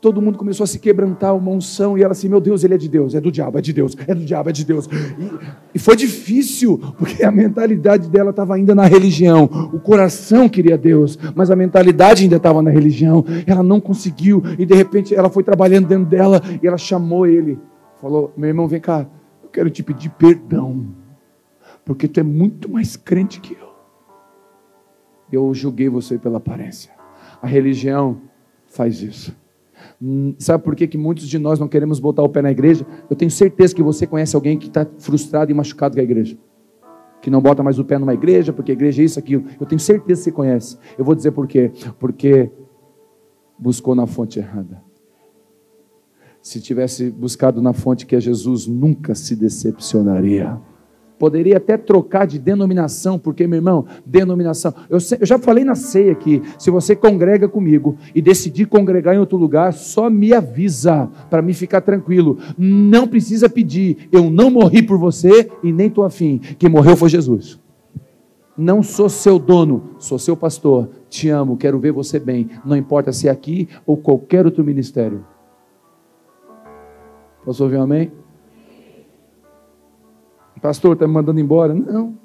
Todo 0.00 0.22
mundo 0.22 0.38
começou 0.38 0.64
a 0.64 0.66
se 0.66 0.78
quebrantar 0.78 1.36
uma 1.36 1.50
unção 1.50 1.98
e 1.98 2.02
ela 2.02 2.12
assim: 2.12 2.28
Meu 2.28 2.40
Deus, 2.40 2.64
ele 2.64 2.72
é 2.72 2.78
de 2.78 2.88
Deus, 2.88 3.14
é 3.14 3.20
do 3.20 3.30
diabo, 3.30 3.58
é 3.58 3.60
de 3.60 3.72
Deus, 3.72 3.94
é 4.06 4.14
do 4.14 4.24
diabo, 4.24 4.48
é 4.48 4.52
de 4.52 4.64
Deus. 4.64 4.86
E, 4.86 5.74
e 5.74 5.78
foi 5.78 5.94
difícil, 5.94 6.78
porque 6.96 7.22
a 7.22 7.30
mentalidade 7.30 8.08
dela 8.08 8.30
estava 8.30 8.54
ainda 8.54 8.74
na 8.74 8.86
religião. 8.86 9.44
O 9.74 9.78
coração 9.78 10.48
queria 10.48 10.78
Deus, 10.78 11.18
mas 11.34 11.50
a 11.50 11.56
mentalidade 11.56 12.22
ainda 12.22 12.36
estava 12.36 12.62
na 12.62 12.70
religião. 12.70 13.22
Ela 13.46 13.62
não 13.62 13.78
conseguiu 13.78 14.42
e 14.58 14.64
de 14.64 14.74
repente 14.74 15.14
ela 15.14 15.28
foi 15.28 15.42
trabalhando 15.42 15.86
dentro 15.88 16.06
dela 16.06 16.40
e 16.62 16.66
ela 16.66 16.78
chamou 16.78 17.26
ele. 17.26 17.58
Falou: 18.00 18.32
Meu 18.36 18.48
irmão, 18.48 18.66
vem 18.66 18.80
cá, 18.80 19.06
eu 19.42 19.50
quero 19.50 19.68
te 19.68 19.82
pedir 19.82 20.08
perdão 20.10 21.00
porque 21.84 22.06
tu 22.06 22.20
é 22.20 22.22
muito 22.22 22.70
mais 22.70 22.96
crente 22.96 23.40
que 23.40 23.52
eu. 23.54 23.69
Eu 25.32 25.52
julguei 25.54 25.88
você 25.88 26.18
pela 26.18 26.38
aparência. 26.38 26.90
A 27.40 27.46
religião 27.46 28.20
faz 28.66 29.02
isso. 29.02 29.34
Hum, 30.00 30.34
sabe 30.38 30.62
por 30.64 30.74
que, 30.74 30.86
que 30.86 30.98
muitos 30.98 31.28
de 31.28 31.38
nós 31.38 31.58
não 31.58 31.68
queremos 31.68 32.00
botar 32.00 32.22
o 32.22 32.28
pé 32.28 32.42
na 32.42 32.50
igreja? 32.50 32.86
Eu 33.08 33.16
tenho 33.16 33.30
certeza 33.30 33.74
que 33.74 33.82
você 33.82 34.06
conhece 34.06 34.34
alguém 34.36 34.58
que 34.58 34.68
está 34.68 34.86
frustrado 34.98 35.50
e 35.50 35.54
machucado 35.54 35.94
com 35.94 36.00
a 36.00 36.04
igreja. 36.04 36.36
Que 37.20 37.30
não 37.30 37.40
bota 37.40 37.62
mais 37.62 37.78
o 37.78 37.84
pé 37.84 37.98
numa 37.98 38.14
igreja, 38.14 38.52
porque 38.52 38.72
a 38.72 38.74
igreja 38.74 39.02
é 39.02 39.04
isso, 39.04 39.18
aquilo. 39.18 39.44
Eu 39.60 39.66
tenho 39.66 39.80
certeza 39.80 40.20
que 40.20 40.24
você 40.24 40.32
conhece. 40.32 40.78
Eu 40.96 41.04
vou 41.04 41.14
dizer 41.14 41.32
por 41.32 41.46
quê. 41.46 41.70
Porque 41.98 42.50
buscou 43.58 43.94
na 43.94 44.06
fonte 44.06 44.38
errada. 44.38 44.82
Se 46.40 46.60
tivesse 46.60 47.10
buscado 47.10 47.60
na 47.60 47.74
fonte 47.74 48.06
que 48.06 48.16
é 48.16 48.20
Jesus, 48.20 48.66
nunca 48.66 49.14
se 49.14 49.36
decepcionaria. 49.36 50.58
Poderia 51.20 51.58
até 51.58 51.76
trocar 51.76 52.26
de 52.26 52.38
denominação, 52.38 53.18
porque, 53.18 53.46
meu 53.46 53.58
irmão, 53.58 53.84
denominação. 54.06 54.72
Eu, 54.88 54.96
eu, 55.20 55.26
já 55.26 55.38
falei 55.38 55.64
na 55.64 55.74
ceia 55.74 56.12
aqui: 56.12 56.40
se 56.58 56.70
você 56.70 56.96
congrega 56.96 57.46
comigo 57.46 57.98
e 58.14 58.22
decidir 58.22 58.64
congregar 58.64 59.14
em 59.14 59.18
outro 59.18 59.36
lugar, 59.36 59.74
só 59.74 60.08
me 60.08 60.32
avisa 60.32 61.10
para 61.28 61.42
me 61.42 61.52
ficar 61.52 61.82
tranquilo. 61.82 62.38
Não 62.56 63.06
precisa 63.06 63.50
pedir. 63.50 64.08
Eu 64.10 64.30
não 64.30 64.50
morri 64.50 64.82
por 64.82 64.96
você 64.96 65.50
e 65.62 65.70
nem 65.70 65.88
estou 65.88 66.04
afim. 66.04 66.40
Quem 66.58 66.70
morreu 66.70 66.96
foi 66.96 67.10
Jesus. 67.10 67.60
Não 68.56 68.82
sou 68.82 69.10
seu 69.10 69.38
dono, 69.38 69.90
sou 69.98 70.18
seu 70.18 70.34
pastor. 70.34 70.88
Te 71.10 71.28
amo, 71.28 71.58
quero 71.58 71.78
ver 71.78 71.92
você 71.92 72.18
bem. 72.18 72.48
Não 72.64 72.74
importa 72.74 73.12
se 73.12 73.28
é 73.28 73.30
aqui 73.30 73.68
ou 73.84 73.94
qualquer 73.94 74.46
outro 74.46 74.64
ministério. 74.64 75.22
Posso 77.44 77.62
ouvir 77.62 77.76
um 77.76 77.82
amém? 77.82 78.10
Pastor, 80.60 80.92
está 80.92 81.06
me 81.06 81.14
mandando 81.14 81.40
embora? 81.40 81.72
Não. 81.74 82.18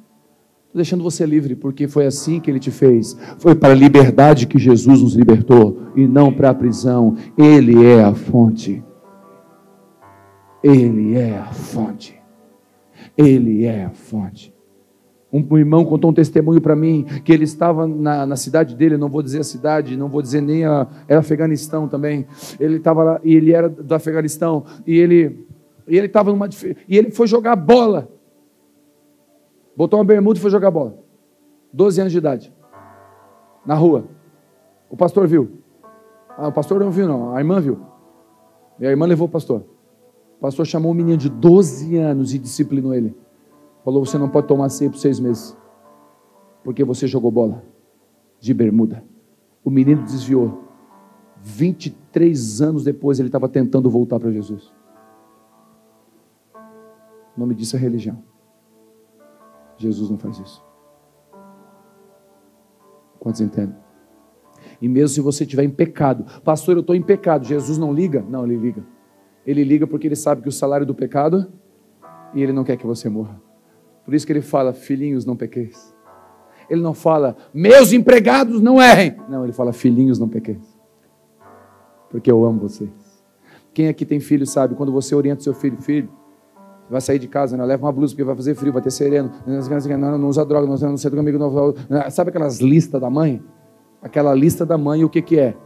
Estou 0.75 0.75
deixando 0.75 1.03
você 1.03 1.25
livre, 1.25 1.55
porque 1.55 1.87
foi 1.87 2.05
assim 2.05 2.39
que 2.39 2.51
ele 2.51 2.59
te 2.59 2.69
fez. 2.69 3.17
Foi 3.39 3.55
para 3.55 3.73
a 3.73 3.75
liberdade 3.75 4.45
que 4.45 4.59
Jesus 4.59 5.01
nos 5.01 5.15
libertou, 5.15 5.77
e 5.95 6.05
não 6.05 6.33
para 6.33 6.49
a 6.49 6.53
prisão. 6.53 7.15
Ele 7.37 7.85
é 7.85 8.03
a 8.03 8.13
fonte. 8.13 8.83
Ele 10.61 11.15
é 11.15 11.37
a 11.37 11.45
fonte. 11.45 12.19
Ele 13.17 13.63
é 13.63 13.85
a 13.85 13.91
fonte. 13.91 14.53
Um 15.31 15.57
irmão 15.57 15.83
contou 15.83 16.11
um 16.11 16.13
testemunho 16.13 16.61
para 16.61 16.75
mim 16.75 17.05
que 17.23 17.31
ele 17.31 17.43
estava 17.43 17.85
na, 17.85 18.25
na, 18.25 18.35
cidade 18.37 18.73
dele, 18.73 18.95
não 18.95 19.09
vou 19.09 19.21
dizer 19.21 19.39
a 19.39 19.43
cidade, 19.43 19.97
não 19.97 20.07
vou 20.07 20.21
dizer 20.21 20.41
nem 20.41 20.65
a. 20.65 20.87
Era 21.07 21.19
Afeganistão 21.19 21.87
também. 21.87 22.25
Ele 22.59 22.77
estava 22.77 23.03
lá, 23.03 23.21
e 23.23 23.35
ele 23.35 23.51
era 23.51 23.67
do 23.67 23.93
Afeganistão, 23.93 24.63
e 24.87 24.97
ele. 24.97 25.45
E 25.87 25.97
ele 25.97 26.07
estava 26.07 26.31
numa. 26.31 26.49
E 26.87 26.97
ele 26.97 27.11
foi 27.11 27.27
jogar 27.27 27.55
bola 27.55 28.14
Botou 29.75 29.99
uma 29.99 30.05
bermuda 30.05 30.39
e 30.39 30.41
foi 30.41 30.49
jogar 30.49 30.71
bola. 30.71 30.97
12 31.73 32.01
anos 32.01 32.11
de 32.11 32.17
idade. 32.17 32.53
Na 33.65 33.75
rua. 33.75 34.05
O 34.89 34.95
pastor 34.95 35.27
viu. 35.27 35.59
Ah, 36.37 36.47
o 36.47 36.51
pastor 36.51 36.79
não 36.79 36.91
viu, 36.91 37.07
não. 37.07 37.35
A 37.35 37.39
irmã 37.39 37.59
viu. 37.59 37.79
E 38.79 38.85
a 38.85 38.89
irmã 38.89 39.05
levou 39.05 39.27
o 39.27 39.31
pastor. 39.31 39.63
O 40.37 40.41
pastor 40.41 40.65
chamou 40.65 40.91
um 40.91 40.95
menino 40.95 41.17
de 41.17 41.29
12 41.29 41.97
anos 41.97 42.33
e 42.33 42.39
disciplinou 42.39 42.93
ele. 42.93 43.15
Falou: 43.83 44.05
Você 44.05 44.17
não 44.17 44.29
pode 44.29 44.47
tomar 44.47 44.69
ceia 44.69 44.89
por 44.89 44.97
seis 44.97 45.19
meses. 45.19 45.57
Porque 46.63 46.83
você 46.83 47.07
jogou 47.07 47.31
bola. 47.31 47.63
De 48.39 48.53
bermuda. 48.53 49.03
O 49.63 49.69
menino 49.69 50.03
desviou. 50.03 50.63
23 51.41 52.61
anos 52.61 52.83
depois 52.83 53.19
ele 53.19 53.27
estava 53.27 53.47
tentando 53.47 53.89
voltar 53.89 54.19
para 54.19 54.31
Jesus. 54.31 54.73
O 57.35 57.39
nome 57.39 57.53
disso 57.53 57.75
é 57.75 57.79
religião. 57.79 58.23
Jesus 59.77 60.09
não 60.09 60.17
faz 60.17 60.39
isso. 60.39 60.63
Quantos 63.19 63.41
entendem? 63.41 63.75
E 64.81 64.87
mesmo 64.87 65.09
se 65.09 65.21
você 65.21 65.43
estiver 65.43 65.63
em 65.63 65.69
pecado, 65.69 66.25
pastor, 66.41 66.75
eu 66.75 66.81
estou 66.81 66.95
em 66.95 67.01
pecado, 67.01 67.45
Jesus 67.45 67.77
não 67.77 67.93
liga? 67.93 68.23
Não, 68.27 68.43
ele 68.43 68.57
liga. 68.57 68.83
Ele 69.45 69.63
liga 69.63 69.87
porque 69.87 70.07
ele 70.07 70.15
sabe 70.15 70.41
que 70.41 70.49
o 70.49 70.51
salário 70.51 70.85
do 70.85 70.93
pecado 70.93 71.51
e 72.33 72.41
ele 72.41 72.51
não 72.51 72.63
quer 72.63 72.77
que 72.77 72.85
você 72.85 73.07
morra. 73.09 73.41
Por 74.03 74.13
isso 74.13 74.25
que 74.25 74.33
ele 74.33 74.41
fala, 74.41 74.73
filhinhos, 74.73 75.25
não 75.25 75.35
pequeis. 75.35 75.95
Ele 76.69 76.81
não 76.81 76.93
fala, 76.93 77.35
meus 77.53 77.93
empregados 77.93 78.61
não 78.61 78.81
errem. 78.81 79.15
Não, 79.29 79.43
ele 79.43 79.53
fala, 79.53 79.71
filhinhos, 79.71 80.19
não 80.19 80.27
pequeis. 80.27 80.77
Porque 82.09 82.31
eu 82.31 82.43
amo 82.43 82.59
vocês. 82.59 82.89
Quem 83.73 83.87
aqui 83.87 84.05
tem 84.05 84.19
filho 84.19 84.45
sabe, 84.45 84.75
quando 84.75 84.91
você 84.91 85.13
orienta 85.15 85.41
seu 85.41 85.53
filho, 85.53 85.77
filho, 85.81 86.09
vai 86.89 87.01
sair 87.01 87.19
de 87.19 87.27
casa, 87.27 87.57
né? 87.57 87.65
leva 87.65 87.85
uma 87.85 87.91
blusa 87.91 88.13
porque 88.13 88.23
vai 88.23 88.35
fazer 88.35 88.55
frio, 88.55 88.71
vai 88.71 88.81
ter 88.81 88.91
sereno, 88.91 89.31
não, 89.45 90.17
não 90.17 90.29
usa 90.29 90.45
droga, 90.45 90.67
não, 90.67 90.77
não 90.77 90.97
sei 90.97 91.09
do 91.09 91.19
amigo, 91.19 91.37
não, 91.37 92.09
sabe 92.11 92.29
aquelas 92.29 92.59
listas 92.59 93.01
da 93.01 93.09
mãe? 93.09 93.43
Aquela 94.01 94.33
lista 94.35 94.65
da 94.65 94.77
mãe, 94.77 95.03
o 95.03 95.09
que 95.09 95.21
que 95.21 95.39
é? 95.39 95.57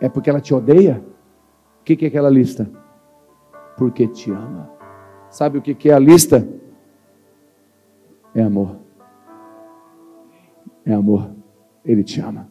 É 0.00 0.08
porque 0.08 0.28
ela 0.28 0.40
te 0.40 0.52
odeia? 0.52 1.02
O 1.80 1.84
que 1.84 1.96
que 1.96 2.04
é 2.04 2.08
aquela 2.08 2.28
lista? 2.28 2.70
Porque 3.76 4.06
te 4.06 4.30
ama. 4.30 4.70
Sabe 5.30 5.58
o 5.58 5.62
que 5.62 5.74
que 5.74 5.88
é 5.88 5.94
a 5.94 5.98
lista? 5.98 6.46
É 8.34 8.42
amor. 8.42 8.76
É 10.84 10.92
amor. 10.92 11.30
Ele 11.84 12.04
te 12.04 12.20
ama. 12.20 12.48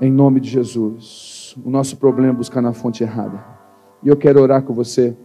Em 0.00 0.10
nome 0.10 0.40
de 0.40 0.48
Jesus. 0.48 1.54
O 1.62 1.68
nosso 1.68 1.98
problema 1.98 2.32
é 2.32 2.36
buscar 2.36 2.62
na 2.62 2.72
fonte 2.72 3.02
errada. 3.02 3.59
E 4.02 4.08
eu 4.08 4.16
quero 4.16 4.40
orar 4.40 4.62
com 4.62 4.72
você. 4.72 5.16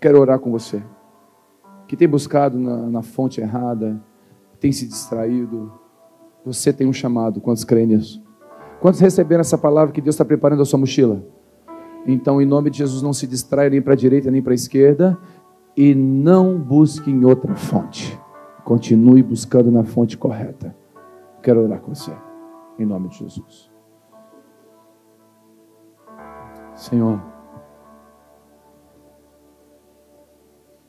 Quero 0.00 0.20
orar 0.20 0.38
com 0.38 0.50
você. 0.50 0.82
Que 1.86 1.96
tem 1.96 2.08
buscado 2.08 2.58
na, 2.58 2.76
na 2.88 3.02
fonte 3.02 3.40
errada, 3.40 4.00
tem 4.60 4.72
se 4.72 4.86
distraído. 4.86 5.72
Você 6.44 6.72
tem 6.72 6.86
um 6.86 6.92
chamado. 6.92 7.40
Quantos 7.40 7.64
creem 7.64 7.86
nisso? 7.86 8.22
Quantos 8.80 9.00
receberam 9.00 9.40
essa 9.40 9.58
palavra 9.58 9.92
que 9.92 10.00
Deus 10.00 10.14
está 10.14 10.24
preparando 10.24 10.62
a 10.62 10.64
sua 10.64 10.78
mochila? 10.78 11.24
Então, 12.06 12.40
em 12.40 12.46
nome 12.46 12.70
de 12.70 12.78
Jesus, 12.78 13.02
não 13.02 13.12
se 13.12 13.26
distraia 13.26 13.70
nem 13.70 13.82
para 13.82 13.92
a 13.92 13.96
direita 13.96 14.30
nem 14.30 14.42
para 14.42 14.52
a 14.52 14.54
esquerda 14.54 15.18
e 15.76 15.94
não 15.94 16.58
busque 16.58 17.10
em 17.10 17.24
outra 17.24 17.54
fonte. 17.54 18.18
Continue 18.64 19.22
buscando 19.22 19.70
na 19.70 19.84
fonte 19.84 20.16
correta. 20.16 20.74
Quero 21.42 21.62
orar 21.62 21.80
com 21.80 21.94
você. 21.94 22.12
Em 22.78 22.84
nome 22.84 23.08
de 23.08 23.18
Jesus. 23.18 23.67
Senhor, 26.78 27.20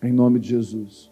em 0.03 0.13
nome 0.13 0.39
de 0.39 0.49
Jesus. 0.49 1.11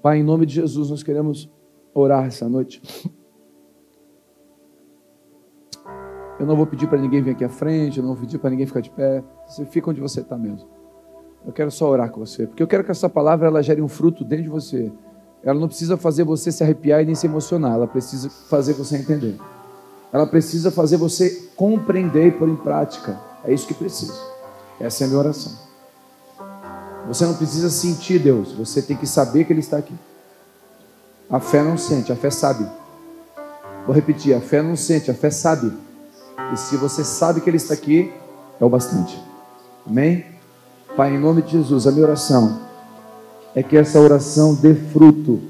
Pai, 0.00 0.18
em 0.18 0.22
nome 0.22 0.46
de 0.46 0.54
Jesus, 0.54 0.88
nós 0.88 1.02
queremos 1.02 1.52
orar 1.92 2.24
essa 2.24 2.48
noite. 2.48 2.80
Eu 6.40 6.46
não 6.46 6.56
vou 6.56 6.66
pedir 6.66 6.88
para 6.88 6.98
ninguém 6.98 7.22
vir 7.22 7.32
aqui 7.32 7.44
à 7.44 7.48
frente, 7.48 7.98
eu 7.98 8.02
não 8.02 8.14
vou 8.14 8.22
pedir 8.22 8.38
para 8.38 8.50
ninguém 8.50 8.66
ficar 8.66 8.80
de 8.80 8.90
pé. 8.90 9.22
Você 9.46 9.66
fica 9.66 9.90
onde 9.90 10.00
você 10.00 10.22
está 10.22 10.36
mesmo. 10.36 10.81
Eu 11.46 11.52
quero 11.52 11.70
só 11.70 11.88
orar 11.88 12.10
com 12.10 12.20
você, 12.20 12.46
porque 12.46 12.62
eu 12.62 12.66
quero 12.66 12.84
que 12.84 12.90
essa 12.90 13.08
palavra 13.08 13.48
ela 13.48 13.62
gere 13.62 13.82
um 13.82 13.88
fruto 13.88 14.24
dentro 14.24 14.44
de 14.44 14.50
você. 14.50 14.92
Ela 15.42 15.58
não 15.58 15.66
precisa 15.66 15.96
fazer 15.96 16.24
você 16.24 16.52
se 16.52 16.62
arrepiar 16.62 17.02
e 17.02 17.04
nem 17.04 17.14
se 17.14 17.26
emocionar, 17.26 17.74
ela 17.74 17.86
precisa 17.86 18.30
fazer 18.48 18.74
você 18.74 18.96
entender. 18.96 19.36
Ela 20.12 20.26
precisa 20.26 20.70
fazer 20.70 20.96
você 20.96 21.48
compreender 21.56 22.28
e 22.28 22.30
pôr 22.30 22.48
em 22.48 22.56
prática. 22.56 23.18
É 23.44 23.52
isso 23.52 23.66
que 23.66 23.74
precisa. 23.74 24.14
Essa 24.78 25.02
é 25.02 25.06
a 25.06 25.08
minha 25.08 25.18
oração. 25.18 25.52
Você 27.08 27.24
não 27.26 27.34
precisa 27.34 27.68
sentir 27.70 28.20
Deus, 28.20 28.52
você 28.52 28.80
tem 28.80 28.96
que 28.96 29.06
saber 29.06 29.44
que 29.44 29.52
Ele 29.52 29.60
está 29.60 29.78
aqui. 29.78 29.94
A 31.28 31.40
fé 31.40 31.62
não 31.62 31.76
sente, 31.76 32.12
a 32.12 32.16
fé 32.16 32.30
sabe. 32.30 32.64
Vou 33.84 33.94
repetir: 33.94 34.34
a 34.34 34.40
fé 34.40 34.62
não 34.62 34.76
sente, 34.76 35.10
a 35.10 35.14
fé 35.14 35.30
sabe. 35.30 35.72
E 36.52 36.56
se 36.56 36.76
você 36.76 37.02
sabe 37.02 37.40
que 37.40 37.50
Ele 37.50 37.56
está 37.56 37.74
aqui, 37.74 38.12
é 38.60 38.64
o 38.64 38.68
bastante. 38.68 39.20
Amém? 39.86 40.31
Pai, 40.96 41.14
em 41.14 41.18
nome 41.18 41.42
de 41.42 41.52
Jesus, 41.52 41.86
a 41.86 41.92
minha 41.92 42.06
oração 42.06 42.60
é 43.54 43.62
que 43.62 43.76
essa 43.76 44.00
oração 44.00 44.54
dê 44.54 44.74
fruto, 44.74 45.40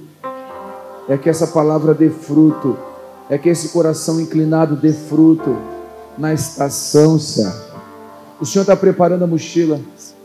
é 1.09 1.17
que 1.17 1.29
essa 1.29 1.47
palavra 1.47 1.95
dê 1.95 2.11
fruto, 2.11 2.77
é 3.29 3.39
que 3.39 3.49
esse 3.49 3.69
coração 3.69 4.21
inclinado 4.21 4.77
dê 4.77 4.93
fruto 4.93 5.57
na 6.19 6.33
estação 6.33 7.19
certa. 7.19 7.73
O 8.41 8.47
Senhor 8.47 8.63
está 8.63 8.77
preparando 8.77 9.25
a 9.25 9.27
mochila. 9.27 9.81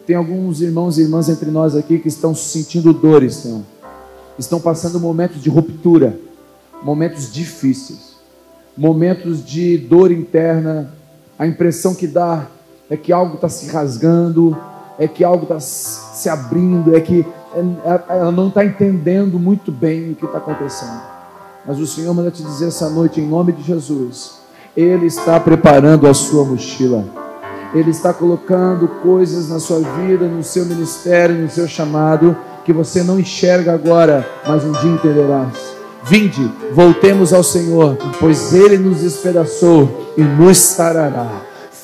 Tem 0.06 0.16
alguns 0.16 0.62
irmãos 0.62 0.98
e 0.98 1.02
irmãs 1.02 1.30
entre 1.30 1.52
nós 1.52 1.76
aqui 1.76 2.00
que 2.00 2.08
estão 2.08 2.34
sentindo 2.34 2.94
dores, 2.94 3.36
Senhor. 3.36 3.62
Estão 4.40 4.60
passando 4.60 5.00
momentos 5.00 5.42
de 5.42 5.50
ruptura, 5.50 6.20
momentos 6.84 7.32
difíceis 7.32 8.18
momentos 8.78 9.44
de 9.44 9.78
dor 9.78 10.12
interna, 10.12 10.94
a 11.38 11.48
impressão 11.48 11.96
que 11.96 12.06
dá 12.06 12.48
é 12.90 12.96
que 12.96 13.12
algo 13.12 13.36
está 13.36 13.50
se 13.50 13.68
rasgando, 13.68 14.56
é 15.00 15.08
que 15.08 15.24
algo 15.24 15.44
está 15.44 15.60
se 15.60 16.28
abrindo, 16.30 16.96
é 16.96 17.02
que 17.02 17.26
é, 17.54 17.60
é, 17.60 18.18
ela 18.18 18.32
não 18.32 18.48
está 18.48 18.66
entendendo 18.66 19.40
muito 19.40 19.72
bem 19.72 20.12
o 20.12 20.16
que 20.16 20.26
está 20.26 20.38
acontecendo. 20.38 21.02
Mas 21.66 21.80
o 21.80 21.88
Senhor 21.88 22.14
manda 22.14 22.32
te 22.32 22.42
dizer 22.44 22.68
essa 22.68 22.90
noite, 22.90 23.20
em 23.20 23.28
nome 23.28 23.52
de 23.52 23.62
Jesus, 23.62 24.40
Ele 24.76 25.06
está 25.06 25.40
preparando 25.40 26.08
a 26.08 26.14
sua 26.14 26.46
mochila. 26.46 27.04
Ele 27.74 27.92
está 27.92 28.14
colocando 28.14 28.88
coisas 29.02 29.50
na 29.50 29.60
sua 29.60 29.80
vida, 29.80 30.26
no 30.26 30.44
seu 30.44 30.66
ministério, 30.66 31.36
no 31.36 31.50
seu 31.50 31.68
chamado, 31.68 32.36
que 32.64 32.72
você 32.72 33.04
não 33.04 33.20
enxerga 33.20 33.74
agora, 33.74 34.26
mas 34.46 34.64
um 34.64 34.72
dia 34.72 34.92
entenderás. 34.92 35.76
Vinde, 36.04 36.50
voltemos 36.74 37.34
ao 37.34 37.44
Senhor, 37.44 37.98
pois 38.20 38.54
Ele 38.54 38.78
nos 38.78 39.02
despedaçou 39.02 40.14
e 40.16 40.22
nos 40.22 40.58
sarará. 40.58 41.42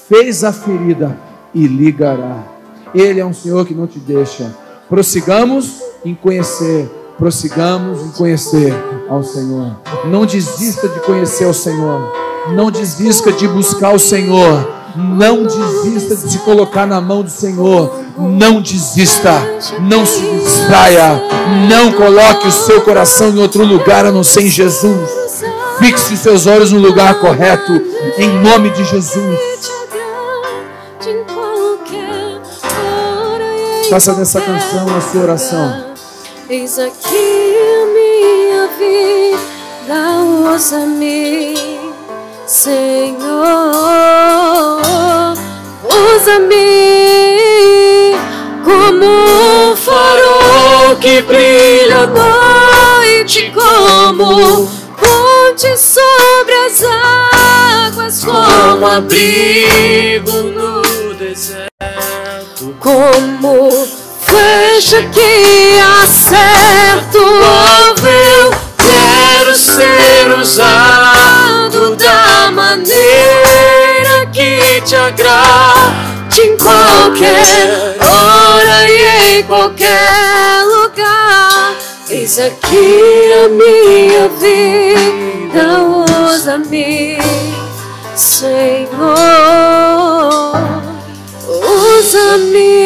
Fez 0.08 0.44
a 0.46 0.54
ferida 0.54 1.18
e 1.54 1.68
ligará. 1.68 2.53
Ele 2.94 3.20
é 3.20 3.26
um 3.26 3.34
Senhor 3.34 3.66
que 3.66 3.74
não 3.74 3.88
te 3.88 4.00
deixa. 4.00 4.54
Prossigamos 4.90 5.82
em 6.06 6.14
conhecer, 6.14 6.90
prossigamos 7.18 8.02
em 8.02 8.10
conhecer 8.12 8.74
ao 9.10 9.24
Senhor. 9.24 9.78
Não 10.06 10.26
desista 10.26 10.88
de 10.88 11.00
conhecer 11.00 11.46
o 11.46 11.54
Senhor. 11.54 12.12
Não 12.56 12.70
desista 12.70 13.32
de 13.32 13.48
buscar 13.48 13.94
o 13.94 14.00
Senhor. 14.00 14.68
Não 14.96 15.44
desista 15.44 16.16
de 16.16 16.32
se 16.32 16.38
colocar 16.40 16.86
na 16.86 17.02
mão 17.02 17.24
do 17.24 17.30
Senhor. 17.30 17.92
Não 18.18 18.62
desista. 18.62 19.42
Não 19.82 20.06
se 20.06 20.22
distraia. 20.22 21.22
Não 21.68 21.92
coloque 21.94 22.48
o 22.48 22.52
seu 22.52 22.82
coração 22.82 23.30
em 23.30 23.40
outro 23.40 23.66
lugar 23.66 24.06
a 24.06 24.12
não 24.12 24.24
ser 24.24 24.42
em 24.42 24.50
Jesus. 24.50 25.44
Fixe 25.80 26.14
os 26.14 26.20
seus 26.20 26.46
olhos 26.46 26.72
no 26.72 26.80
lugar 26.80 27.20
correto. 27.20 27.82
Em 28.18 28.30
nome 28.40 28.70
de 28.70 28.84
Jesus. 28.84 29.73
Faça 33.94 34.16
dessa 34.16 34.42
canção 34.42 34.88
a 34.98 35.02
sua 35.02 35.22
oração. 35.22 35.86
Eis 36.50 36.80
aqui 36.80 37.56
a 37.62 37.86
minha 37.94 38.68
vida, 38.80 39.94
usa-me, 40.52 41.54
Senhor 42.48 43.22
usa-me 46.16 46.56
como 48.64 49.06
um 49.06 49.76
farol 49.76 50.96
que 51.00 51.22
brilha 51.22 52.00
à 52.00 52.08
noite, 52.08 53.54
como 53.54 54.68
ponte 54.98 55.78
sobre 55.78 56.54
as 56.66 56.84
águas, 56.84 58.26
como 58.26 58.88
abrigo 58.88 60.32
no 60.32 60.83
como 62.84 63.72
flecha 64.20 65.02
que 65.10 65.80
acerta 66.04 67.18
alvo. 67.18 68.54
Quero 68.78 69.56
ser 69.56 70.28
usado 70.38 71.96
da 71.96 72.52
maneira 72.52 74.26
que 74.34 74.82
te 74.82 74.96
agrade 74.98 76.42
em 76.42 76.58
qualquer 76.58 77.96
hora 78.02 78.90
e 78.90 79.38
em 79.40 79.44
qualquer 79.44 80.66
lugar. 80.66 81.76
Eis 82.10 82.38
aqui 82.38 83.32
a 83.46 83.48
minha 83.48 84.28
vida, 84.28 85.84
usa-me, 86.34 87.18
Senhor. 88.14 89.83
on 92.34 92.83